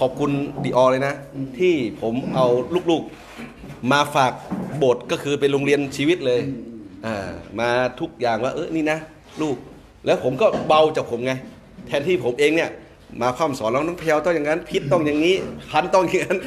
[0.00, 0.30] ขอบคุณ
[0.64, 1.14] ดีออเลยนะ
[1.58, 2.46] ที่ผมเอา
[2.90, 4.32] ลูกๆมาฝาก
[4.78, 6.40] โบสถ์ก็คือเป็นโรงเรียนชีวิตเลย
[7.06, 7.28] อ่า
[7.60, 7.70] มา
[8.00, 8.98] ทุกอย่างว่า เออนี่นะ
[9.42, 9.56] ลูก
[10.06, 11.32] แล้วผมก็เบาจากผมไง
[11.86, 12.70] แทนที่ผมเองเนี่ย
[13.20, 15.36] มาพร่ำสอนเราน้องเพลต้องอย่างนั้น พิษต้องอย่างนี้
[15.70, 16.38] พันต้องอย่างนั้น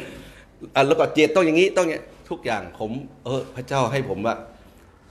[0.76, 2.92] อะแล้วก็เจตต้องอย่างนี้ต้องอย่างทุกอย่างผม
[3.26, 4.36] เออพระเจ้าให้ผมว่า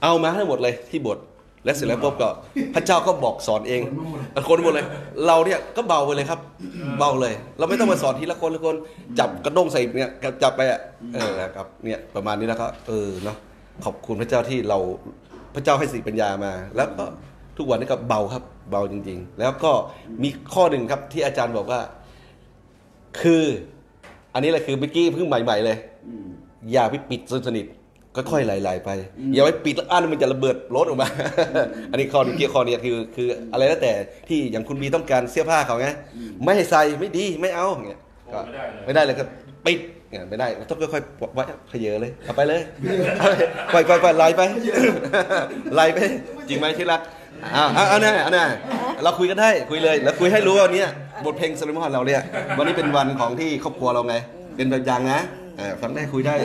[0.03, 1.17] เอามาให้หมดเลยที่โบท
[1.65, 2.29] และเสร็จแล้วปุ๊บก็
[2.75, 3.81] พระเจ้าก็บอกสอนเอง
[4.47, 4.85] คนหมดเลย
[5.27, 6.39] เราเนี่ยก็เบาไปเลยครับ
[6.99, 8.75] เบาเลย เราไม่ต้องมาสอนทีละคนละคน
[9.19, 10.11] จับกระด้งใส่เนี่ย
[10.43, 10.79] จับไปอะ
[11.13, 13.37] เออครับเนี่ยประมาณนี้แล้วก็เออเนาะ
[13.85, 14.77] ขอบคุณพระเจ้าที่เรา
[15.55, 17.05] พระเจ้าให้สติปัญญามา แล้วก็
[17.57, 19.71] ทุกวันนี้ก็เบาครับ เบาจริง ๆ แล้วก็
[20.23, 21.79] มีข้อหนึ่งครับที่อาจารย์บอกว่า
[23.21, 23.43] คือ
[24.33, 26.27] อันนี้แหละคือเมื่อกี้เพิ่งใหม่ ๆ เลยอืม
[26.71, 27.65] อย่าไปปิดจนสนิท
[28.15, 28.89] ค่อยๆไหลๆไป
[29.33, 31.07] อย่าไปปิดแล้วอันมันจะระเบิดรถออกมา
[31.91, 33.93] อันนี้ข้อหนึงเกี่ยวข้อนี้คือคืออะไรแล้วแต่
[34.29, 35.87] ที่อย่างคุณบีต้องการเสื้อผ้าเขาไง
[36.43, 37.99] ไม่ให้ใส่ไม่ดีไม่เอาอย่างเงี้ย
[38.33, 39.27] ก็ไม่ได้เลยไม่ได้เลยครับ
[39.65, 42.61] ปิดเนี่ยไม่ได้ต้องค่อยๆไว้ขยเยอะเลยเอาไปเลย
[43.17, 43.33] เอาไป
[43.73, 44.41] ปล่อยปล่อยปล่อยไหลไป
[45.73, 45.97] ไหลไป
[46.49, 47.01] จริงไหมที่รัก
[47.55, 48.43] อ้าวเอาเอาแน่เอาแน่
[49.03, 50.89] เราคุยกันได้คุยเลยแล้วคุยให้รู้ว่าวันเนี้ย
[51.25, 52.21] บทเพลงสลิมอนเราเนี่ย
[52.57, 54.15] วันนี้เป็นวันของที่ครอบครัวเราไง
[54.55, 56.35] เป็นแบบอย่างนะเออฟังได้คุยได้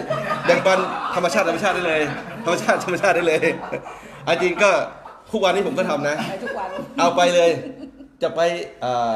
[0.46, 0.78] แบ่งปัน
[1.14, 2.02] ธรรมชาติธรรมชาติได้เลย
[2.44, 3.46] ธรรมชาติธรรมชาติได้เลย
[4.26, 4.70] อันจริงก็
[5.32, 7.50] ทุกวันนี้ผมก็ทำนะ ไปทุกวันเอาไปเลย
[8.22, 8.40] จะไป
[8.80, 9.14] เอ่อ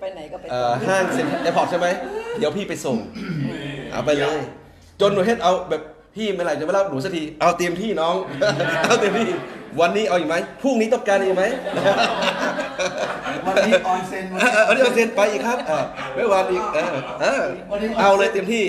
[0.00, 1.86] ไปไหนก็ไปเอ่อห้างเซ็นแอร์พอร์ตใช่ไหม
[2.38, 2.96] เดี๋ยวพี่ไปส่ง
[3.92, 4.38] เอาไปเลย
[5.00, 5.82] จนหนูเฮ็ดเอาแบบ
[6.16, 8.16] พี่เมื่อไหร่จะมารับหนูสักที เอาเตรียมที่น้อง
[8.82, 9.26] เอาเตรียมที่
[9.80, 11.44] วันนี้เอาอีกไหมพรุ่งนี้ต้องการอีกไหม
[13.46, 15.84] วันนี้ออนเซ็นวันเออวันนี้เอาเซ็นไปอีกครับเออ
[16.14, 16.88] ไม่วันอีกเออ
[17.20, 17.42] เออ
[18.00, 18.66] เอาเลยเต็มที่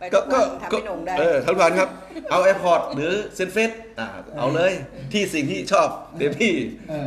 [0.00, 1.88] ไปทุกวันทำให้หนุ่มได้ เออทั้งวันครับ
[2.30, 4.06] เอาแอร์พอร์ตหรือเซ็นเฟสอ่า
[4.38, 4.72] เอาเลย
[5.12, 5.88] ที่สิ่งที่ชอบ
[6.18, 6.52] เต็มที่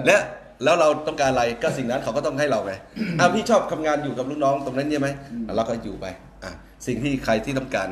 [0.05, 0.17] และ
[0.63, 2.73] แล้วเราต้องการอะไรก็สิ่งนั้นเขาก็ต้องให้เราไง
[3.19, 5.09] อ่าพี่ชอบทำงานอยู่กับลูกน้องตรงนั้นใช่ไหม
[5.55, 6.05] เราก็อยู่ไป
[6.43, 6.51] อะ
[6.87, 7.89] สิ่งที่ใครที่ต้องการ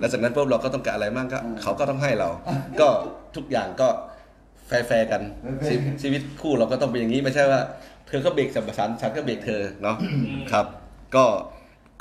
[0.00, 2.28] แล้วจากนั้นปุ๊บเราก็ต้องการอะไรมั่งก็ เขาก็ต้องให้เรา
[2.80, 2.88] ก็
[3.36, 3.88] ทุกอย่างก็
[4.68, 5.22] แฟร์ๆกัน
[5.68, 7.60] ชีวิตชีวิตคู่เราก็ต้องเป็นอย่างนี้ไม่ใช่ว่า
[8.08, 9.96] เธอก็เบรกสัมปชันฉันก็เบรกเธอเนาะ
[10.52, 10.66] ครับ
[11.16, 11.24] ก็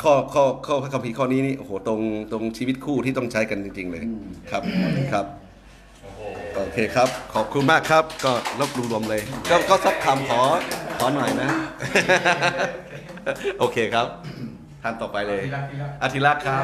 [0.03, 1.99] ข้อข้อข้อพระคัมภีร์ข้อนี้นี่โอ้โหตรง
[2.31, 4.03] ตรงชีวิตคู่ที่ต้องใช้กันจริง ๆ เลย
[4.51, 4.63] ครับ
[5.13, 5.25] ครับ
[6.57, 10.41] โอเคครับ ขอบคุณมากครับก็รบรวมๆเลย ก็ก็สักคำขอ
[10.99, 11.49] ขอหน่อยนะ
[13.59, 14.07] โอเคครับ
[14.83, 16.63] ท่านต่อไปเลยทีละทีละอาทิรักษ์ครับ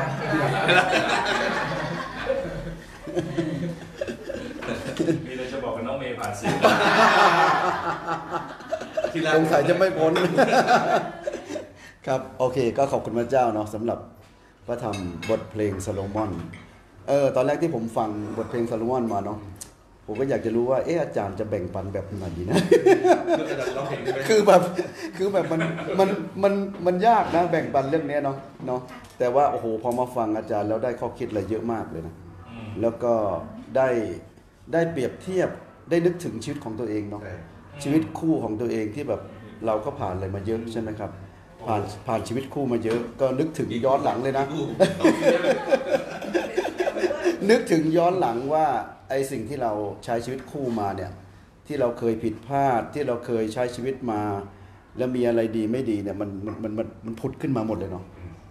[5.25, 6.53] มีอะไรจะบอกกับน้องเมย์ผ่านสื่อ
[9.13, 10.13] ที่รักสงสัยจะไม่พ้น
[12.05, 13.99] ครับ โอเค ก็ขอบคุณพระเจ้าเนาะสำหรับ
[14.67, 14.97] พระธรรม
[15.29, 16.31] บทเพลงซาโลมอน
[17.07, 19.39] เออ ตอนแรกที่ผมฟังบทเพลงซาโลมอนมาเนาะ
[20.05, 22.55] ผมก็อยากจะรู้ว่า เอออาจารย์จะแบ่งปันแบบไหนดีนะ
[24.29, 24.61] คือแบบ
[25.17, 25.61] คือแบบมัน
[25.99, 26.09] มัน
[26.43, 26.53] มัน
[26.85, 28.37] มันยากนะ แบ่งปันเรื่องเนี้ยเนาะ
[28.67, 28.81] เนาะ
[29.19, 32.15] แต่ว่า โอ้โห พอมาฟังอาจารย์แล้วได้ข้อคิดอะไรเยอะมากเลยนะ
[32.81, 33.13] แล้วก็
[33.75, 33.89] ได้
[34.73, 35.49] ได้เปรียบเทียบ
[35.89, 37.21] ได้นึกถึงชีวิตของตัวเองเนาะ
[37.83, 39.21] ชีวิตคู่ของตัวเองที่แบบ
[39.65, 41.11] เราก็ผ่านอะไรมาเยอะใช่ไหมครับ
[41.67, 44.45] ผ่านผ่านชีวิตคู่มาเยอะก็นึกถึงย้อนหลังเลยนะ
[47.49, 48.65] นึกถึงย้อนหลังว่า
[49.09, 49.71] ไอสิ่งที่เรา
[50.05, 51.11] ใช้ชีวิตคู่มาเนี่ย
[51.67, 54.21] ที่เราเคยผิดพลาดที่เราเคยใช้ชีวิตมา
[54.97, 58.03] แล้วมีอะไรดีไม่ดีเนี่ยมันมันมันมันมันผุดขึ้นมาหมดเลยเนาะ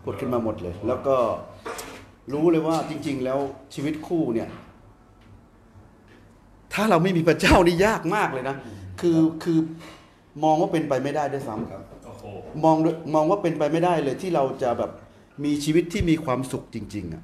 [0.04, 1.16] ผุดขึ้นมาหมดเลย แล้วก็
[2.32, 3.38] รู้เลยว่าจริง ๆ แล้ว
[3.74, 4.48] ชีวิตคู่เนี่ย
[6.72, 8.56] ถ้าเราไม่มีพระเจ้านี่ยากมากเลยนะ
[9.00, 9.58] คือคือ
[10.44, 11.95] มองว่าเป็นไปไม่ได้ด้วยซ้ำโอ้โห
[12.64, 14.90] มองด้วยมองว่าเป็นไปไม่ได้เลยที่เราจะแบบ
[15.44, 17.22] มีชีวิตที่มีความสุขจริง ๆอะ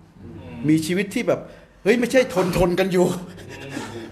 [0.68, 1.40] มีชีวิตที่แบบ
[1.84, 3.06] เฮ้ยไม่ใช่ทนทนกันอยู่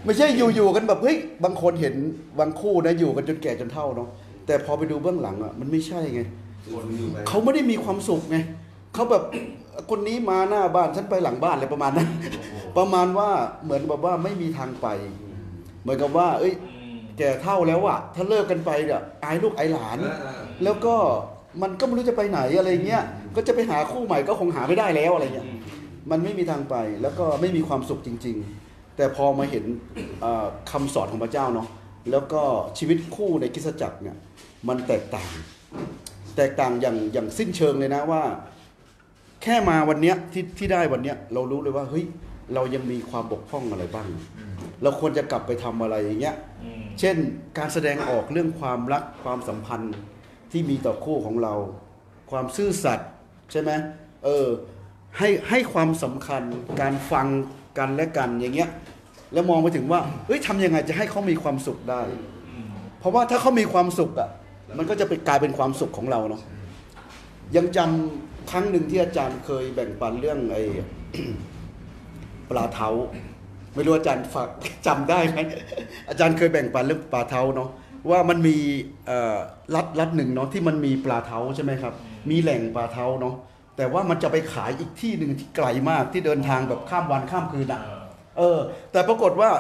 [0.05, 1.95] ไม่ใช่อยู่อยู่กันแบบเฮ้ยบางคนเห็น
[2.39, 4.09] บางคู่นะอยู่กันจนแก่จนเฒ่าเนาะ
[4.47, 6.23] แต่พอไปดูเบื้องหลังอะมันไม่ใช่ไง
[7.29, 8.37] เขาไม่ได้มีความสุขไง
[8.95, 9.23] เขาแบบ
[9.91, 12.09] คนนี้มาหน้าบ้านฉันไปหลังบ้านอะไรประมาณนั้น
[12.79, 13.31] ประมาณว่า
[13.65, 14.87] เหมือนแบบว่าไม่มีทางไป
[15.83, 16.55] เหมือนกับว่า เอ้ย
[17.21, 19.99] แก่เท่าแล้วอะถ้าเลิกกันไปเนี่ยอายลูกอายหลาน
[20.65, 20.95] แล้วก็
[21.63, 23.03] มันก็ไม่รู้จะไปไหนอะไรเงี้ย
[23.37, 25.49] ก็จะไปหาคู่ใหม่ก็คงหาไม่ได้แล้วอะไรเงี้ย
[26.11, 29.65] มันไม่มีทางไปแล้วก็ไม่มีความสุขจริง ๆ แต่พอมาเห็น
[30.21, 31.69] เอ่อคำสอนของพระเจ้าเนาะ
[32.11, 32.43] แล้วก็
[32.79, 34.17] ชีวิตคู่ในคริสตจักรเนี่ย
[34.69, 35.31] มันแตกต่าง
[36.37, 38.23] แตกต่างอย่างอย่างสิ้นเชิงเลยนะว่า
[39.43, 42.05] แค่มาวันเนี้ยที่ที่ได้วันเนี้ยเรารู้เลยว่าเฮ้ย
[42.55, 44.09] เรายังมีความบกพร่องอะไรบ้าง
[44.83, 46.37] เราควรจะกลับไปทำอะไรอย่างเงี้ย
[47.01, 47.17] เช่น
[47.59, 49.95] การแสดงออกเรื่องความรักความสัมพันธ์
[50.53, 51.55] ที่มีต่อคู่ของเรา
[52.31, 53.11] ความซื่อสัตย์
[53.53, 53.71] ใช่ไหม
[54.25, 54.47] เออ
[55.19, 56.43] ให้ให้ความสำคัญ
[56.81, 57.27] การฟัง
[57.79, 58.71] กันและกันอย่างเงี้ย
[59.33, 62.03] แล้วมองไปถึงว่าเอ้ยทำยังไงจะให้เขามีความสุขได้
[62.99, 64.31] เพราะว่าถ้าเขามีความสุขอะ
[64.79, 66.43] มันก็จะเป็นกลายเป็นความสุขของเราเนาะ
[67.57, 70.63] ยังจำครั้งหนึ่งที่อาจารย์เคยแบ่งปันเรื่องไอ้
[72.49, 72.89] ปลาเท้า
[73.81, 74.49] ไม่รู้อาจารย์ฝาก
[74.87, 75.39] จำได้ไหม
[76.09, 77.69] อาจารย์เคยแบ่งปันเรื่องปลาเท้าเนาะ
[78.11, 78.57] ว่ามันมี
[79.07, 79.37] เอ่อ
[79.75, 81.95] รัฐรัฐหนึ่งเนาะที่มันมีปลาเท้าใช่ไหมครับ
[82.31, 83.35] มีแหล่งปลาเท้าเนาะ
[83.77, 87.81] แต่ว่ามันจะไปขายอีกที่หนึ่งที่ไกลมากที่เดินทางแบบข้ามวันข้ามคืนอะ
[88.39, 88.59] เออ
[88.93, 89.51] แต่ปรากฏว่า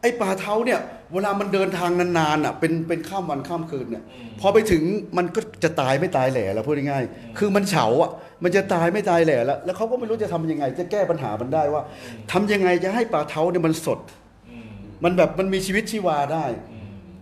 [0.00, 0.80] ไอ้ปลาเท้าเนี่ย
[1.14, 4.04] เวลามันเดินทางนานๆอะเป็นเป็นข้ามวันข้ามคืนเนี่ย
[4.40, 4.82] พอไปถึง
[5.16, 8.10] มันก็จะตายไม่ตายแหล่แล้วพูดง่ายๆคือมันเฉาอะ
[8.44, 11.82] มันจะตายไม่ตายแหล่แล้วแล้วเขาก็ไม่รู้จะทำยังไง จะแก้ปัญหามันได้ว่า
[12.32, 14.00] ทำยังไงจะให้ปลาเท้าเนี่ยมันสด
[15.04, 16.44] มันแบบมันมีชีวิตชีวาได้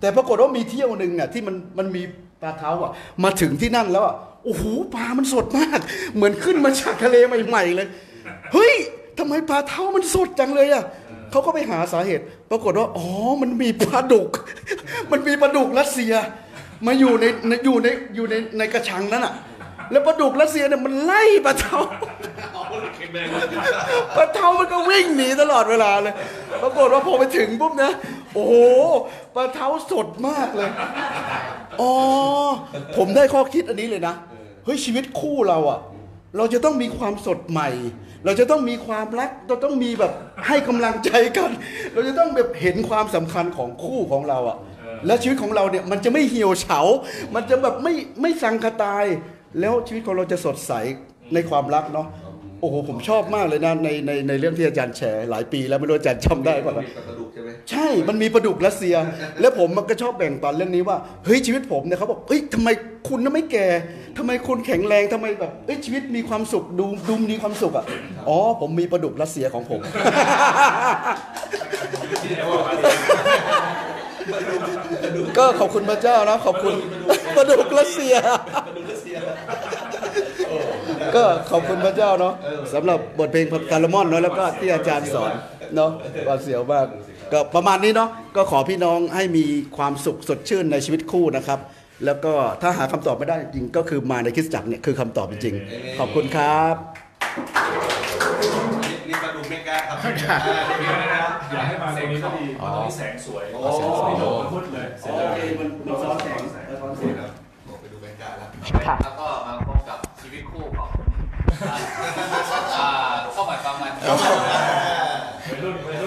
[0.00, 2.02] แต่ปรากฏว่ามีเที่ยวหนึ่งเนี่ยที่มันมันมี
[2.42, 2.92] ปลาเท้าอะ
[3.24, 4.14] มาถึงที่นั่นแล้วอะ
[4.44, 4.64] โอ้โห
[4.94, 5.80] ปลามันสดมาก
[6.14, 7.16] เหมือนขึ้นมาจากทะเล
[7.46, 7.88] ใหม่ๆเลย
[8.52, 8.74] เฮ้ย
[9.18, 10.84] ทำไมปลาเท้ามันสดจังเลยอะ
[11.30, 13.06] เขาก็ไปหาสาเหตุ ปรากฏว่า อ๋อ
[13.42, 14.30] มันมีปลาดุก
[15.12, 16.12] มันมีปลาดุกรัสเซีย
[16.86, 17.24] มาอยู่ใน
[17.64, 19.34] อยู่ในอยู่ในในกระชังนั้นอะ
[19.90, 21.78] แล้วปลาดุกรัสเซียเนี่ยมันไล่ปลาเทา
[24.16, 26.14] ปลาเทามันก็วิ่งหนีตลอดเวลาเลย
[26.62, 27.92] ปรากฏว่าพอไปถึงปุ๊บนะ
[28.34, 28.54] โอ้โห
[29.34, 30.70] ปลาเทาสดมากเลย
[31.80, 31.92] อ๋อ
[32.96, 34.14] ผมได้ข้อคิดอันนี้เลยนะ
[34.64, 35.78] เฮ้ยชีวิตคู่เราอะ
[36.36, 37.68] เราจะต้องมีความสดใหม่
[38.24, 40.12] เราจะต้องมีความรักเราต้องมีแบบ
[40.46, 41.50] ให้กำลังใจกัน
[41.92, 44.58] เราจะต้องแบบเห็นความสำคัญของคู่ของเราอะ
[45.06, 46.80] และชีวิตของเราเนี่ยมันจะไม่เหี่ยวเฉา
[47.34, 49.04] มันจะแบบไม่ไม่สังคตาย
[49.60, 50.72] แล้วชีวิตของเราจะสดใส
[51.34, 52.06] ในความรักเนาะ
[52.60, 58.94] โอ้โหผมชอบมากเลยนะในในในเรื่องที่อาจารย์แชร์หลายปีแล้วไม่รู้อาจารย์จำได้ป่ะมีปลากระดูกใช่ไหมใช่ มันมีปลาดุกรัสเซีย
[59.40, 62.68] แล้วผมมันก็ชอบแบ่งปันเรื่องนี้ว่าเฮ้ยชีวิตผมเนี่ยเขาบอกเฮ้ยทำไม
[63.08, 63.66] คุณน่ะไม่แก่
[64.18, 67.84] ทำไมคุณแข็งแรงทำไมแบบเอ้ยชีวิตมีความสุขดูดูมีความสุขอะ
[68.28, 69.80] อ๋อผมมีปลาดุกรัสเซียของผม
[75.38, 76.74] ก็ขอบคุณพระเจ้านะขอบคุณ
[77.36, 79.77] ปลาดุกรัสเซียก็
[81.50, 82.34] ขอบคุณพระเจ้าเนาะ
[82.74, 85.32] สำหรับบทเพลงคาร์ลมอนเนาะแล้วก็ที่อาจารย์สอน
[85.76, 85.90] เนาะ
[86.26, 86.86] ว่าเสียวมาก
[87.32, 89.44] ก็ประมาณนี้เนาะก็ขอพี่น้องให้มี
[89.76, 91.58] ความสุขสดชื่นในชีวิตคู่นะครับ
[92.04, 92.32] แล้วก็
[92.62, 96.74] ถ้าหาคำตอบไม่ได้จริงก็คือมาในคริสตจักรเนี่ยคือคำตอบจริงๆขอบคุณครับ
[99.08, 99.98] นี่ปลาดุกไม่กล้าครับ
[101.52, 103.60] อยากให้มาในนี้ก็ดีมันต้องมีแสงสวยโอ้
[104.06, 105.26] ไม่โดนมืดเลยเสร็จแล้ว
[105.58, 106.70] มันซ้อนแสงค
[107.22, 107.30] รับ
[107.68, 108.48] บอกไปดูไม่กล้าแล้ว
[109.04, 110.88] แล้วก็มาพบกับชีวิตคู่ของ
[111.62, 112.88] อ่า
[113.32, 113.92] เข้าหมายความมัน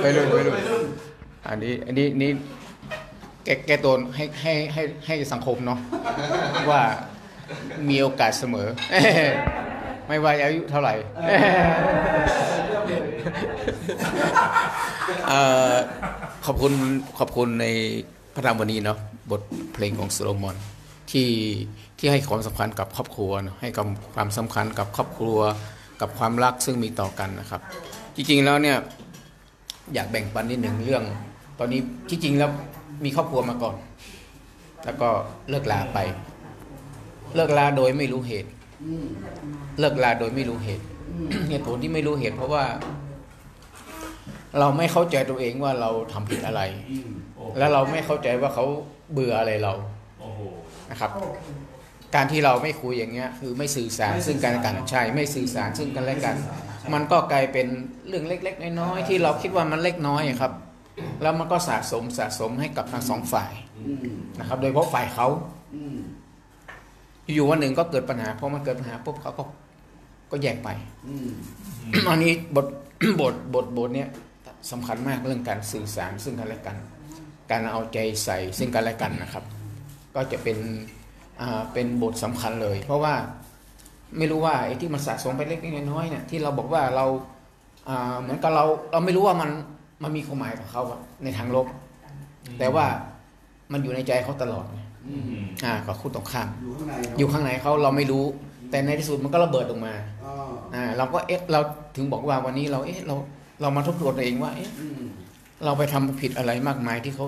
[0.01, 0.83] ไปรุ่นไปรุ่น
[1.47, 2.31] อันนี้อันนี้นี่
[3.45, 5.79] แกแกตัวให้ให้ให้ให้สังคมเนาะ
[6.71, 6.81] ว่า
[7.89, 8.67] มีโอกาสเสมอ
[10.07, 10.93] ไม่ว่าอายุเท่าไหร่
[15.27, 15.41] เอ่
[15.71, 15.73] อ
[16.45, 16.73] ขอบคุณ
[17.19, 17.65] ขอบคุณใน
[18.33, 18.97] พระธรรมวันนี้เนาะ
[19.31, 19.41] บท
[19.73, 20.55] เพลงของโซโลมอน
[21.11, 21.27] ที่
[22.03, 23.31] ที่ให้ความสำคัญกับครอบครัว
[23.61, 23.69] ให้
[24.15, 25.39] ความสำคัญกับครอบครัว
[26.01, 27.61] กับความรักซึ่งมีต่อกันนะครับ
[28.15, 28.77] จริงๆแล้วเนี่ย
[29.93, 31.03] อยากแบ่งปันนิดหนึ่งเรื่อง
[31.59, 32.49] ตอนนี้ที่จริงแล้ว
[33.05, 33.75] มีครอบครัวมาก่อน
[34.85, 35.09] แล้วก็
[35.49, 35.99] เลิกลาไป
[37.35, 38.49] เลิกลาโดยไม่รู้เหตุ
[39.79, 40.85] เลิกลาโดยไม่รู้เหตุ
[41.49, 42.63] เหตุผลที่ไม่รู้เหตุ เพราะว่า
[44.59, 46.61] เราไม่เข้าใจตัวเองว่าเราทำผิดอะไร
[47.57, 48.65] แล้วเราไม่เข้าใจว่าเขา
[49.11, 49.73] เบื่ออะไรเรา
[50.91, 51.11] นะครับ
[52.15, 56.35] การที่เราไม่คุยอย่างเงี้ยคือไม่สื่อสารซึ่งกันและกันใช่ไม่สื่อสารซึ่งกันและกัน
[56.93, 57.67] มันก็กลายเป็น
[58.07, 60.53] เรื่องเล็ก ๆ น้อยๆที่เราคิดว่ามันเล็กน้อยอะครับ
[61.21, 63.53] แล้วมันก็สะสมสะสมให้กับทั้งสองฝ่าย
[64.39, 65.27] นะครับ โดยเฉพาะฝ่ายเขา
[67.33, 69.43] อยู่ๆวันหนึ่งก็เกิดปัญหาพอมันเกิดปัญหาปุ๊บเขาก็
[70.31, 70.69] ก็แยกไป
[72.09, 72.67] อันนี้บท
[73.21, 74.09] บทบทบทเนี้ย
[74.71, 76.77] สำคัญมากเรื่องการสื่อสารซึ่งกันและกัน
[77.51, 79.43] การเอาใจใส่ซึ่งกันและกันนะครับ
[80.15, 81.00] ก็จะเป็นอ่า
[81.73, 83.13] เป็นบทสำคัญเลย เพราะว่า
[84.17, 87.05] ไม่รู้ว่าไอ้ที่มันสะสมไปเล็กๆน้อยๆเนี่ยที่เราบอกว่าเรา
[87.89, 89.49] อ่าเหมือนกับเราเราไม่รู้ว่ามัน
[90.03, 91.67] มันมีความหมายกับเขาอะในทางลบ
[92.59, 92.85] แต่ว่า
[93.71, 94.81] มันอยู่ในใจเขาตลอดไง
[95.65, 98.25] อ่ากับคู่ตรงข้ามอยู่ข้างในอยู่ข้างในเขาเราไม่รู้
[98.71, 99.93] แต่ในที่สุดมันก็ระเบิดออกมา
[100.25, 100.33] อ๋อ
[100.75, 101.59] อ่าเราก็เอ๊ะเรา
[101.95, 103.15] ถึงบอกว่าวันนี้เราเอ๊ะเรา
[103.61, 105.01] เรามาทบทวนตัวเองว่าเอ๊ะอืม
[105.65, 107.25] เราไปทำผิดอะไรมากมายที่เขา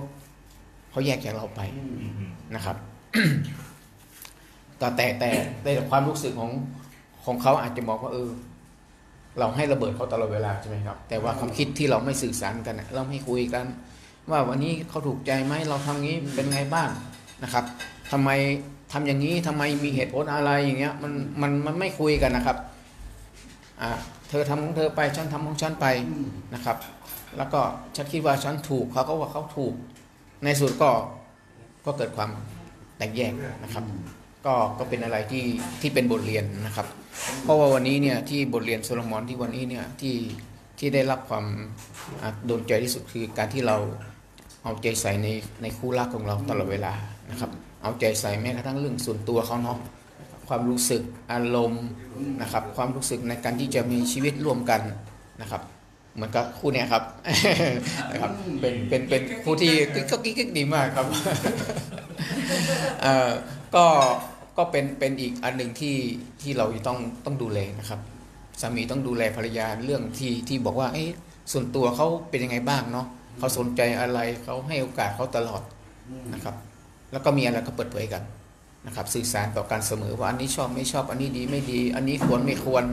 [0.92, 2.76] เขาแยกจากเราไปอืมนะครับ
[4.84, 5.30] แต่แต่แต่
[5.64, 6.52] ในความรู้สึกของ
[7.26, 8.30] ของเขาอาจจะบอกว่าเออ
[9.40, 13.66] เราให้ระเบิดเขาตลอดเวลาใช่ไหมครับ แต่ว่าความคิดที่เราไม่สื่อสารกันเราไม่คุยกัน
[14.32, 16.90] ว่าวันนี้เขาถูกใจไหมเราทำงี้เป็นไงบ้าง
[17.44, 17.64] นะครับ
[18.12, 18.30] ทำไม
[18.92, 22.58] ทำอย่างนี้ทำไมมีเหตุผลอะไรอย่างเงี้ยมันมันมันไม่คุยกันนะครับ
[23.82, 23.90] อ่า
[24.30, 25.86] เธอทำของเธอไปฉันทำของฉันไป
[26.54, 26.78] นะครับ
[27.38, 27.62] แล้วก็
[27.96, 29.74] ฉันคิดว่าฉันถูกเขาก็ว่าเขาถูก
[30.44, 30.92] ในสุดก็
[31.86, 32.30] ก็เกิดความ
[32.98, 33.84] แตกแยกนะครับ
[34.46, 35.46] ก็ก็เป็นอะไรที่
[35.82, 36.88] ที่เป็นบทเรียนนะครับ
[37.44, 40.16] เพราะว่าวันนี้เนี่ยที่บทเรียนโซโลมอนที่วันนี้เนี่ยที่
[40.80, 41.46] ที่ได้รับความ
[42.22, 43.78] อะโดนใจที่สุดคือการที่เรา
[44.64, 45.28] เอาใจใส่ใน
[45.62, 46.94] ในคู่รักของเราตลอดเวลา
[47.32, 47.52] นะครับ
[47.84, 49.80] เอาใจใส่แม้กระทั่งเรื่องส่วนตัวเขาเนาะ
[50.48, 51.86] ความรู้สึกอารมณ์
[52.42, 54.82] นะครับ ความรู้สึกในการที่จะมีชีวิตร่วมกัน
[55.42, 55.62] นะครับ
[56.16, 57.04] เหมือนกับคู่เนี้ยครับ
[58.12, 59.74] นะครับเป็นเป็นเป็นคู่ที่
[60.12, 61.08] ก็กิ๊กดีมากครับ
[63.02, 63.32] เอ่อ
[63.76, 63.86] ก็
[64.58, 65.96] ก็เป็นเป็นอีกอันหนึ่งที่
[66.42, 68.00] ที่เราต้องต้องดูแลนะครับ
[68.62, 71.10] สามีต้องดูแลภรรยาเรื่องที่ที่บอกว่าเอ๊ะ
[71.52, 75.62] ส่วนตัวเขาเป็นยังไงบ้างเนาะเขาสนใจอะไรเขาให้โอกาสเขาตลอด
[76.34, 76.56] นะครับ
[77.12, 78.24] แล้วก็มีอะไรก็เปิดเผยกัน
[78.86, 82.84] นะครับ สื่อสารต่อกันเสมอว่าอันนี้ชอบไม่ชอบอันนี้ดีไม่ดี อันนี้ควรไม่ควร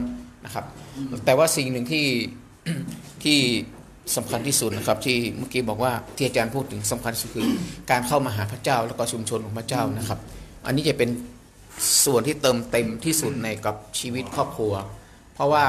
[0.45, 0.65] นะครับ
[1.25, 2.05] แต่ว่าสิ่งหนึ่งที่
[3.23, 3.39] ที่
[4.15, 7.47] สำคัญที่สุดนะครับ ที่เมื่อกี้บอกว่าที่อาจารย์พูดถึงสำคัญสุดคือ
[7.91, 10.19] การเข้ามาหาพระเจ้าแล้วก็ชุมชนของพระเจ้านะครับ
[10.65, 11.09] อันนี้จะเป็น
[12.05, 14.73] ส่วนที่เติมเต็มที่สุดในกับชีวิตครอบครัว
[15.33, 15.65] เพราะว่า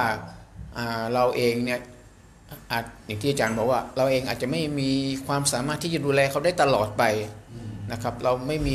[1.15, 1.81] เราเองเนี่ย
[2.71, 4.91] อาจอย่างที่อาจารย์บอกว่า เราเองอาจจะไม่มี
[5.27, 7.05] ความสามารถที่จะดูแลเขาได้ตลอดไป
[7.93, 8.75] นะครับเราไม่มี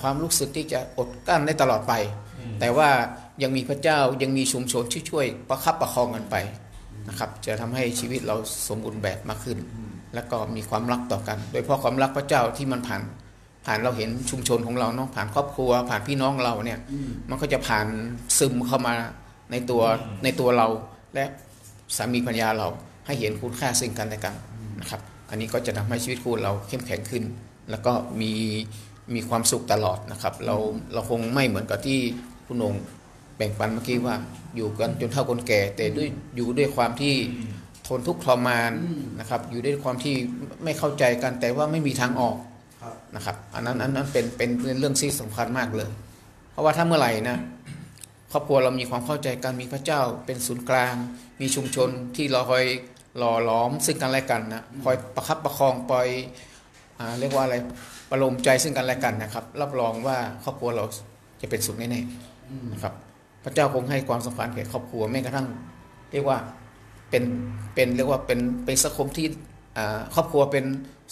[0.00, 1.94] ความรู้สึกที่จะอดกั้นได้ตลอดไป
[2.60, 2.90] แต่ว่า
[3.42, 6.36] ยังมีพระเจ้ายังมีชุมชนที่ช่วยประคับประคองกันไป
[7.08, 8.36] นะครับจะทำให้ชีวิตเรา
[8.68, 9.58] สมบูรณ์แบบมากขึ้น
[10.14, 13.02] แล้วก็มีความรักต่อกัน โดยเฉพาะความรักพระเจ้าที่มันผ่าน
[13.66, 16.78] ผ่านเราเห็นชุมชนของเราเนาะผ่านครอบครัว ผ่านพี่น้องเราเนี่ย
[17.30, 17.86] มันก็จะผ่าน
[18.38, 18.94] ซึมเข้ามา
[19.50, 19.82] ในตัว
[20.24, 20.68] ในตัวเรา
[21.14, 21.24] และ
[21.96, 22.68] สามีภรรยาเรา
[23.06, 24.34] ให้เห็นคุณค่าซึ่งกันและกัน
[24.80, 25.00] นะครับ
[25.30, 27.24] อันนี้ก็จะทำให้ชีวิตคู่เราเข้มแข็งขึ้น
[27.70, 28.32] แล้วก็มี
[29.14, 30.56] มีความสุขตลอดนะครับ เรา
[30.92, 31.98] เราคงไม่เหมือนกับที่
[32.46, 32.82] คุณองค์
[33.36, 34.16] แบ่งปันเมื่อกี้ว่า
[34.56, 37.14] อยู่กันจนเท่าคนแก่ แต่ด้วยอยู่ด้วยความที่
[37.86, 38.72] ทนทุกข์ทรมาน
[39.20, 40.14] นะครับ อยู่ด้วยความที่
[40.64, 42.49] ไม่เข้าใจกันแต่ว่าไม่มีทางออกครับ
[43.16, 44.50] นะครับอันนั้นอันนั้นเป็นเป็น
[44.80, 45.90] เรื่องที่สำคัญมากเลย
[46.52, 47.38] เพราะว่าถ้าเมื่อไหร่นะ
[48.32, 50.94] ครอบครัวเรามีความเข้าใจกันมีพระเจ้าเป็นศูนย์กลาง
[51.40, 52.64] มีชุมชนที่เราคอย
[53.18, 56.08] หล่อหลอมซึ่งกันและกันนะคอยประคับประคองปล่อย
[57.20, 57.56] เรียกว่าอะไร
[58.10, 60.84] ประโลมใจซึ่งกันและกันนะครับ รับรองว่าครอบครัวเรา
[61.40, 62.94] จะเป็นสุขแน่ๆนะครับ
[63.44, 65.46] พระเจ้าคงให้ความสำคัญแก่ครอบครัวแม้กระทั่ง
[66.12, 66.38] เรียกว่า
[67.10, 67.24] เป็น
[67.74, 69.26] เป็นเรียกว่าเป็นเป็นสังคมที่
[70.14, 70.64] ครอบครัวเป็น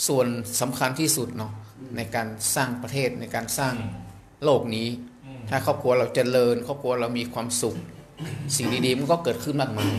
[0.09, 0.27] ส่วน
[0.61, 1.53] สำคัญที่สุดเนาะ
[1.97, 3.75] ในการสร้างประเทศในการสร้าง
[4.45, 4.89] โลกนี้
[5.51, 7.77] ถ้าครอบครัวเราเจริญ ครอบครัวเรามีความสุข
[8.57, 9.95] สิ่งดีๆมันก็เกิดขึ้นมากมาย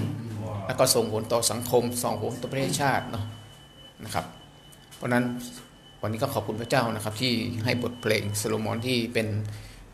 [0.67, 3.25] แล้วก็ส่งผลต่อสังคมส่งผลต่อประเทศชาติเนาะ
[4.03, 4.25] นะครับ
[4.95, 5.23] เพราะฉะนั้น
[6.01, 7.33] วันนี้ก็ขอบคุณพระเจ้านะครับ ที่
[7.65, 9.27] ให้บทเพลงโซโลมอนที่เป็น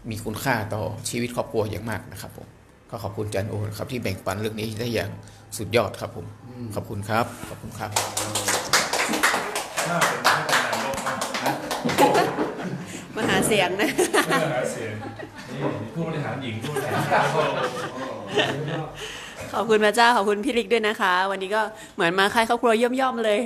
[0.09, 2.47] มีคุณค่าต่อชีวิตครอบครัวอย่างมากนะครับผม
[2.89, 5.09] ก็ขอบคุณอาจันโอนะครับที่แบ่งปันเรื่องนี้ได้อย่าง
[5.57, 6.25] สุดยอดครับผม
[6.75, 7.91] ขอบคุณครับขอบคุณครับ
[11.87, 12.28] มาก
[13.16, 13.89] มาหาเสียงนะ
[14.32, 14.91] น่าหาเสียง
[15.51, 15.59] นี่
[15.93, 17.41] ผู้บริหารหญิงผู้บริหารชายก็
[19.53, 21.62] ขอบคุณพระเจ้าขอบคุณพี่ลิกด้วยนะคะ วันนี้ก็
[21.95, 23.39] เหมือนมาค่ายครอบครัวย่อมๆเลย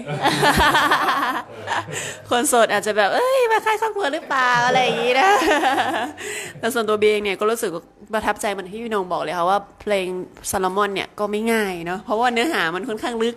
[2.29, 5.29] คนโสดอาจจะแบบเอ้ยมาค่ายครอบครัวหรือเปล่าอะไรอย่างนี้นะ
[6.59, 7.71] แต่ส่วนตัวเบเองเนี่ยก็รู้สึก
[8.13, 10.07] ประทับใจเหมันที่พี่นงบอกเลยค่ะว่าเพลง
[10.51, 13.35] ซาลมอนเนี่ยก็ไม่ง่ายเนาะเพราะว่าเนื้อหามันค่อนข้างลึก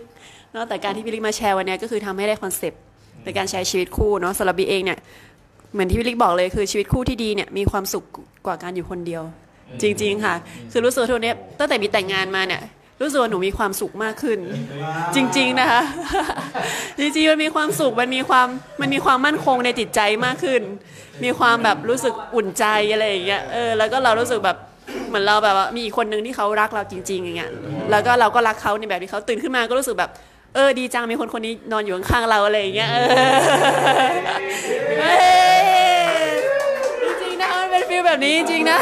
[0.53, 2.81] เนาะแต่การที่พี่ลิกมาแชร์วันเนี้ยก็คือทำให้ได้คอนเซปต์
[3.25, 4.99] ในการใช้ชีวิตคู่เนาะสำหรับบีเองเนี่ย
[5.73, 8.03] เหมือนที่พี่ลิกบอกเลยคือชีวิตคู่ที่ดีเนี่ยมีความสุข
[8.45, 9.23] กว่าการอยู่คนเดียว
[9.81, 10.35] จริง ๆ ค่ะ
[10.71, 12.61] คือรู้สึกว่าทุกนี้ตั้งแต่มีแต่งงานมาเนี่ย
[13.01, 14.39] รู้สึกว่าหนูมีความสุขมากขึ้น
[15.15, 15.81] จริง ๆ นะคะ
[16.99, 18.47] จริงๆมันมีความสุขมันมีความ
[18.81, 20.61] มันมีความมั่นคงในจิตใจมากขึ้น
[21.23, 24.57] มีความแบบรู้สึกอุ่นใจอะไรอย่างเงี้ยเออแล้วก็เรารู้สึกแบบ
[25.07, 27.51] เหมือนเราแบบว่ามีอีกคนนึงที่เขารักเราจริง ๆ อย่างเงี้ย
[27.91, 30.11] แล้วก็เราก็รักเขาในแบบที่เขาตื่นขึ้นมาก็รู้สึกแบบ
[30.55, 33.07] เออดีจังมีคนคนนี้นอนอยู่ข้างๆเราอะไรอย่างเงี้ยเออ
[34.99, 35.13] เฮ้
[35.59, 35.63] ย
[37.19, 38.77] จริงๆนะมันเป็นฟีลแบบนี้จริงๆนะ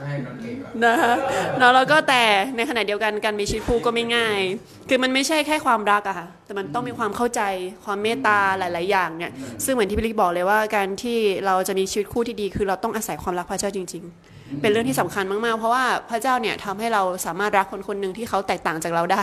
[0.00, 1.14] ให้น้องเก่งก่อนนะคะ
[1.58, 2.22] เนาะแล้วก็แต่
[2.56, 4.40] ในขณะเดียวกันการมีชีวิตคู่ก็ไม่ง่าย
[4.88, 7.42] คือมันไม่ใช่แค่ความรักอะค่ะแต่มันต้องมีความเข้าใจ
[7.84, 9.32] ความเมตตาหลาย ๆ อย่างเนี่ย
[9.64, 19.22] ซึ่งเหมือนที่พี่ลิกบอกเลยว่าการที่เราจะมีชีวิตคู่ที่ดีคือเราต้องอาศัยความรักพระเจ้าจริง ๆ เป็นเรื่องที่สำคัญมากๆ เพราะว่าพระเจ้าเนี่ยทำให้เราสามารถรักคนคนหนึ่งที่เขาแตกต่างจากเราได้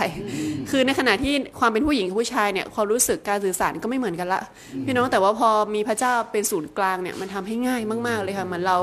[0.69, 4.41] คือในขณะที่ความเป็นผู้หญิงกับผู้ชายเนี่ยความรู้สึกการสื่อสารก็ไม่เหมือนกันละ
[4.85, 8.77] พี่น้องแต่ว่าพอมีพระเจ้าเป็นศูนย์กลางเนี่ยมันทำให้ง่ายมาก ๆเลยค่ะเหมือนเรา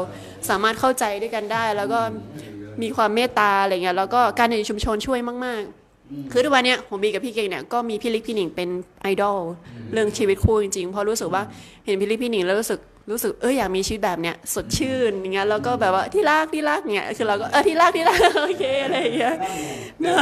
[0.48, 2.00] สามารถเข้าใจด้วยกันได้ แล้วก็
[2.82, 8.68] มีความเมตตาอะไรเงี้ยแล้วก็การอยู่ในชุมชนช่วยมาก ๆคือทุกวันเนี้ยผมบีกับพี่เก่งเนี่ยก็มีพี่ลิกพี่หนิงเป็น
[9.02, 9.38] ไอดอล
[9.92, 11.42] เรื่องชีวิตคู่จริงๆเพราะรู้สึกว่า
[11.84, 12.80] เห็นพี่ลิกพี่หนิงแล้วรู้สึก
[13.10, 19.34] รู้สึกเอออยากมีชีวิตแบบเนี้ยสดชื่นอย่างเงี้ยแล้วก็แบบว่าที่รักที่รักเนี่ยคือเราก็เออที่รักที่รักโอเคอะไรอย่างเงี้ย
[20.00, 20.20] เนอะ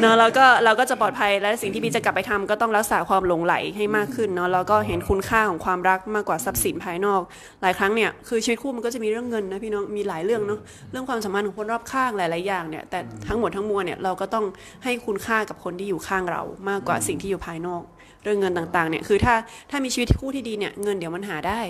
[0.00, 7.20] เนาะแล้วก็เราก็จะปลอดภัยและสิ่งที่บีจะกลับไปทำก็ต้องรักษาความหลงไหลให้มากขึ้นเนาะแล้วก็เห็นคุณค่าของความรักมากกว่าทรัพย์สินภายนอก
[7.62, 10.60] หลายครั้งเนี่ยคือชีวิตคู่มันก็จะมีเรื่องเงินนะพี่น้องมีหลายเรื่องเนาะ
[10.90, 12.98] เรื่องความสัมพันธ์ของคนรอบข้างหลาย ๆ อย่างเนี่ยแต่
[13.28, 14.44] ทั้งหมดทั้งมวลเนี่ยเราก็ต้อง
[14.84, 19.34] ให้คุณค่ากับคนที่อยู่ข้างเรามากกว่าสิ่งที่อยู่ภายนอกเรื่องเงินต่างๆเนี่ยคือถ้า
[19.70, 21.60] ถ้ามีชีวิตคู่ที่ดีเนี่ยเงินเดี๋ยวมันหาได้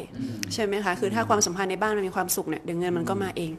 [0.55, 3.53] ใช่ไหมคะคือถ้าความสัมพันธ์ในบ้านมันมีความสุขเนี่ยเดี๋ยวเงินมันก็มาเอง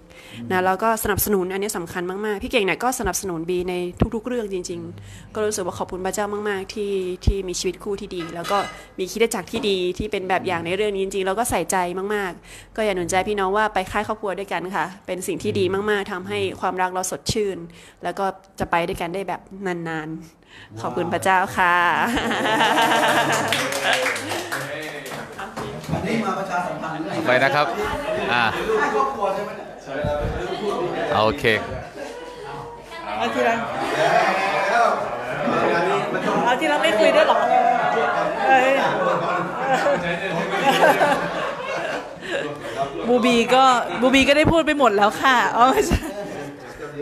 [0.52, 3.74] นะแล้วก็สนับสนุนอันนี้สำคัญมากๆพี่เก่งเนี่ยก็สนับสนุนบีใน
[4.16, 6.94] ทุก ๆ เรื่องจริง ๆ ก็รู้สึกว่าขอบคุณพระเจ้ามากๆ ที่
[7.26, 8.58] ที่มีชีวิตคู่ที่ดี แล้วก็
[9.00, 11.78] มีคิดจักรที่ดีที่เป็นแบบอย่างในเรื่องนี้จริงๆแล้วก็ใส่ใจ
[12.16, 17.58] มากๆ ก็อยากหนุนใจพี่น้องว่าไปค่ายครอบครัวด้วยกันค่ะ เป็นสิ่งที่ดีมากๆทำให้ความรักเราสดชื่น
[18.04, 18.26] แล้วก็
[18.60, 20.39] จะไปด้วยกันได้แบบนานๆ
[20.82, 21.76] ขอบคุณพระเจ้าค่ะ
[25.94, 27.66] อันนี้มาประชาสัมพันธ์เรื่องไปนะครับ
[28.34, 28.44] อ่า
[28.80, 29.68] ค่ายครอบครัวใช่ไหมเนี่ย
[31.24, 31.44] โอเค
[33.18, 33.56] เอาทีละ
[36.46, 37.40] เอาทีละไม่คุยด้วยหรอ
[38.48, 38.72] เอ้ย
[43.08, 43.64] บูบีก็
[44.02, 46.00] บูบีก็ได้พูดไปหมดแล้วค่ะอ๋อไม่ใช่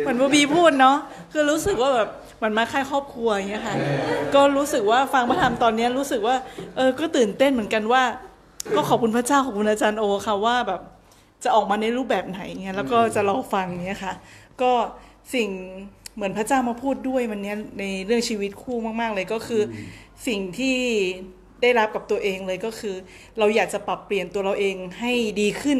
[0.01, 0.97] เหมือนบูบีพูดเนาะ
[1.31, 3.75] คือรู้สึกว่าแบบเห มันมาค่ายครอบครัวอย่างเงี้ยค่ะ
[4.35, 6.35] ก็รู้สึกว่าฟังพระธรรมตอนเนี้ยรู้สึกว่า
[6.75, 8.03] เออก็ตื่นเต้นเหมือนกันว่า
[8.75, 10.81] ก็ขอบคุณพระเจ้าขอบคุณอาจารย์โอค่ะว่าแบบ
[11.43, 14.13] จะออกมาในรูปแบบไหนเงี้ยแล้วก็จะรอฟังเนี้ยค่ะ
[14.61, 14.71] ก็
[15.33, 15.49] สิ่ง
[16.15, 19.77] เหมือนพระเจ้ามาพูดด้วยวันเนี้ยในเรื่องชีวิตคู่มาก ๆ เลยก็คืออ
[20.27, 20.77] สิ่งที่
[21.61, 22.95] ได้รับกับตัวเองเลยก็คือ
[23.39, 25.79] เราอยากจะปรับเปลี่ยนตัวเราเองให้ดีขึ้น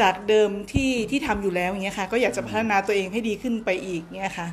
[0.00, 4.48] จากเดิมที่ที่ทำอยู่แล้วอย่างเงี้ยค่ะ ก็อยากจะพัฒนาตัวเองให้ดีขึ้นไปอีกเงี้ยค่ะ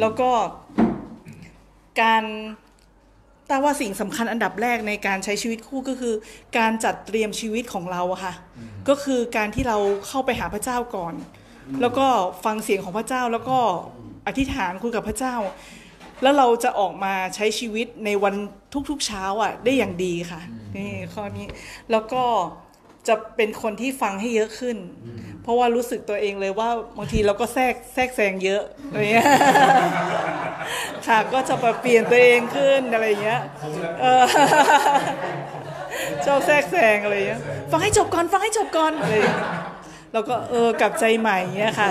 [0.00, 0.30] แล้วก็
[2.00, 2.24] การ
[3.48, 6.14] แต่ว่าสิ่งสำคัญอันดับแรกในการใช้ชีวิตคู่ก็คือ
[6.58, 8.34] การจัดเตรียมชีวิตของเราอะค่ะ
[8.88, 11.14] ก็คือการที่เราเข้าไปหาพระเจ้าก่อน
[11.80, 12.06] แล้วก็
[12.44, 13.58] ฟังเสียงของพระเจ้าแล้วก็
[14.26, 15.34] อธิษฐานคุยกับพระเจ้า
[16.22, 18.34] แล้วเราจะออกมาใช้ชีวิตในวัน
[18.90, 20.40] ทุกๆเช้าอะได้อย่างดีค่ะ
[20.76, 21.46] นี่ข้อนี้
[21.90, 22.22] แล้วก็
[23.08, 24.76] จะเป็นคนที่ฟังให้เยอะขึ้น
[25.42, 29.28] เพราะว่ารู้สึกตัวเองเลยว่าบางทีเราก็แทรกแทรกแซงเยอะอะไรเงี้ย
[31.06, 33.40] ค่ะก็จะปรับเปลี่ยนตัวเองขึ้นอะไรเงี้ย
[34.00, 34.22] เออ
[36.26, 37.40] ชอบแทรกแซงอะไรเงี้ย
[37.70, 39.50] ฟังให้จบก่อนฟังให้จบก่อนอะไรอย่างเงี้ย
[40.12, 41.90] แล้วก็เออกลับใจใหม่เงี้ยค่ะ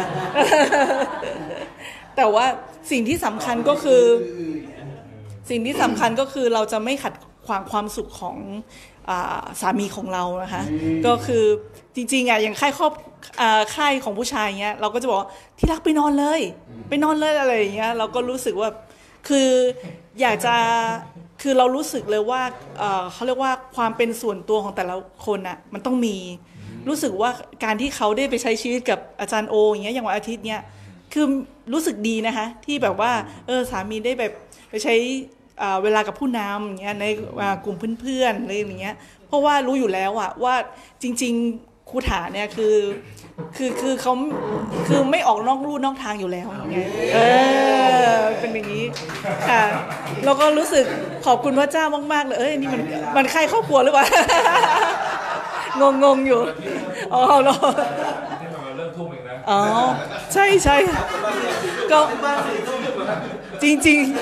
[2.15, 2.45] แต่ว่า
[2.91, 4.03] สิ่งที่สำคัญก็คือ
[5.49, 7.13] สิ่งที่สำคัญก็คือเราจะไม่ขัด
[7.45, 8.92] ขวางความสุขของอา
[9.61, 10.63] สามีของเรานะคะ
[11.05, 11.43] ก็คือ
[11.95, 12.91] จริงๆอะอย่างค่ายครอบ
[13.41, 16.41] อ่าค่ายของผู้ชายเงี้ยเราก็จะบอกว่าที่รักไปนอนเลย
[16.89, 18.69] ไปนอนเลยอะไรอย่างเงี้ยเราก็รู้สึกว่า
[19.27, 19.49] คือ
[20.21, 20.55] อยากจะ
[21.41, 22.41] คือเรารู้สึกเลยว่า
[22.77, 26.17] เอ่อเขาเรียกว่าความเป็นส่วนตัวของแต่ละคนอะมันต้องมี
[26.87, 27.29] รู้สึกว่า
[27.63, 30.61] การที่เขาได้ไปใช้ชีวิตกับอาจารย์โออย่างเงี้ยอย่างวันอาทิตย์เนี้ย
[31.13, 31.25] คือ
[31.73, 33.11] รู้สึกดีนะคะ ที่แบบว่า
[33.47, 34.31] เออสามีได้แบบ
[34.69, 35.42] ไปใช้อ่า
[35.83, 37.05] เวลากับผู้นำอย่างเงี้ยใน
[37.41, 38.95] อ่ากลุ่มเพื่อนๆอะไรอย่างเงี้ย
[39.27, 40.55] เพราะว่ารู้อยู่แล้วอะว่า
[41.01, 42.75] จริง ๆครูถาเนี่ยคือ
[43.55, 44.13] คือคือเขา
[44.87, 47.19] คือไม่ออกนอกลู่นอกทางอยู่แล้วอย่างเงี้ยเอ
[48.11, 48.85] อเป็นอย่างนี้
[49.49, 49.63] ค่ะ
[50.25, 50.85] แล้วก็รู้สึก
[51.25, 52.81] ขอบคุณพระเจ้ามากๆเลยเอ้ยนี่มัน
[53.15, 54.05] มันใครครอบครัวหรือเปล่า
[55.79, 56.41] งงงๆอยู่
[57.13, 57.55] อ๋อเหรอ
[58.77, 59.59] เริ่มทุ่มเองนะอ๋อ
[60.33, 60.75] ใช่ใช่
[61.91, 61.99] ก็
[63.63, 64.13] จริงจริงๆ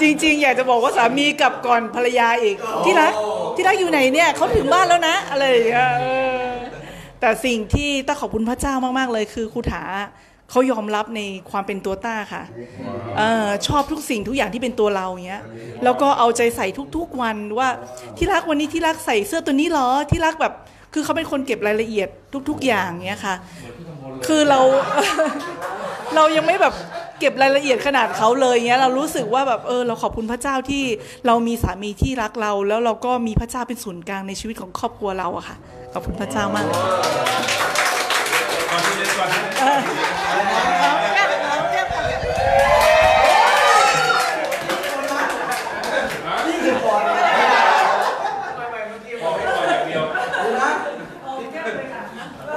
[0.00, 3.12] จริง ๆ อยากจะบอกว่าสามีกลับก่อนภรรยาอีก ที่รัก
[3.56, 6.04] ที่รักอยู่ไหนเนี่ยเขาถึงบ้านแล้วนะอะไรอย่างเงี้ยเอ
[6.38, 6.44] อ
[7.20, 9.82] แต่สิ่งที่ต้าขอบคุณพระเจ้ามากๆเลยคือครูถา
[10.50, 12.42] เขายอมรับในความเป็นตัวต้าค่ะ
[13.18, 15.42] เออชอบทุกสิ่งทุกอย่างที่เป็นตัวเราอย่างเงี้ย
[15.84, 16.66] แล้วก็เอาใจใส่
[16.96, 17.68] ทุกๆวันว่า
[18.16, 20.54] ที่รักวันนี้ที่รักใส่เสื้อตัวนี้เหรอที่รักแบบ
[20.92, 22.08] คือเขาเป็นคนเก็บรายละเอียด
[22.48, 23.34] ทุก ๆ อย่างเงี้ยค่ะ
[24.26, 24.60] คือเรา
[26.16, 26.74] เรายังไม่แบบ
[27.20, 30.84] เก็บรายละเอียดขนาดเขาเลยเงี้ยเรารู้สึกว่าแบบเออเราขอบคุณพระเจ้าที่
[31.26, 35.56] เรามีสามีที่รักเรา แล้วเราก็มีพระเจ้าเป็นศูนย์กลางในชีวิตของครอบครัวเราอะค่ะ
[35.92, 36.80] ขอบคุณพระเจ้ามากเลย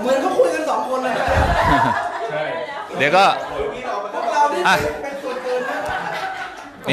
[0.01, 1.15] เหมือนเขาคุยกันสองคนเลย
[2.89, 3.27] เดี๋ยวก็
[4.13, 5.71] พวกเรานี่อะเป็นส่วนเกินน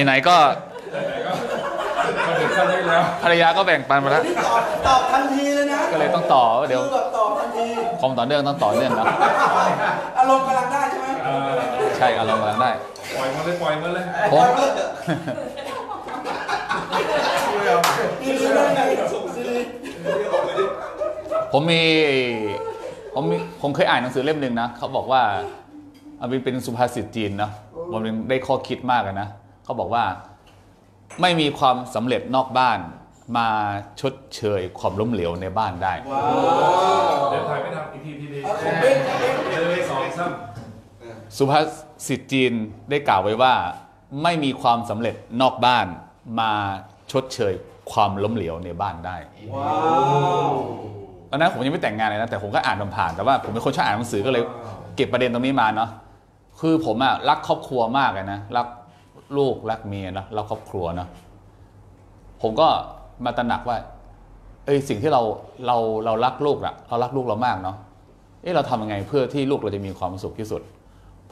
[0.00, 0.36] ะไหนๆก็
[3.22, 7.66] ภรรยาก็แบ่งปันมาแล้วนี่ตอบตอบทันทีเลยนะ ก็เลยต้องต่อว่าเดี๋ยวคือแบบตอบทันที
[8.00, 9.06] ความต่อเนื่องต้องต่อเนื่องเนาะ
[10.18, 11.06] อารมณ์กำลังได้ใช่ไหม
[11.98, 12.70] ใช่อารมณ์กำลังได้
[13.16, 14.42] ปล่อยมันเลยปล่อยมันเลยผม
[18.22, 18.80] นี่คือเรื่องไง
[19.34, 19.58] ซีรี
[21.52, 21.82] ผมมี
[23.14, 25.22] ผมมีผมเคยอ่านหนังสือเล่มหนึ่งนะเขาบอกว่า
[26.24, 27.50] อันนี้เป็นสุภาษิตจีนนะ
[27.92, 29.28] ผมได้ข้อคิดมากอะนะ
[29.64, 30.04] เขาบอกว่า
[31.20, 32.78] ไม่มีความสำเร็จนอกบ้าน
[33.36, 33.48] มา
[34.00, 35.92] ชดเชยความล้มเหลวในบ้านได้
[37.30, 40.24] เดี๋ยวถ่ายไม่ทำอีกทีทีดีของเบ้นของเบ้นเลยสองซ้
[41.36, 41.60] สุภา
[42.06, 42.52] ษิตจีน
[42.90, 43.54] ได้กล่าวไว้ว่า
[44.22, 45.86] ไม่มีความสำเร็จนอกบ้าน
[46.40, 46.52] มา
[47.12, 47.52] ชดเชย
[47.92, 49.16] ความล้มเหลวในบ้านได้
[49.54, 49.72] ว้า
[50.48, 50.52] ว
[51.30, 54.42] ตอนนั้นผมยังไม่แต่งงานเลยนะแต่ผมก็อ่านผ่านๆแต่ว่าผมเป็นคนชอบอ่านหนังสือก็เลย
[54.96, 55.90] เก็บประเด็นตรงนี้มาเนาะ
[56.60, 58.66] คือผมอะรักครอบครัวมากเลยนะรัก
[59.36, 61.06] ลูกรักเมียนะรักครอบครัวนะ
[62.42, 62.68] ผมก็
[63.24, 63.76] มาตระหนักว่า
[64.64, 65.22] เอ้ยสิ่งที่เรา
[65.66, 67.76] เราเรารักลูกอะเรารักลูกเรามากเนาะ
[68.42, 70.62] เอ้เราทำยังไงเพื่อที่ลูกเราจะมีความสุขที่สุด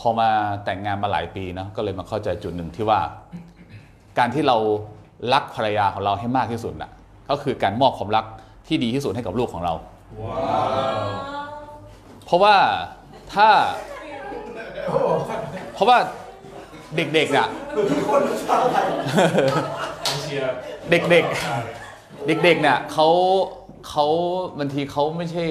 [0.00, 0.28] พอมา
[0.64, 3.00] แต่งงานมาหลายปีนะก็เลยมาเข้าใจจุดหนึ่งที่ว่า
[4.18, 4.56] การที่เรา
[5.32, 6.90] รักภรรยาของเราให้มากที่สุดน่ะ
[7.30, 8.24] ก็คือการมอบความรัก
[8.66, 9.74] ที่ดีที่สุดให้กับลูกของเรา
[12.24, 12.56] เพราะว่า
[13.34, 13.48] ถ้า
[15.74, 15.98] เพราะว่า
[16.96, 17.48] เด็กๆน่ะ
[20.22, 20.42] เชีย
[20.90, 23.08] เด็กๆ เด็กๆเนี่ยเขา
[23.88, 24.06] เขา
[24.58, 25.44] บางทีเขาไม่ใช่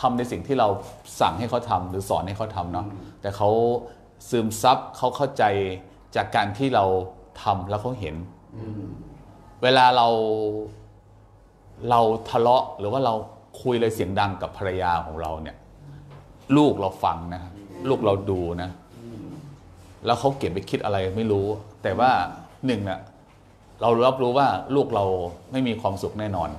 [0.00, 0.68] ทำในสิ่งที่เรา
[1.20, 2.86] สั่งให้เขาทำหรือสอนให้เขาทำเนาะ
[3.20, 3.50] แต่เขา
[4.30, 5.44] ซึมซับเขาเข้าใจ
[6.16, 6.84] จากการที่เรา
[7.42, 8.14] ทำแล้วเขาเห็น
[9.62, 10.08] เวลาเรา
[11.90, 13.14] เราทะเลาะหรือว่าเรา
[13.62, 15.56] คุยเลยเสียงดังกับภรรยาของเราเนี่ย
[16.56, 17.52] ลูกเราฟังนะครับ
[17.88, 18.70] ลูกเราดูนะ
[20.06, 21.46] แล้วเขาเก็บไปคิดอะไรไม่รู้
[21.82, 22.10] แต่ว่า
[22.66, 23.00] หนึ่งน่ะ
[23.80, 25.04] เรารับรู้ว่าลูกเรา
[25.52, 26.50] ไม่มีความสุขแน่นอน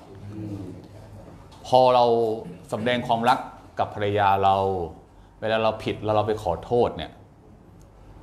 [1.67, 2.05] พอเรา
[2.71, 3.39] สำแดงความรัก
[3.79, 4.55] กับภรรยาเรา
[5.39, 7.11] เวลาเราผิดแล้วเราไปขอโทษเนี่ย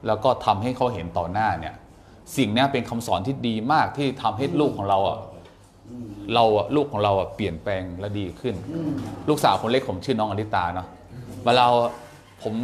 [0.06, 1.74] แล้วก็ทำให้เขาเห็นต่อหน้าเนี่ย
[2.36, 5.18] สิ่งเนี้ยเป็นคำสอนที่ดีมากที่ทำให้ลูกของเราอะ
[6.34, 8.54] เราอะลูกของเราอะเปลี่ยนแปลงและดีขึ้น
[9.28, 10.86] ลูกสาวคนเล็กผมชื่อน้องอลิตาเนาะ
[11.44, 11.64] เวลา
[12.42, 12.54] ผม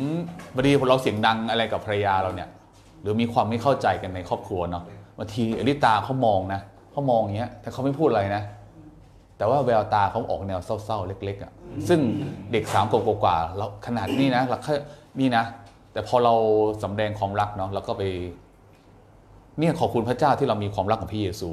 [0.54, 2.48] บางทีเราเสียงดังอะไรกับภรรยาเราเนี่ย
[3.02, 4.84] หรือมีความไม่เข้าใจกันในครอบครัวเนาะ
[5.18, 6.60] บางทีอลิตาเขามองนะ
[6.92, 8.42] เขามองอย่างเงี้ยแต่เขาไม่พูดอะไรนะ
[9.38, 11.52] แต่ว่าแววตาเขาออกแนวเศร้าๆเล็ก ๆอะ
[11.88, 12.00] ซึ่ง
[12.52, 14.74] เด็กสามขวบกว่าๆแล้วขนาดนี้นะเราแค่
[15.20, 15.44] นี่นะ
[15.92, 16.34] แต่พอเรา
[16.82, 18.02] สำแดงความรักเนาะแล้วก็ไป
[19.58, 21.50] เนี่ยขอบคุณพระเจ้าที่เรามีความรักกับพระเยซู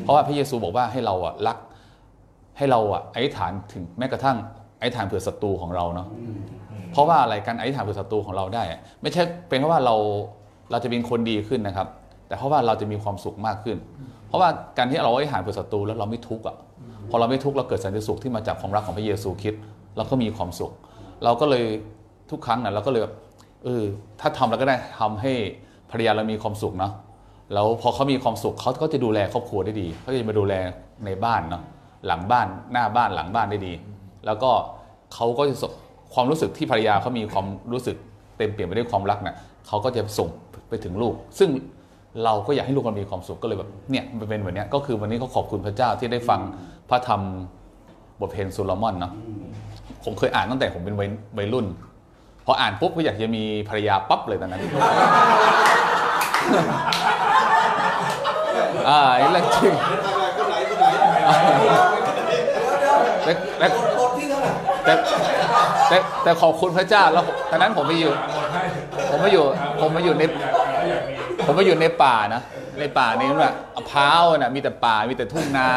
[0.00, 1.58] เพราะว่าพระเยซูบอกว่าให้เราอะรัก
[2.58, 4.36] ให้เราอะอธิษฐานถึงแม้กระทั่ง
[4.80, 6.08] อธิษฐานเผื่อศัตรูของเราเนาะ
[6.92, 8.62] เพราะว่าอะไรการอธิษฐานเผื่อศัตรูของเราได้
[9.02, 9.94] ไม่ใช่เป็นเพราะว่าเรา
[10.70, 11.88] เราจะเป็นคนดีขึ้นนะครับ
[12.28, 13.76] แต่เพราะว่าเราจะมีความสุขมากขึ้น
[14.28, 14.48] เพราะว่า
[14.78, 16.56] การที่เราอธิษฐานเผื่อศัตรูแล้วเราไม่ทุกข์อะ
[17.10, 19.60] พอเราไม่ทุกข์เราเกิดสันติสุขที่มาจากความรักของพระเยซูคริสต์
[19.96, 20.72] เราก็มีความสุข
[21.24, 21.64] เราก็เลย
[22.30, 23.14] ทุกครั้งนะเราก็เลยแบบ
[23.64, 23.84] เออ
[24.20, 25.32] ถ้าทำแล้วก็ได้ทำให้
[25.90, 26.92] ภรรยาเรามีความสุขเนาะ
[27.54, 30.54] แล้วพอเขามีความสุขเขาก็จะดูแลครอบครัวได้ดีเขาจะมาดูแล
[31.04, 31.62] ในบ้านเนาะ
[32.06, 33.72] หลังบ้านหน้าบ้านหลังบ้านได้ดี
[34.26, 34.50] แล้วก็
[35.14, 35.72] เขาก็จะส่ง
[36.14, 37.96] ความรู้สึกที่ภรรยาเขามีความรู้สึก
[38.36, 39.36] เต็มเปี่ยมไปด้วยความรักเนี่ย
[39.66, 40.28] เขาก็จะส่ง
[40.68, 41.50] ไปถึงลูก ซึ่ง
[42.24, 46.40] เราก็อยากให้ลูกเรามีความสุขก็เลยแบบเนี่ยมันเป็นแบบเนี้ยก็คือวันนี้เขาขอบคุณพระเจ้าที่ได้ฟัง
[46.90, 47.20] พระธรรม
[48.20, 49.12] บทเพลงโซโลมอนเนาะ
[50.04, 51.08] ผมเคยอ่านตั้งแต่ผมเป็นวัย
[51.38, 51.66] วัยรุ่น
[52.46, 54.60] พออ่านปุ๊บก็อยากจะมีภรรยาปั๊บเลยตอนนั้น
[58.88, 59.74] อ่าไอ้เรื่องจริง
[60.36, 60.92] คนไหนคนไหน
[63.24, 64.96] แต่แแต่
[65.88, 68.12] แต่แต่ขอบคุณพระเจ้าแล้วตอนนั้นผมไปอยู่
[69.10, 69.44] ผมมาอยู่
[69.80, 70.22] ผมมาอยู่ใน
[71.46, 72.42] ผมมาอยู่ในป่านะ
[72.80, 75.68] ในป่านี่แบบมะพร้าวน่ะมีแต่ป่ามีแต่ทุ่งนา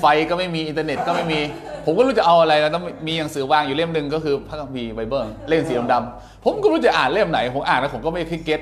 [0.00, 1.40] ไฟก็ไม่มีอินเทอร์เน็ตก็ไม่มี
[1.84, 8.60] ผมก็รู้จะเอาอะไรแล้วต้องมีหนังสือวางอยู่เล่มหนึ่งก็คือพระคัมภีร์ไบเบิลเล่มสีดำๆผมก็รู้จะอ่านเล่มไหน ผมอ่านแล้วผมก็ไม่ค่อย get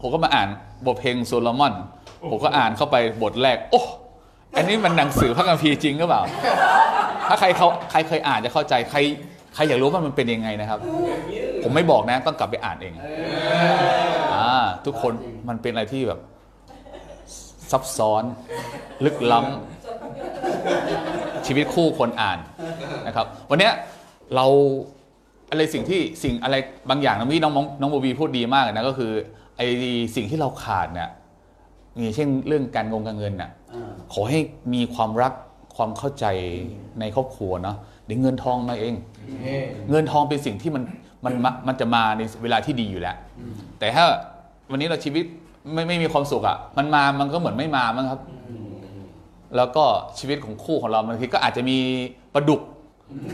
[0.00, 0.48] ผมก็มาอ่าน
[0.86, 1.74] บทเพลงโซโลมอน
[2.30, 3.80] ผมก็อ่านเข้าไปบทแรกโอ้
[4.56, 6.22] อันนี้มันหนังสือพระคัมภีร์จริงหรือเปล่า
[7.28, 8.98] ถ้าใครเขาใครเคยอ่านจะเข้าใจใคร
[9.54, 10.80] ใครอยากรู้ว่ามันเป็นยังไงนะครับ
[11.62, 12.94] ผมไม่บอกนะต้องกลับไปอ่านเอง
[14.34, 14.48] อ่า
[14.86, 15.12] ทุกคน
[15.48, 16.20] มันเป็นอะไรที่แบบ
[17.70, 18.22] ซับซ้อน
[19.04, 22.38] ลึกล้ำชีวิตคู่คนอ่าน
[23.06, 23.72] นะครับ วันเนี้ย
[24.34, 24.46] เรา
[25.50, 26.56] อะไรสิ่งที่สิ่งอะไร
[26.90, 29.12] บางอย่างนะที่น้องน้องน้องโบบีพูดดีมากเลยนะก็คือ
[29.56, 29.66] ไอ้
[30.16, 31.08] สิ่งที่เราขาดเนี่ย
[31.98, 34.40] อย่างเช่นเรื่องการงงการเงินน่ะอ่า ขอให้
[34.74, 35.32] มีความรัก
[35.76, 36.26] ความเข้าใจ
[37.00, 38.94] ในครอบครัวเนาะเดี๋ยวเงินทองมาเอง
[39.90, 40.82] เงินทองเป็นสิ่งที่มัน
[41.24, 43.16] มันมามันจะมาในเวลาที่ดีอยู่แล้ว
[43.78, 44.04] แต่ถ้า
[44.70, 45.24] วันนี้เราชีวิต
[45.72, 48.20] ไม่ไม่มีความสุขอะ่ะ มันมามันก็เหมือนไม่มามั้งครับ
[49.56, 49.84] แล้วก็
[50.18, 51.78] ชีวิตของคู่ของเราบางทีก็อาจจะมี
[52.34, 52.60] ปลาดุก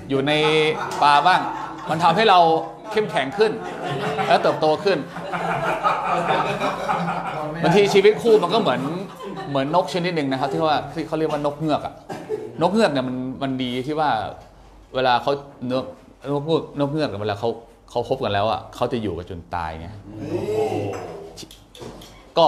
[0.09, 0.33] อยู่ใน
[1.03, 1.41] ปลาบ้าง
[1.91, 2.41] มันทำให้เรา
[2.93, 3.53] เข้มแข็งขึ้น
[4.27, 4.99] และเติบโตขึ้น
[7.65, 8.81] บางทีชีวิตคู่มันก็เหมือน
[9.49, 11.95] เหมือนนกชนิดหนึ่งนะครับ ที่ว่าที่เขาเรียกว่านกเงือกอะ
[12.63, 14.11] นกเงือกเนี่ยมันมันดีที่ว่า
[14.95, 15.33] เวลาเขา
[15.67, 15.81] เนื้อ
[16.33, 17.51] นกเงือกนกเงือกเวลาเขา
[17.91, 19.89] เขาคบกันแล้วอะเขาจะอยู่กันจนตายไง
[22.39, 22.47] ก็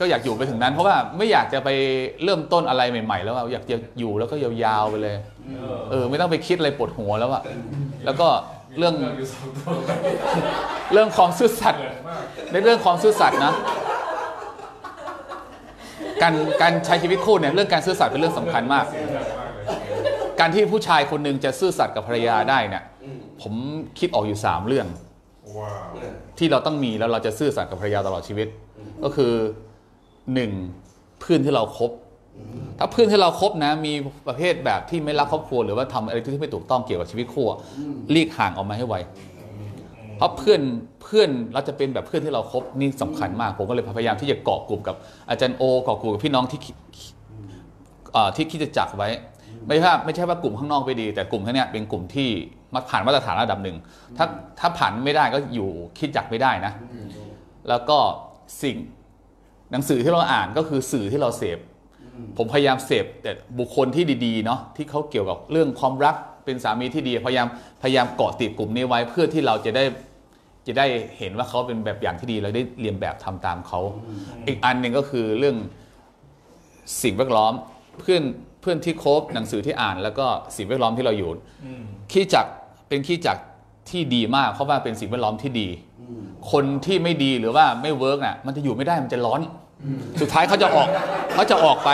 [0.00, 1.68] ก็อยากอยู่ไปถึงนั้น เพราะว่าไม่อยากจะไป
[2.24, 5.16] เริ่มต้นอะไรใหม่ ๆ แล้วอะอยากจะอยู่แล้วก็ยาวๆไปเลย
[5.90, 7.42] เออ ไม่ต้องไปคิดอะไรปวดหัวแล้วอะ
[8.04, 8.28] แล้วก็
[8.78, 8.94] เรื่อง
[10.92, 11.82] เรื่องความซื่อสัตย์
[12.52, 13.52] ในเรื่องความซื่อสัตย์นะ
[16.22, 18.84] การการใช้ชีวิตคู่เนี่ยเรื่องการซื่อสัตย์เป็นเรื่องสำคัญมาก
[20.40, 22.82] การที่ผู้ชายคนหนึ่งจะซื่อสัตย์กับภรรยาได้เนี่ย
[23.42, 23.54] ผม
[23.98, 24.86] คิดออกอยู่สามเรื่อง
[26.38, 28.48] ที่เราต้องมีแล้วเราจะซื่อสัตย์กับภรรยาตลอดชีวิต
[29.04, 29.32] ก็คือ
[30.34, 30.50] หนึ่ง
[31.20, 31.90] เพื่อนที่เราครบ
[32.78, 33.92] ถ้าเพื่อนที่เราครบนะ มี
[34.28, 37.58] ประเภทแบบที่ไม่รักครอบครัวหรือว่าทำอะไรที่ไม่ถูกต้องเกี่ยวกับชีวิตคู่อะ
[38.14, 38.96] รีกห่างออกมาให้ไว
[40.16, 40.60] เพราะเพื่อน
[41.02, 44.96] เพื่อนเราจะเป็นแบบเพื่อนที่เราครบนี่สำคัญมาก ผมก็เลยพยายามที่จะเกาะกลุ่มกับ
[45.28, 46.60] อาจารย์โอเกาะกลุ่มกับพี่น้องที่
[48.12, 49.08] เอ่ที่คิดจะจักไว้
[49.68, 52.28] ไม่ใช่ไม่ใช่ว่ากลุ่มข้างนอกไม่ดี แต่กลุ่มข้างเนี้ยเป็นกลุ่มที่
[52.74, 53.76] มาผ่านมาตรฐานระดับหนึ่ง
[54.16, 54.26] ถ้า
[54.58, 55.68] ถ้าผ่านไม่ได้ก็อยู่
[55.98, 56.72] คิดจักไม่ได้นะ
[57.68, 57.98] แล้วก็
[58.62, 58.76] สิ่ง
[59.72, 61.58] หนังสือที่เราอ่านก็คือสื่อที่เราเสพ
[62.36, 67.46] ผมพยายามเสพแต่บุคคลที่ดีๆเนาะที่เขาเกี่ยวกับเรื่องความรักเป็นสามีที่ดีพยายาม
[67.82, 69.84] พยายามเกาะติดกลุ่มนี้ไว้เพื่อที่เราจะได้
[70.66, 70.86] จะได้
[71.18, 73.80] เห็นว่าเขาเป็นแบบอย่างที่ดีเราได้เรียนแบบทำตามเขา
[74.46, 75.56] อีกอันหนึ่งก็คือเรื่อง
[77.02, 77.52] สิ่งแวดล้อม
[78.00, 78.22] เพื่อน
[78.60, 80.26] เพื่อนที่คบหนังสือที่อ่าน แล้วก็
[80.56, 81.30] สิ่งแวดล้อมที่เราอยู่
[82.12, 82.50] ขี้จักร
[82.88, 83.42] เป็นขี้จักร
[83.90, 85.68] ที่ดีมากเพราะว่าเป็นสิ่งแวดล้อมที่ดี
[86.52, 89.40] คนที่ไม่ดีหรือว่าไม่เวิร์กน่ะมันจะอยู่ไม่ได้มันจะร้อน
[90.20, 90.88] สุดท้ายเขาจะออก
[91.34, 91.90] เขาจะออกไป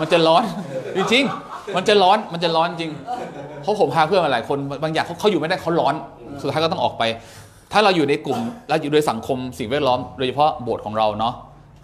[0.00, 0.44] มันจะร้อน
[0.96, 2.92] จริงๆมันจะร้อนมันจะร้อนจริง
[3.62, 5.94] เพราะผมพาเพื่อนมาหลายคนบางอย่างเขาเขาอยู่ไม่ได้เขาร้อน
[6.42, 7.02] สุดท้ายก็ต้องออกไป
[7.72, 8.38] ถ้าเราอยู่ในกลุ่ม
[8.68, 11.34] เราอยู่ในสังคมสิ่งแวดล้อมโดยเฉพาะโบสถ์ของเราเนาะ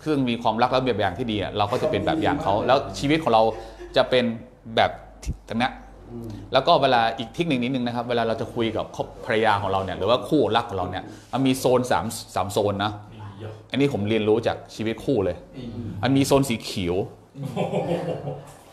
[0.04, 3.42] ซึ่งมีความรักและแบบอย่างที่ดีเราก็จะเป็นแบบอย่างเขาแล้วชีวิตของเรา
[3.96, 4.24] จะเป็น
[4.76, 4.90] แบบ
[5.48, 5.72] ทั้งนี้น
[6.52, 12.04] แล้วก็เวลาอีกทิคนิคนิดนึงนะครับ เวลาเราจะคุยกับครอบภรรยาของเราเนี่ยหรือว่าคู่รักของเราเนี่ยมันมีโซนสาม
[12.34, 12.92] สามโซนนะ
[13.70, 15.36] อันนี้ผมเรียนรู้จากชีวิตคู่เลย
[16.02, 16.96] มันมีโซนสีเขียว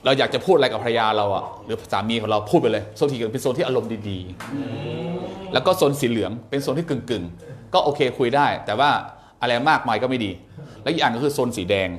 [0.08, 8.90] เราอยากจะพูดอะไรกับภรรยาเราอะหรือสามีของเราพูดไปเลยโซนสีเขียวเป็นโซนที่อารมณ์ดีๆ แล้วก็โซนสีเหลืองเป็นโซนที่กึ่งๆ ก็โอเคคุยได้ แต่ว่า
[9.42, 10.32] อะไรมากมายก็ไม่ดี
[10.82, 11.90] แล้วอีกอันก็คือโซนสีแดง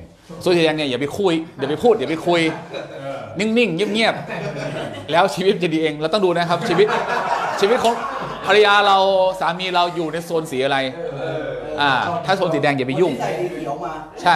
[0.41, 2.41] โซนสีแดงเนี่ยอย่าไปคุยอย่าไปพูดอย่าไปคุย
[3.39, 6.87] นิ่งๆเงียบๆแล้วชีวิตจะดีเองเราต้องดูนะครับชีวิต
[7.59, 7.93] ชีวิตของ
[8.45, 8.97] ภรรยาเรา
[9.39, 10.77] สามีเราอยู่ในโซนสีอะไร
[11.81, 11.91] อ่า
[12.25, 14.35] ถ้าโซนสีแดงอย่าไปยุ่ง ใส่สีเขียวมาใช่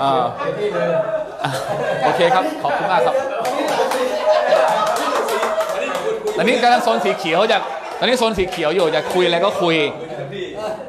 [0.00, 0.24] เอ่อ
[2.04, 3.14] โอเคครับ ขอบคุณมากครับ
[6.36, 7.62] ตอนนี้กำลังโซนสีเขียวจาก
[7.98, 9.76] ตอนนี้โซนสีเขียวอยู่จะคุยอะไรก็คุย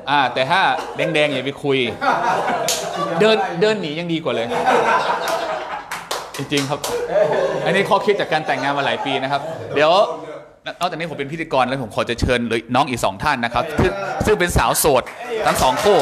[0.10, 0.62] อ่า แต่ถ้า
[0.98, 1.78] แดงๆอย่าไปคุย
[3.20, 4.48] เดินเดินหนียังดีกว่าเลย
[6.38, 6.80] จริงๆครับ
[7.66, 9.42] อันนี้ข้อคิดจากการแต่งงานมาหลายปีนะครับ
[9.76, 9.92] เดี๋ยว
[10.80, 13.92] นอกจากนี้ผมเป็นพิธีกรแล้วผมขอจะเชิญเลยน้องอีกสองท่านนะครับซึ่ง
[14.26, 15.04] ซึ่งเป็นสาวโสด
[15.46, 16.00] ทั้งสองคู่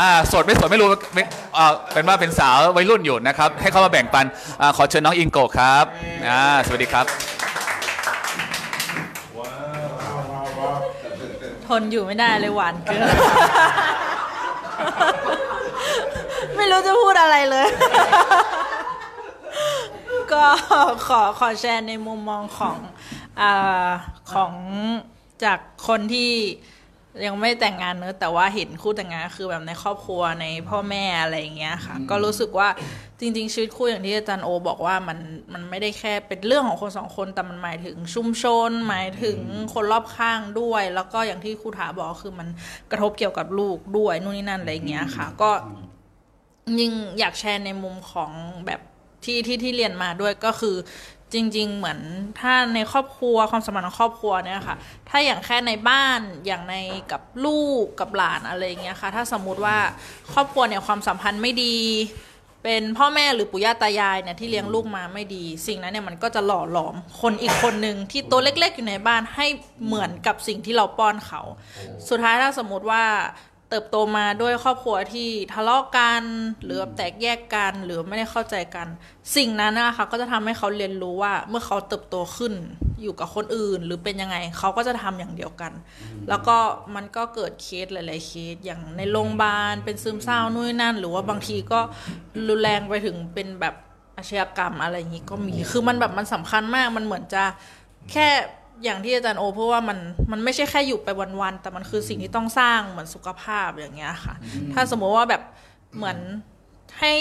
[0.00, 1.22] อ่าโสดไม่โสดไม่รู้ไม่
[1.56, 4.26] อ่าเป็นว่าเป็นสาววัยรุ่นอยู่นะครับ ให้เข้ามาแบ่งปัน
[4.60, 5.84] อ่าขอเชิญน้องอิงโกะครับ
[6.28, 7.06] อ่าสวัสดีครับ
[11.66, 13.00] ทนอยู่ไม่ได้เลยหวานเกิน
[16.56, 17.66] ไม่รู้จะพูดอะไรเลย
[20.32, 20.42] ก็
[21.06, 22.78] ขอขอแชร์ในมุมมองของ
[23.40, 23.88] อา
[24.32, 24.52] ของ
[25.44, 25.58] จาก
[25.88, 26.32] คนที่
[27.26, 32.68] ยังไม่แต่งงานเนอะแต่ว่าเห็นคู่แต่งงานคือแบบในครอบครัวในพ่อแม่อะไรอย่างเงี้ยค่ะ ก็รู้สึกว่า
[33.20, 35.18] จริง ๆชีวิตคู่อย่างที่อาจารย์โอ บอกว่ามัน
[35.52, 39.38] มันไม่ได้แค่เป็นเรื่องของคนสองคนแต่มันหมายถึงชุมชน หมายถึง
[39.74, 42.48] คนรอบข้างด้วย แล้วก็อย่างที่ครูถาบอกคือมัน
[42.90, 45.50] กระทบเกี่ยวกับลูกด้วยนู่นนี่นั่นอะไรอย่างเงี้ยค่ะ ก็
[46.80, 48.32] ยิ่งอยากแชร์ในมุมของ
[48.66, 48.80] แบบ
[49.24, 50.76] ที่ที่ที่เรียนมาด้วยก็คือ
[51.32, 51.98] จริง ๆ เหมือน
[52.40, 54.76] ถ้าในครอบครัวความสัมพันธ์ของครอบครัวเนี่ยค่ะ
[55.08, 56.74] ถ้าอย่างแค่ในบ้านอย่างใน
[57.12, 59.76] กับลูกกับหลานอะไรอย่างเงี้ยค่ะ ถ้าสมมุติว่า
[60.32, 61.76] ครอบครัวเนี่ยความสัมพันธ์ไม่ดี
[62.62, 69.46] เป็นพ่อแม่หรือปู่ย่าตายายเนี่ยที่เลี้ยงลูกมาไม่ดี สิ่งนั้นเนี่ยมันก็จะหล่อหลอมคนอีกคนหนึ่งที่ตัวเล็ก ๆ อยู่ในบ้านให้
[69.86, 71.40] เหมือนกับสิ่งที่เราป้อนเขา
[72.08, 73.04] สุดท้ายถ้าสมมุติว่า
[73.70, 76.22] เติบโตมาด้วยครอบครัวที่ทะเลาะกัน
[76.64, 78.88] หรือแตกแยกกันหรือไม่ได้เข้าใจกัน
[79.36, 82.52] สิ่งนั้นนะคะก็จะทำให้เขาเรียนรู้ว่าเมื่อเขาเติบโตขึ้น
[83.02, 85.72] อยู่กับคนอื่น หรือเป็นยังไงเขาก็จะทำอย่างเดียวกัน
[86.28, 86.56] แล้วก็
[86.94, 91.80] มันก็เกิดเคสหลาย ๆ เคสอย่างในโรงพยาบาลเป็นซึมเศร้านู่นนนั่น หรือว่าบางทีก็
[92.48, 93.74] รุนแรงไปถึงเป็นแบบ
[94.16, 97.44] อาชญากรรมอะไรอย่างนี้ก็มีคือมันแบบมันสำคัญมากมันเหมือนจะ
[98.12, 98.28] แค่
[98.84, 99.98] อย่างที่อาจารย์โอพูดว่ามัน
[100.32, 101.08] มันไม่ใช่แค่อยู่ไป
[101.40, 104.34] วันๆแต่มันคือสิ่งที่ต้องสร้างเหมือนสุขภาพอย่างเงี้ยค่ะ
[104.72, 105.42] ถ้าสมมติว่าแบบ
[105.96, 106.18] เหมือน
[107.02, 107.14] ให้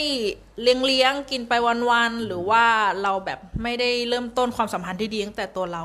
[0.61, 1.53] เลี้ยงเลี้ยงๆกินไป
[1.89, 2.63] วันๆหรือว่า
[3.03, 5.83] เราแบบไม่ได้เริ่มต้นความสัมพันธ์ที่ดีตั้งแต่ตัวเรา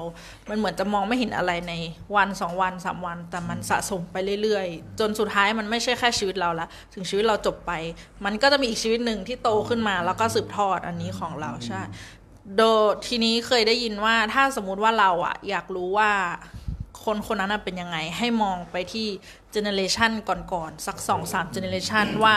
[0.48, 1.74] มันเหมือนจะมองไม่เห็นอะไรใน
[2.16, 7.72] วันสองวันสามวัน แต่มันสะสมไปเรื่อยๆ จนสุดท้ายมันไม่ใช่แค่ชีวิตเราละถึงชีวิตเราจบไป
[8.24, 11.80] มันก็จะมีอีกชีวิตหนึ่งที่โตขึ้นมา แล้วก็สืบทอดอันนี้ของเราใช่
[12.56, 12.62] โด
[13.06, 16.10] ทีนี้เคยได้ยินว่าถ้าสมมุติว่าเราอะอยากรู้ว่า
[17.04, 19.06] คนคนนั้นเป็นยังไง ให้มองไปที่
[19.52, 20.10] เจเนเรชัน
[20.52, 22.36] ก่อนๆสักสองสามเจเนเรชันว่า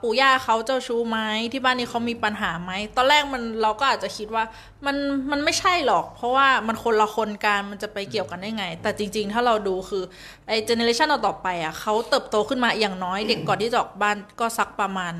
[0.00, 1.18] ปู่ย่าเขาเจ้าชู้ไหม
[1.52, 4.44] ที่บ้านนี้เขามีปัญหาไหมตอนแรกมันเราก็อาจจะคิดว่า
[4.86, 4.96] มัน
[5.30, 10.04] มันไม่ใช่หรอก เพราะว่ามันคนละคนกันมันจะไปเกี่ยวกันได้ไง แต่จริง ๆ ถ้าเราดูคือ
[10.48, 15.14] ไอเจเนเรชันต่อไปอะเขาเติบโตขึ้นมาอย่างน้อยเด็กก่อนที่จะออกบ้านก็สักประมาณ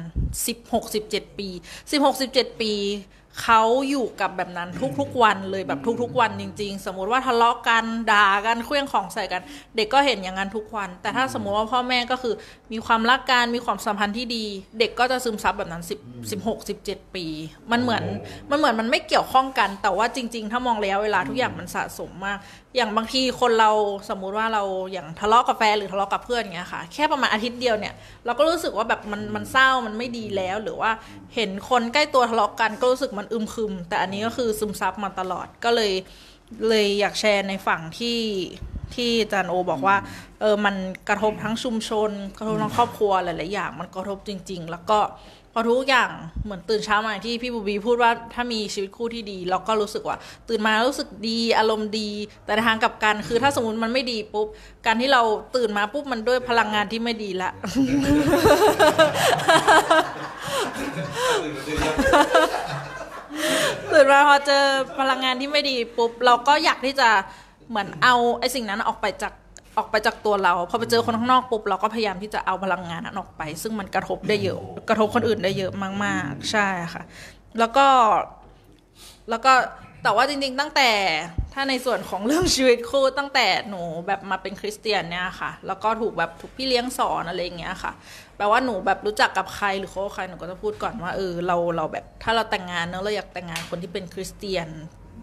[0.67, 1.49] 16-17 ปี
[2.05, 2.73] 16-17 ปี
[3.43, 9.43] เขาอยู่กับแบบนั้นทุกๆวันเลยแบบทุกๆวันจริง ๆ สมมุติว่าทะเลาะกันด่ากันเคลื่องของใส่กัน
[9.77, 12.35] เด็กก็เห็นอย่างนั้นทุกวัน แต่ถ้าสมมุติว่าพ่อแม่ก็คือ
[12.73, 14.45] มีความรักกันมีความสัมพันธ์ที่ดี
[14.79, 17.27] เด็กก็จะซึมซับแบบนั้น10 16 17 ปี
[17.73, 18.03] มันเหมือน
[18.51, 22.39] มันเหมือนมันไม่เกี่ยวข้องกัน แต่ว่าจริง ๆ ถ้ามองระยะเวลาทุกอย่างมันสะสมมาก
[22.79, 23.71] อย่างบางทีคนเรา
[24.09, 27.95] สมมุติว่าเราอย่างทะเลาะกับแฟนหรือทะเลาะกับเพื่อนอย่างเงี้ยค่ะ แค่ประมาณอาทิตย์เดียวเนี่ย
[28.25, 30.91] เราก็รู้สึกว่าแบบมันมันเศร้ามันไม่ดีแล้ว หรือว่า
[31.35, 35.93] เห็นคนใกล้ตัวทะเลาะกันก็รู้สึกมันอึมครึม แต่อันนี้ก็คือซึมซับมาตลอดก็เลย
[36.69, 38.19] เลยอยากแชร์ในฝั่งที่
[38.95, 39.97] ที่อาจารย์โอบอกว่า
[40.41, 40.77] เออมัน
[41.09, 44.99] กระทบทั้งชุมชน กระทบทั้งครอบครัวหลายๆอย่าง มันกระทบจริง ๆ แล้วก็
[45.59, 46.11] พอทุกอย่าง
[46.45, 50.17] เหมือนตื่นเช้ามาที่พี่บูบีพูดว่าถ้ามีชีวิตคู่ที่ดี เราก็รู้สึกว่า
[50.49, 52.11] ตื่นมารู้สึกดีอารมณ์ดี
[52.45, 54.47] แต่ทางกับกันคือถ้าสมมติมันไม่ดีปุ๊บ
[54.87, 55.23] การที่เรา
[55.57, 57.51] ตื่นมาปุ๊บมันด้วยพลังงานที่ไม่ดีละ
[63.93, 64.65] ตื่นมาพอเจอ
[65.01, 67.09] พลังงานที่ไม่ดีปุ๊บเราก็อยากที่จะ
[67.69, 69.33] เหมือนเอาไอ้สิ่งนั้นออกไปจาก
[69.79, 75.73] ออกไปจากตัวเราพอไปเจอคนข้างนอกปุ๊บเราก็พยายามที่จะเอาพลังงานนั้นออกไป ซึ่งมันกระทบได้เยอะกระทบคนอื่นได้เยอะ
[76.05, 77.03] มาก ๆ ใช่ค่ะ
[77.59, 77.87] แล้วก็
[79.31, 79.53] แล้วก็
[80.03, 80.91] แต่ว่าจริงๆ ตั้งแต่
[81.53, 87.93] ถ้าในส่วนของเรื่องชีวิตคู่ตั้งแต่หนูแบบมาเป็นคริสเตียนเนี่ยค่ะ แล้วก็ถูกแบบถูกพี่เลี้ยงสอนอะไรอย่างเงี้ยค่ะ
[88.37, 94.69] แปลว่าหนูแบบรู้จักกับใครหรือคบกับใครหนูก็จะพูดก่อนว่าเออเราเราแบบถ้าเราแต่งงานเนอะเราอยากแต่งงานคนที่เป็นคริสเตียน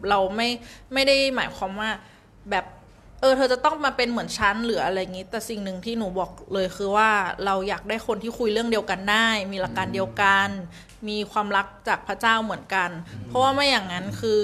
[0.10, 0.49] เราไม่
[0.94, 1.90] ไม่ได้หมายความว่า
[2.52, 7.10] แบบเออเธอจะต้องมาเป็นเหมือนฉันหรืออะไรอย่างงี้ แต่สิ่งหนึ่งที่หนูบอกเลยคือว่า
[7.45, 10.49] เราอยากได้คนที่คุยเรื่องเดียวกันได้ มีหลักการเดียวกัน
[11.07, 12.89] มีความรักจากพระเจ้าเหมือนกัน
[13.27, 14.41] เพราะว่าไม่อย่างนั้นคือ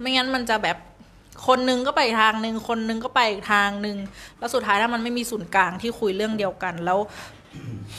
[0.00, 0.78] ไม่งั้นมันจะแบบ
[1.46, 3.96] คนนึงก็ไปทางหนึ่งคนนึงก็ไปอีกทางหนึ่ง
[4.38, 6.98] แล้วสุดท้ายถ้ามันไม่มีศูนย์กลางที่คุยเรื่องเดียวกัน แล้ว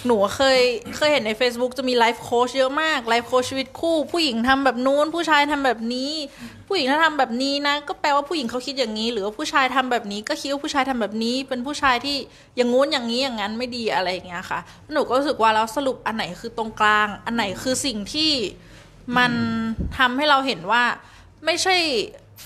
[0.05, 0.59] หนูเคย
[0.95, 6.11] เคยเห็นใน Facebook จะมี life coach เยอะมาก life coach ชีวิตคู่ ผู้หญิงทำแบบนู้น ผู้ชายทำแบบนี้
[6.67, 12.17] ผู้หญิงถ้าทำแบบนี้นะ ก็แปลว่าผู้หญิงเขาคิดอย่างนี้ หรือว่าผู้ชายทำแบบนี้ ก็คิดว่าผู้ชายทำแบบนี้ เป็นผู้ชายที่
[12.57, 14.59] อย่างงู้นอย่างนี้อย่างนั้นไม่ดีอะไรอย่างเงี้ยค่ะ
[14.93, 18.31] หนูก็รู้สึกว่าแล้วสรุปอันไหนคือตรงกลาง อันไหนคือสิ่งที่
[19.17, 19.31] มัน
[19.97, 20.83] ทำให้เราเห็นว่า
[21.45, 21.77] ไม่ใช่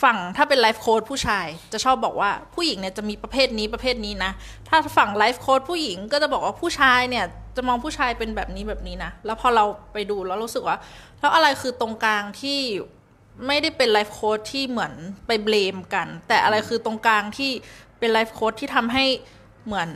[0.02, 4.32] ฝั่งถ้าเป็นไลฟ์โค้ดผู้ชายจะชอบบอกว่าผู้หญิงเนี่ยจะมีประเภทนี้ประเภทนี้นะ
[4.68, 10.78] ถ้าฝั่งไลฟ์โค้ดผู้หญิงก็จะบอกว่าผู้ชายเนี่ยจะมองผู้ชายเป็นแบบนี้แบบนี้นะ แล้วพอเราไปดูแล้วรู้สึกว่า
[11.20, 12.60] แล้วอะไรคือตรงกลางที่
[13.48, 14.94] ไม่ได้เป็นไลฟ์โค้ดที่เหมือน
[15.28, 17.52] ไปเบลมกัน แต่อะไรคือตรงกลางที่
[18.00, 19.06] เป็นไลฟ์โค้ดที่ทำให้
[19.66, 19.90] เหมือน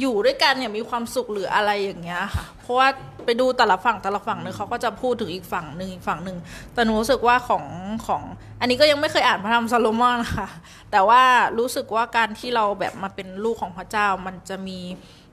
[0.00, 2.88] อยู่ด้วยกันอย่างมีความสุขหรืออะไรอย่างเงี้ยค่ะ เพราะว่า
[3.24, 6.38] ไปดูแต่ละฝั่งแต่ละฝั่งหนึงเขาก็จะพูดถึงอีกฝั่งหนึ่งอีกฝั่งหนึ่ง
[6.74, 7.64] แต่หนูรู้สึกว่าของ
[8.06, 8.22] ของ
[8.60, 10.48] อันนี้ก็ยังไม่เคยอ่านพระธรรมซาโลมอนค่ะ
[10.90, 11.22] แต่ว่า
[11.58, 14.78] รู้สึกว่าการที่เราแบบมาเป็นลูกของพระเจ้ามันจะมี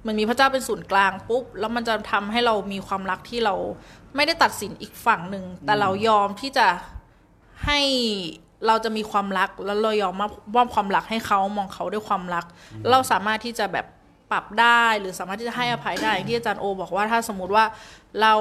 [0.06, 3.56] มันมีพระเจ้าเป็นศูนย์กลางปุ๊บแล้วมันจะทำให้เรามีความรักที่เรา
[4.16, 6.68] ไม่ได้ตัดสินอีกฝั่งหนึ่งแต่เรายอมที่จะ
[7.66, 7.80] ให้
[8.68, 12.46] เราจะมีความรักแล้วเรายอมมอบมอบความรักให้เขามองเขาด้วยความรัก
[12.80, 13.86] แล้วเราสามารถที่จะแบบ
[14.32, 17.66] ปรับได้หรือสามารถที่จะให้อภัยได้อย่างที่อาจารย์โอ บอกว่าถ้าสมมุติว่า
[18.22, 18.34] เรา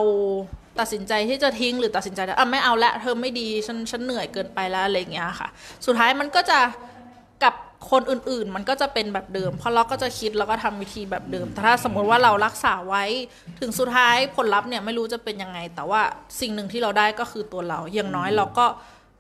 [0.79, 5.49] ตัดสินใจที่จะทิ้งหรือตัดสินใจอะไม่เอาละเธอไม่ดีฉันฉันเหนื่อยเกินไปแล้วอะไรอย่างเงี้ยค่ะ
[5.87, 6.59] สุดท้ายมันก็จะ
[7.45, 7.55] กับ
[7.91, 13.05] คนอื่นๆ มันก็จะเป็นแบบเดิม เพราะเราก็จะคิดแล้วก็ทำวิธีแบบเดิม แต่ถ้าสมมติว่าเรารักษาไว้
[13.61, 16.01] ถึงสุดท้ายผลลัพธ์เนี่ยไม่รู้จะเป็นยังไง แต่ว่า
[16.41, 18.67] สิ่งหนึ่งที่เราได้ก็คือตัวเราอย่างน้อยเราก็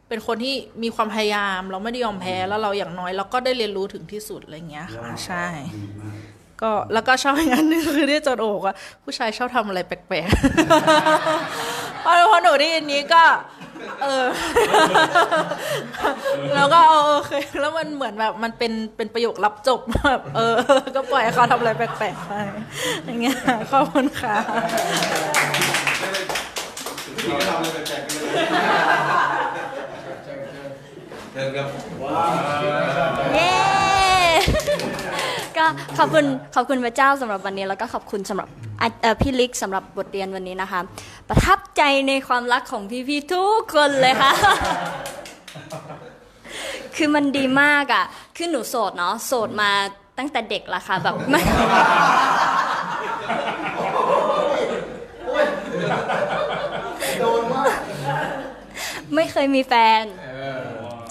[0.09, 5.47] เป็นคนที่มีความพยายามเราไม่ได้ยอมแพ้แล้วเราอย่างน้อยเราก็ได้เรียนรู้ถึงที่สุดอะไรอย่างเงี้ยค่ะใช่
[6.63, 8.75] ก็แล้วก็ชอบอย่างนั้นนึงคือที่จนโอกว่า
[9.05, 13.23] ผู้ชายชอบทำอะไรแปลกๆพอพอหนูได้ยินนี้ก็
[14.03, 14.27] เออ
[16.55, 20.55] แล้วก็เอาโอเคแล้วมันเหมือนแบบมันเป็นเป็นประโยครับจบแบบเออ
[20.97, 22.33] ก็ปล่อยให้เขาทำอะไรแปลกๆไป
[23.05, 23.37] อย่างเงี้ย
[23.71, 24.37] ขอบคุณค่ะ
[33.35, 33.53] เย้
[35.57, 35.65] ก็
[35.99, 36.25] ขอบคุณ
[36.55, 38.49] ขอบคุณพระเจ้าสำหรับวันนี้ แล้วก็ขอบคุณสำหรับ
[38.81, 40.81] อะเอ่อพี่ลิกสำหรับบทเรียนวันนี้นะคะ
[41.29, 44.33] ประทับใจในความรักของพี่ๆทุกคนเลยค่ะ
[46.97, 48.05] คือมันดีมากอะ
[48.37, 49.71] คือหนูโสดเนาะ โสดมา
[50.19, 51.41] ตั้งแต่เด็กละค่ะ แบบไม่
[59.15, 60.05] ไม่เคยมีแฟน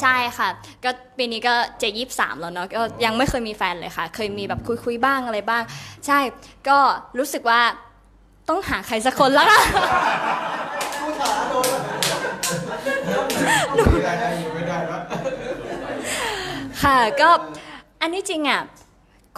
[0.02, 0.50] ใช่ค่ะ
[0.84, 5.64] ก็ปีนี้ก็จะยี่สามแล้วเนาะก็ยังไม่เคยมีแฟนเลยค่ะ เคยมีแบบคุยคุยๆบ้างอะไรบ้าง
[6.06, 6.20] ใช่
[6.68, 6.78] ก็
[7.18, 7.62] รู้สึกว่า
[8.50, 9.62] ต้องหาใครสักคนแล้วล่ะ
[16.84, 17.30] ค่ะก็
[18.02, 18.62] อันนี้จริงอะ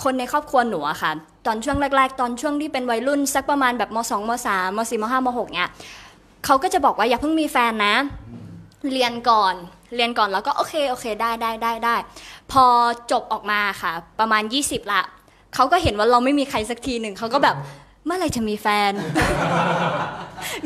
[0.03, 1.11] คนในครอบครัวหนูอะค่ะ
[1.45, 5.72] ตอนช่วงแรก ๆ ตอนช่วงที่เป็นวัยรุ่นสักประมาณแบบมสองมสามมสี่มห้ามหกเนี่ย
[6.45, 7.95] เขาก็จะบอกว่าอย่าเพิ่งมีแฟนนะ
[8.91, 9.56] เรียนก่อน
[9.95, 11.95] เรียนก่อนแล้วก็โอเคโอเคได้ได้ได้ได้
[12.52, 12.66] พอ
[13.11, 15.02] จบออกมาค่ะ ประมาณ 20 ละ
[15.56, 17.56] เขาก็เห็นว่าเราไม่มีใครสักทีหนึ่งเขาก็แบบ
[18.06, 18.94] เมื่อไรจะมีแฟน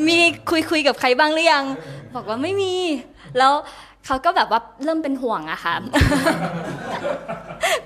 [0.06, 0.18] มี
[0.50, 1.64] คุยคุยกับใครบ้างหรือยัง
[2.14, 2.74] บอกว่าไม่มี
[3.38, 3.52] แล้ว
[4.06, 5.74] เขาก็แบบว่าเริ่มเป็นห่วงอะค่ะ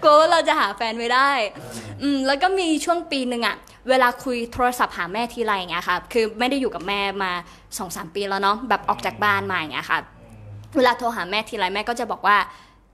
[0.02, 1.30] กลัวว่าเราจะหาแฟนไม่ได้
[2.02, 3.56] อืมแล้วก็มีช่วงปีหนึ่งอะ
[3.88, 7.32] เวลาคุยโทรศัพท์หาแม่ทีไรอย่างเงี้ยค่ะ คือไม่ได้อยู่กับแม่มา
[7.78, 9.98] สองสามปีแล้วเนาะแบบออกจากบ้านมาอย่างเงี้ยค่ะ
[10.76, 12.36] เวลาโทรหาแม่ทีไรแม่ก็จะบอกว่า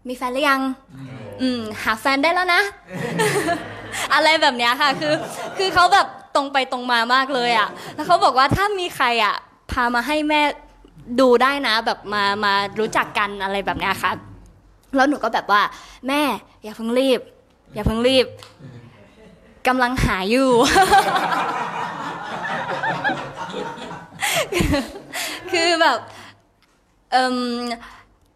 [0.09, 0.61] มีแฟนหรือยัง
[1.43, 2.63] อืม หาแฟนได้แล้วนะ
[4.15, 5.15] อะไรแบบเนี้ยค่ะ คือ
[5.59, 9.35] คือเขาแบบตรงไปตรงมามากเลยอะแล้วเขาบอกว่าถ้ามีใครอะ
[9.71, 10.41] พามาให้แม่
[11.21, 14.11] ดูได้นะ แบบมา มารู้จักกันอะไรแบบเนี้ยค่ะ
[14.97, 15.63] แล้วหนูก็แบบว่า
[16.09, 16.23] แม่
[16.63, 17.21] อย่าเพิ่งรีบ
[17.75, 18.27] อย่าเพิ่งรีบ
[19.67, 20.51] กำลังหาอยู่
[25.53, 26.24] คือแบบเอิ่ม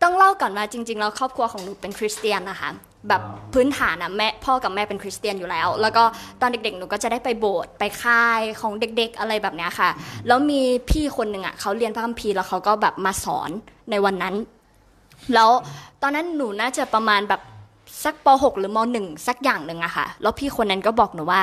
[0.02, 2.70] ต้องเล่าก่อนว่าจริงๆแล้วครอบครัวของหนูเป็นคริสเตียนนะคะ
[3.08, 3.22] แบบ
[3.54, 6.04] พื้นฐานอะแม่พ่อกับแม่เป็นคริสเตียนอยู่แล้ว แล้วก็
[6.40, 9.90] ตอนเด็กๆหนูก็จะได้ไปโบสถ์ไปค่ายของเด็กๆอะไรแบบเนี้ยค่ะ
[10.26, 10.60] แล้วมี
[10.90, 13.50] พี่คนหนึ่งอะเขาเรียนพระคัมภีร์แล้วเขาก็แบบมาสอน
[13.90, 14.34] ในวันนั้น
[15.34, 15.50] แล้ว
[16.02, 17.40] ตอนนั้นหนูน่าจะประมาณแบบ
[18.04, 21.42] สักป .6 หรือม .1 สักอย่างหนึ่งอะค่ะ แล้วพี่คนนั้นก็บอกหนูว่า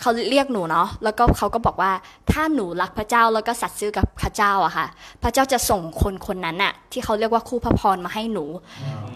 [0.00, 1.92] เขาเรียกหนูเนาะแล้วก็เขาก็บอกว่า
[2.30, 4.86] ถ้าหนูรักพระเจ้าแล้วก็สัตย์ซื่อกับพระเจ้าอะค่ะ
[5.22, 8.44] พระเจ้าจะส่งคนคนนั้นอะที่เขาเรียกว่าคู่พระพรมาให้หนู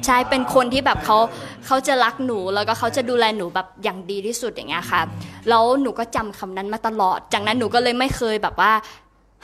[0.04, 1.18] ใช่เป็นคนที่แบบเขา
[1.66, 5.00] เขาจะรักหนูแล้วก็เขาจะดูแลหนูแบบอย่างดีที่สุดอย่างเงี้ยค่ะ
[5.48, 8.72] แล้วหนูก็จำคำนั้นมาตลอด จากนั้นหนูก็เลยไม่เคยแบบว่า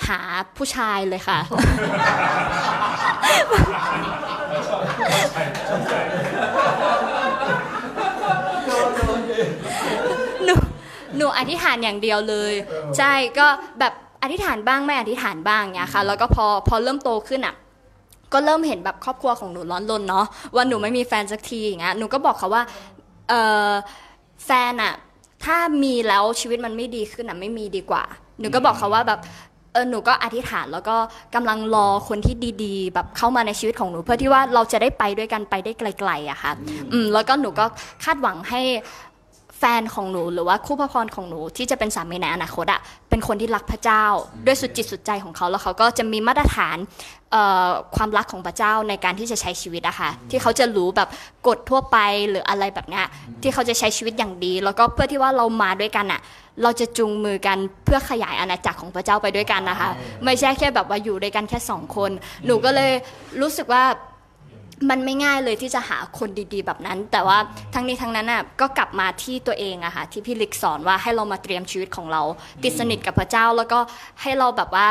[0.08, 0.20] หา
[0.56, 1.38] ผู้ชายเลยค่ะ
[10.44, 10.54] หนู
[11.20, 12.52] หนูอธิษฐานอย่างเดียวเลย
[12.98, 13.46] ใช่ก็
[13.80, 13.92] แบบ
[14.22, 17.54] อธิษฐานบ้างไม่อธิษฐานบ้างเนี้ยค่ะ แล้วก็พอพอเริ่มโตขึ้นอะ
[18.32, 22.62] ก็เริ่มเห็นแบบครอบครัวของหนูร้อนรนเนาะว่าหนูไม่มีแฟนสักทีอย่างเงี้ยหนูก็บอกเขาว่า
[23.28, 23.34] เอ
[23.68, 23.70] อ
[24.46, 24.94] แฟนอะ
[25.44, 28.02] ถ้ามีแล้วชีวิตมันไม่ดีขึ้นอะไม่มีดีกว่า
[28.40, 29.20] หนูก็บอกเขาว่าแบบ
[29.72, 30.96] เออหนูก็อธิษฐานแล้วก็
[31.34, 32.34] กำลังรอคนที่
[32.64, 36.52] ดีๆ แบบเข้ามาในชีวิตของหนู เพื่อที่ว่าเราจะได้ไปด้วยกันไปได้ไกลๆอะค่ะ
[36.92, 37.64] อืมแล้วก็หนูก็
[38.04, 38.60] คาดหวังให้
[39.60, 42.80] แฟนของหนูหรือว่าคู่พระพรของหนูที่จะเป็นสามีในอนาคตอะ
[43.10, 44.04] เป็นคนที่รักพระเจ้า
[44.46, 46.76] ด้วยสุดจิตสุดใจของเขาแล้วเขาก็จะมีมาตรฐาน
[47.32, 51.08] เอ่อความรักของพระเจ้าในการที่จะใช้ชีวิตอะค่ะที่เขาจะรู้แบบ
[51.46, 51.96] กฎทั่วไป
[52.30, 53.06] หรืออะไรแบบเนี้ย
[53.42, 56.20] ที่เขาจะใช้ชีวิตอย่างดี แล้วก็เพื่อที่ว่าเรามาด้วยกันอะ
[56.62, 59.90] เราจะจูงมือกันเพื่อขยายอาณาจักรของพระเจ้าไปด้วยกันนะคะ
[60.24, 62.10] ไม่ใช่แค่แบบว่าอยู่ด้วยกันแค่สองคน
[62.46, 62.92] หนูก็เลย
[63.40, 63.84] รู้สึกว่า
[64.88, 67.38] มันไม่ง่ายเลยที่จะหาคนดีๆ แบบนั้น แต่ว่า
[67.74, 72.22] ทั้งนี้ทั้งนั้นน่ะก็กลับมาที่ตัวเองอะค่ะที่พี่ลิกสอนว่าให้เรามาเตรียมชีวิตของเรา
[72.62, 73.78] ติดสนิทกับพระเจ้าแล้วก็
[74.22, 74.88] ให้เราแบบว่า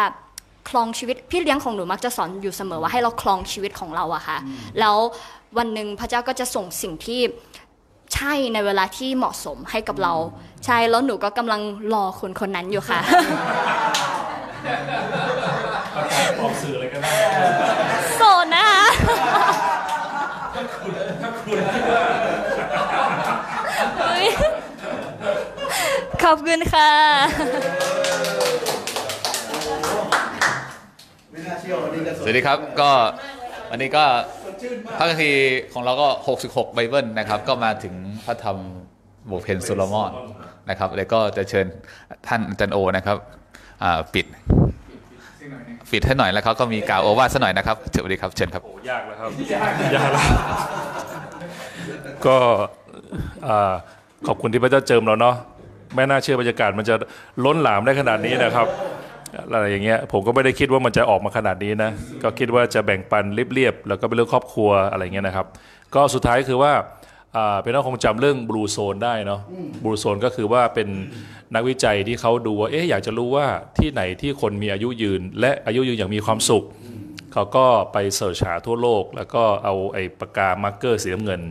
[0.69, 4.37] คลองชีวิตพี่เลี้ยงของหนูมักจะสอนอยู่เสมอว่าให้เราคลองชีวิตของเราอะค่ะ
[4.79, 4.97] แล้ว
[5.57, 7.21] วันหนึ่งพระเจ้าก็จะส่งสิ่งที่
[8.13, 10.13] ใช่ในเวลาที่เหมาะสมให้กับเรา
[10.65, 11.61] ใช่แล้วหนูก็กำลัง
[11.93, 12.99] รอคนคนนั้นอยู่ค่ะ
[16.39, 17.11] ออกสื่ออะไรก็ได้
[18.15, 18.83] โสดนะคะ
[23.99, 24.25] เฮ้ย
[26.18, 26.91] ข อบคุณค่ะ
[31.31, 32.89] ไม่น่าเชื่อวันนี้จะสวัสดีครับก็
[33.71, 34.05] วันนี้ก็
[34.97, 36.07] พระคัมภีร์ของเราก็
[36.41, 37.93] 66 ไบเบิลนะครับ ก็มาถึง
[38.25, 38.57] พระธรรม
[39.29, 40.11] บทเพลงโซโลมอน
[40.69, 41.65] นะครับแล้วก็จะเชิญ
[42.27, 43.17] ท่านอาจารย์โอนะครับ
[43.83, 44.25] อ่าปิด
[45.91, 49.29] ปิดให้หน่อยแล้วเขาก็มีกล่าวโอวาทซะหน่อยนะครับสวัสดีครับ เชิญครับโอ้ยากแล้วครับ
[49.95, 50.25] ยากแล้ว
[52.25, 52.37] ก็
[53.47, 53.73] อ่า
[54.27, 55.35] ขอบคุณที่พระเจ้าเจิมเราเนาะ
[55.95, 56.95] ไม่น่าเชื่อบรรยากาศมันจะ
[57.45, 58.67] ล้นหลามได้ขนาดนี้นะครับ
[59.53, 61.91] อะไรอย่างเงี้ยผมก็ไม่ได้คิดว่ามันจะออกมาขนาดนี้นะ
[62.23, 65.47] ก็คิดว่าจะแบ่งปันเรียบๆแล้วก็เป็นเรื่องครอบครัวอะไรเงี้ยนะครับ
[65.95, 66.73] ก็สุดท้ายคือว่า
[67.61, 69.41] เป็นน้องคงจำเรื่องบลูโซนได้เนาะ
[69.83, 70.87] บลูโซนก็คือว่าเป็น
[71.55, 73.45] นักวิจัยที่เขาดูว่าเอ๊ะอยากจะรู้ว่า
[73.77, 76.63] ที่ไหนที่คนมีอายุยืน และอายุยืนอย่างมีความสุข
[77.33, 81.41] เขาก็ไป search หาทั่วโลก แล้วก็เอาไอ้ปากกา marker สีน้ำเงิน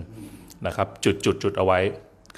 [0.67, 1.79] นะครับจุดจุดจุดเอาไว้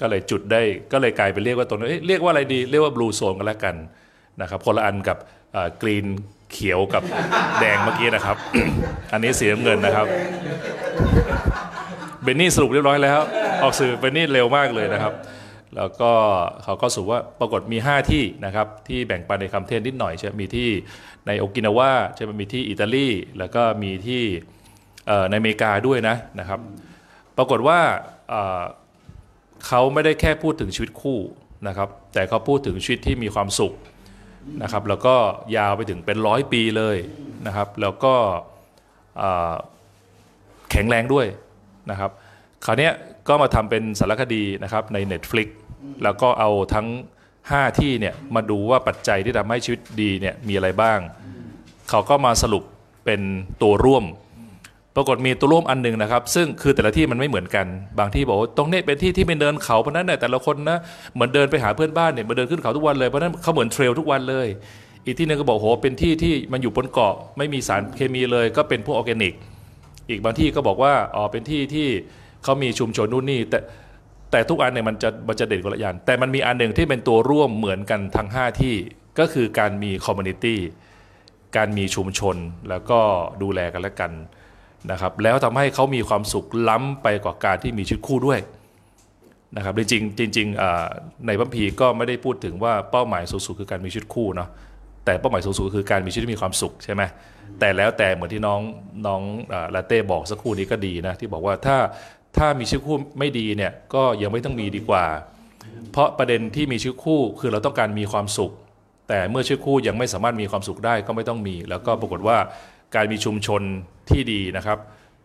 [0.01, 0.61] ก็เลยจุดได้
[0.91, 3.75] ก็เลยกลายเป็นเรียกว่าตรงนี้เอ๊ะเรียกว่าอะไรดีเรียกว่า Blue Zone กันแล้วกัน
[4.41, 5.17] นะครับคนละอันกับ
[5.81, 6.05] green
[6.51, 7.03] เขียวกับ
[7.59, 8.37] แดงเมื่อกี้นะครับ
[9.13, 10.05] อันนี้สีน้ำเงินนะครับ
[12.23, 13.19] เบนนี่สรุปเรียบร้อยแล้ว
[13.63, 15.13] ออกสื่อเบนนี่เร็วมากเลยนะครับ
[15.75, 16.11] แล้วก็
[16.63, 20.69] เขาก็สรุปว่าปรากฏมี 5 ที่นะครับ ที่แบ่งปันในคำเทศนิดหน่อยใช่ไหมมีที่
[21.27, 23.07] ในโอกินาวาใช่ไหมมีที่อิตาลี
[23.39, 24.23] แล้วก็มีที่
[25.07, 26.59] เอ่อในอเมริกาด้วยนะนะครับ
[27.37, 27.79] ปรากฏว่า
[29.67, 31.19] เขาไม่ได้แค่พูดถึงชีวิตคู่
[31.67, 33.73] นะครับ แต่เขาพูดถึงชีวิตที่มีความสุข
[34.61, 35.15] นะครับ แล้วก็
[35.57, 36.97] ยาวไปถึงเป็นร้อยปีเลย
[37.47, 38.13] นะครับ แล้วก็
[40.71, 41.27] แข็งแรงด้วย
[41.91, 42.11] นะครับ
[42.65, 42.89] คราวนี้
[43.27, 45.49] ก็มาทำเป็นสารคดีนะครับใน Netflix
[46.03, 46.87] แล้วก็เอาทั้ง
[47.33, 50.99] 5 ที่เนี่ยมาดูว่าปัจจัยที่ทำให้ชีวิตดีเนี่ยมีอะไรบ้าง
[51.89, 52.63] เขาก็มาสรุป
[53.05, 53.21] เป็น
[53.61, 54.05] ตัวร่วม
[54.95, 57.65] ปรากฏมีตัวร่วมอันหนึ่งนะครับ ซึ่งคือแต่ละที่มันไม่เหมือนกัน
[57.99, 60.77] บางที่บอกว่าตรงนี้เป็นที่ที่เป็นเดินเขาเพราะนั้นเนี่ยแต่ละคนนะ
[61.13, 64.47] เหมือนเดินไปหาเพื่อนบ้านเนี่ยมาเดินขึ้นเขาทุกวันเลยเพราะนั้นเขาเหมือนเทรลทุกวันเลย
[65.05, 69.33] อีกที่หนึงก็บอกโหเป็นที่ที่มันอยู่บนเกาะไม่มีสารเคมีเลย ก็เป็นพวกออร์แกนิก
[70.09, 71.87] อีกบางที่ก็บอกว่าอ๋อเป็นที่ที่
[72.43, 73.59] เขามีชุมชนนู่นนี่แต่
[74.31, 78.75] แต่ทุกอันเนี่ยมันจะมันจะเด่นคนละอย่างแต่มันมีอันหนึ่งที่เป็นตัวร่วมเหมือนกันทั้ง 5 ที่
[79.19, 80.59] ก็คือการมี community
[81.57, 82.35] การมีชุมชน
[82.69, 82.99] แล้วก็
[83.41, 84.11] ดูแลกันและกัน
[84.91, 88.39] นะครับแล้วทำให้เขามีความสุขล้ำไปกว่าการที่มีชีวิตคู่ด้วย
[89.55, 90.47] นะครับจริงจริง
[91.27, 94.49] ในพระคัมภีร์ก็ไม่ได้พูดถึงว่าเป้าหมายสูงสุดคือการมีชีวิตคู่เนาะ
[95.05, 97.03] แต่เป้าหมายสูงสุดคือการมีชีวิตที่มีความสุขใช่ไหม
[97.59, 98.61] แต่แล้วแต่เหมือนที่น้อง
[99.07, 99.21] น้อง
[99.75, 101.77] ลาเต้บอกสักครู่นี้ก็ดีนะที่บอกว่าถ้า
[102.37, 105.05] ถ้ามีชีวิตคู่ไม่ดีเนี่ยก็ยังไม่ต้องมีดีกว่า
[105.91, 108.51] เพราะประเด็นที่มีชีวิตคู่คือเราต้องการมีความสุข
[109.09, 112.37] แต่เมื่อชีวิตคู่ยังไม่สามารถมีความสุขได้ก็ไม่ต้องมี แล้วก็ปรากฏว่า
[112.95, 113.61] การมีชุมชน
[114.09, 114.79] ที่ดีนะครับ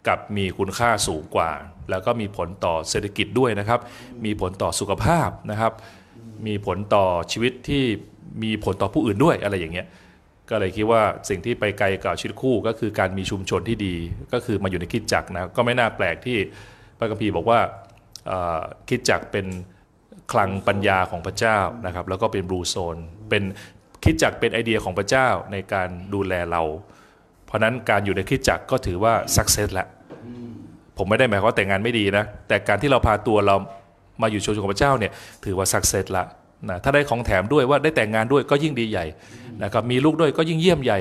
[0.09, 1.51] กับมีคุณค่าสูงกว่า
[1.91, 3.81] แล้วก็มีผลต่อเศรษฐกิจด้วยนะครับ
[4.25, 5.73] มีผลต่อสุขภาพนะครับ
[6.47, 7.85] มีผลต่อชีวิตที่
[8.43, 9.87] มีผลต่อผู้อื่นด้วยอะไรอย่างเงี้ย
[10.51, 13.95] ก็เลยคิดว่าสิ่งที่ไปไกลกับชีวิตคู่ก็คือการมีชุมชนที่ดี
[14.33, 16.39] ก็คือมาอยู่ในคิดจักนะก็ไม่น่าแปลกที่
[16.99, 17.61] พระคัมภีร์บอกว่า
[18.89, 19.47] คิดจักเป็น
[20.33, 22.97] คลังปัญญาของพระเจ้านะครับ แล้วก็เป็นบลูโซน
[23.31, 23.43] เป็น
[24.05, 26.63] คิดจักเป็นไอเดียของพระเจ้าในการดูแลเรา
[27.47, 29.87] เพราะนั้นการอยู่ในคิดจักรก็ถือว่าสักเซสแล้ว
[30.97, 33.57] ผมไม่ได้หมายความว่าแต่งงานไม่ดีนะ แต่การที่เราพาตัวเรา
[34.23, 35.13] มาอยู่ชุมชนของพระเจ้าเนี่ย
[35.45, 36.25] ถือว่า success ละ
[36.69, 39.07] นะถ้าได้ของแถมด้วยว่าได้แต่งงานด้วยก็ยิ่งดีใหญ่
[39.63, 40.99] นะครับมีลูกด้วยก็ยิ่งเยี่ยมใหญ่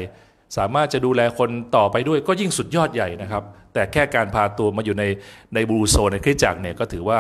[0.58, 3.44] สามารถจะดูแลคนต่อไปด้วยก็ยิ่งสุดยอดใหญ่นะครับ
[3.74, 5.04] แต่แค่การพาตัวมาอยู่ใน
[5.54, 7.20] ใน Blue Zone ในคริสตจักรเนี่ยก็ถือว่า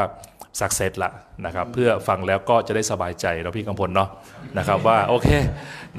[0.59, 1.11] success ละ
[1.45, 4.09] นะครับเพื่อฟังแล้วก็จะได้สบายใจเราพี่กำพลเนาะ
[4.57, 5.27] นะครับว่าโอเค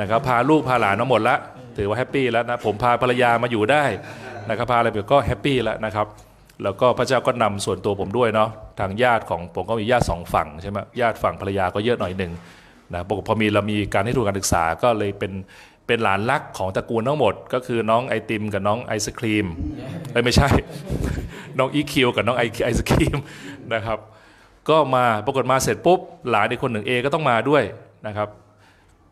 [0.01, 1.37] นะครับพาลูกพาหลานมาหมดละ
[1.77, 3.85] ถือว่า happy แล้วนะผมพาภรรยามาอยู่ได้
[4.49, 6.07] นะครับพาอะไรไปก็ happy แล้วนะครับ
[6.63, 8.51] แล้วก็พระเจ้าก็นำส่วนตัวผมด้วยเนาะ
[8.81, 12.33] ทางญาติของผมก็มีญาติสองฝั่งใช่ไหมญาติฝั่งภรรยาก็เยอะหน่อยหนึ่ง
[12.95, 15.33] นะปกพอมีเรามีการให้ทุนการศึกษาก็เลยเป็น
[15.87, 19.47] เป็นหลานรักของตระกูลทั้งหมด ก็คือน้องไอติมกับน้องไอศครีม
[20.13, 20.49] เอ้ยไม่ใช่
[21.59, 23.17] น้องอีคิวกับน้องไอไอศครีม
[23.75, 23.99] นะครับ
[24.69, 26.01] ก็มาปรากฏมาเสร็จปุ๊บ
[26.31, 27.63] หลานอีกคนหนึ่งเอก็ต้องมาด้วย
[28.07, 28.29] นะครับ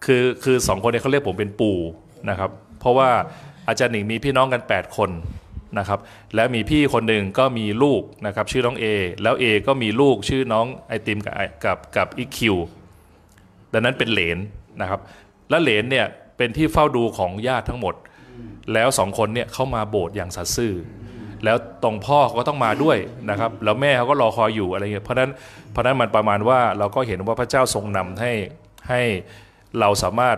[0.04, 1.78] คือคือสองคนนี้เขาเรียกผมเป็นปู่
[2.28, 3.10] นะครับ เพราะว่า
[3.68, 5.10] อาจารย์หนิงมีพี่น้องกัน 8 คน
[5.78, 6.00] นะครับ
[6.34, 8.86] และมีพี่คนหนึ่งก็มีลูกนะครับชื่อน้องเอ
[9.22, 11.34] แล้วเอก็มีลูกชื่อน้องไอติมกับ
[11.64, 12.56] กับกับอีคิว
[13.72, 14.38] ดังนั้นเป็นเหลน
[14.80, 15.00] นะครับ
[15.50, 16.06] และเหลนเนี่ย
[16.36, 17.94] เป็นที่เฝ้าดูของญาติทั้งหมด
[18.72, 20.74] แล้วสองคนเนี่ยเข้ามาโบสถ์อย่างสัตย์ซื่อ
[21.44, 22.98] แล้วตรงพ่อเขาก็ต้องมาด้วย
[23.30, 25.30] นะครับ แล้วแม่เขาก็รอคอยอยู่อะไรเงี้ยเพราะนั้น
[25.70, 28.32] เพราะฉะนั้นมันประมาณว่าเราก็เห็นว่าพระเจ้าทรงนำให้
[28.88, 29.02] ให้
[29.80, 30.36] เราสามารถ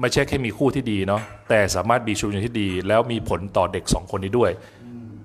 [0.00, 4.50] ไม่ใช่แค่มีคู่ที่ดีเนาะแต่สามารถมีชุมชนที่ดี แล้วมีผลต่อเด็กสองคนนี้ด้วย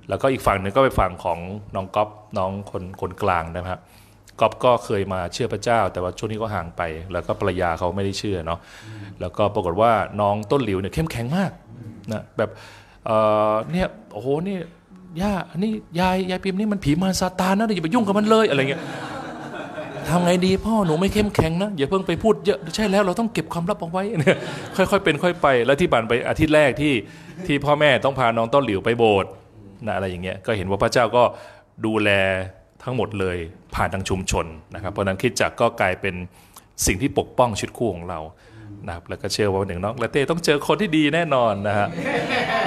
[0.09, 1.39] แล้วก็อีกฝั่งหนึ่งก็ไปฝั่งของ
[1.75, 3.79] น้องก๊อฟน้องคนคนกลางนะครับ
[4.39, 6.81] ก๊อฟก็เคยมาเชื่อพระเจ้า แต่ว่าช่วงนี้ก็ห่างไป
[7.11, 8.59] แล้วก็ภรรยาเขาไม่ได้เชื่อเนาะ
[9.21, 9.91] แล้วก็ปรากฏว่า
[10.21, 11.51] น้องต้นหลิวเนี่ยเข้มแข็งมาก
[12.11, 12.49] นะแบบ
[13.05, 13.11] เอ
[13.51, 14.57] อเนี่ยโอ้โหนี่
[15.21, 18.81] ย่าอันนี้ยายยายพิมพ์นี่มันผีมารซาตานนะอย่าไปยุ่งกับมันเลยอะไรเงี้ย
[20.09, 24.37] ทำไงดีพ่อหนูไม่เข้มแข็งนะอย่าเพิ่งไปพูดเยอะใช่แล้วเราต้องเก็บความลับเอาไว้เนี่ย
[24.75, 26.93] ค่อยๆเป็นค่อยไป แล้วที่ผ่านไปอาทิตย์แรกที่
[27.47, 29.31] ที่พ่อแม่ต้องพาน้องต้นหลิวไปโบสถ์
[29.85, 31.23] นะอะไรอย่างเงี้ยก็เห็นว่าพระเจ้าก็
[31.85, 32.09] ดูแล
[32.83, 33.37] ทั้งหมดเลย
[33.75, 36.15] ผ่านทางชุมชนนะครับเพราะนั้นคิดจักก็กลายเป็น
[36.85, 38.19] สิ่งที่ปกป้องชุดคู่ของเรา
[38.85, 41.87] นะครับแล้วก็เชื่อว่าหนึ่งน้องละเต้ต้องเจอคนที่ดีแน่นอนนะฮะ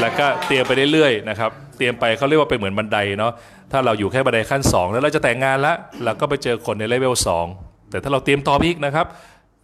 [0.01, 3.33] แล้วก็เตรียมไปเรื่อยๆนะครับเตรียมไปเขาเรียกว่าเป็นเหมือนบันไดเนาะ
[3.73, 7.15] ถ้าเราอยู่แค่บันไดขั้น 2 แล้วเราจะแต่งงานแล้วเราก็ไปเจอคนในเลเวล
[7.53, 9.07] 2แต่ถ้าเราเตรียมต่อไปอีกนะครับ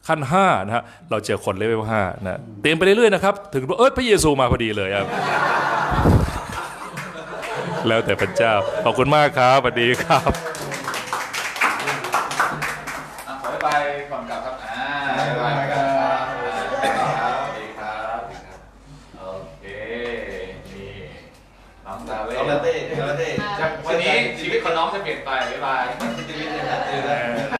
[0.08, 5.06] ขั้น5นะฮะเราเจอคนเลเวล5นะเตรียมไปเรื่อยๆนะครับถึงเอ้ยพระเยซูมาพอดีเลยครับ
[7.88, 8.52] แล้วแต่พระเจ้า
[8.84, 10.30] ขอบคุณมากครับสวัสดีครับ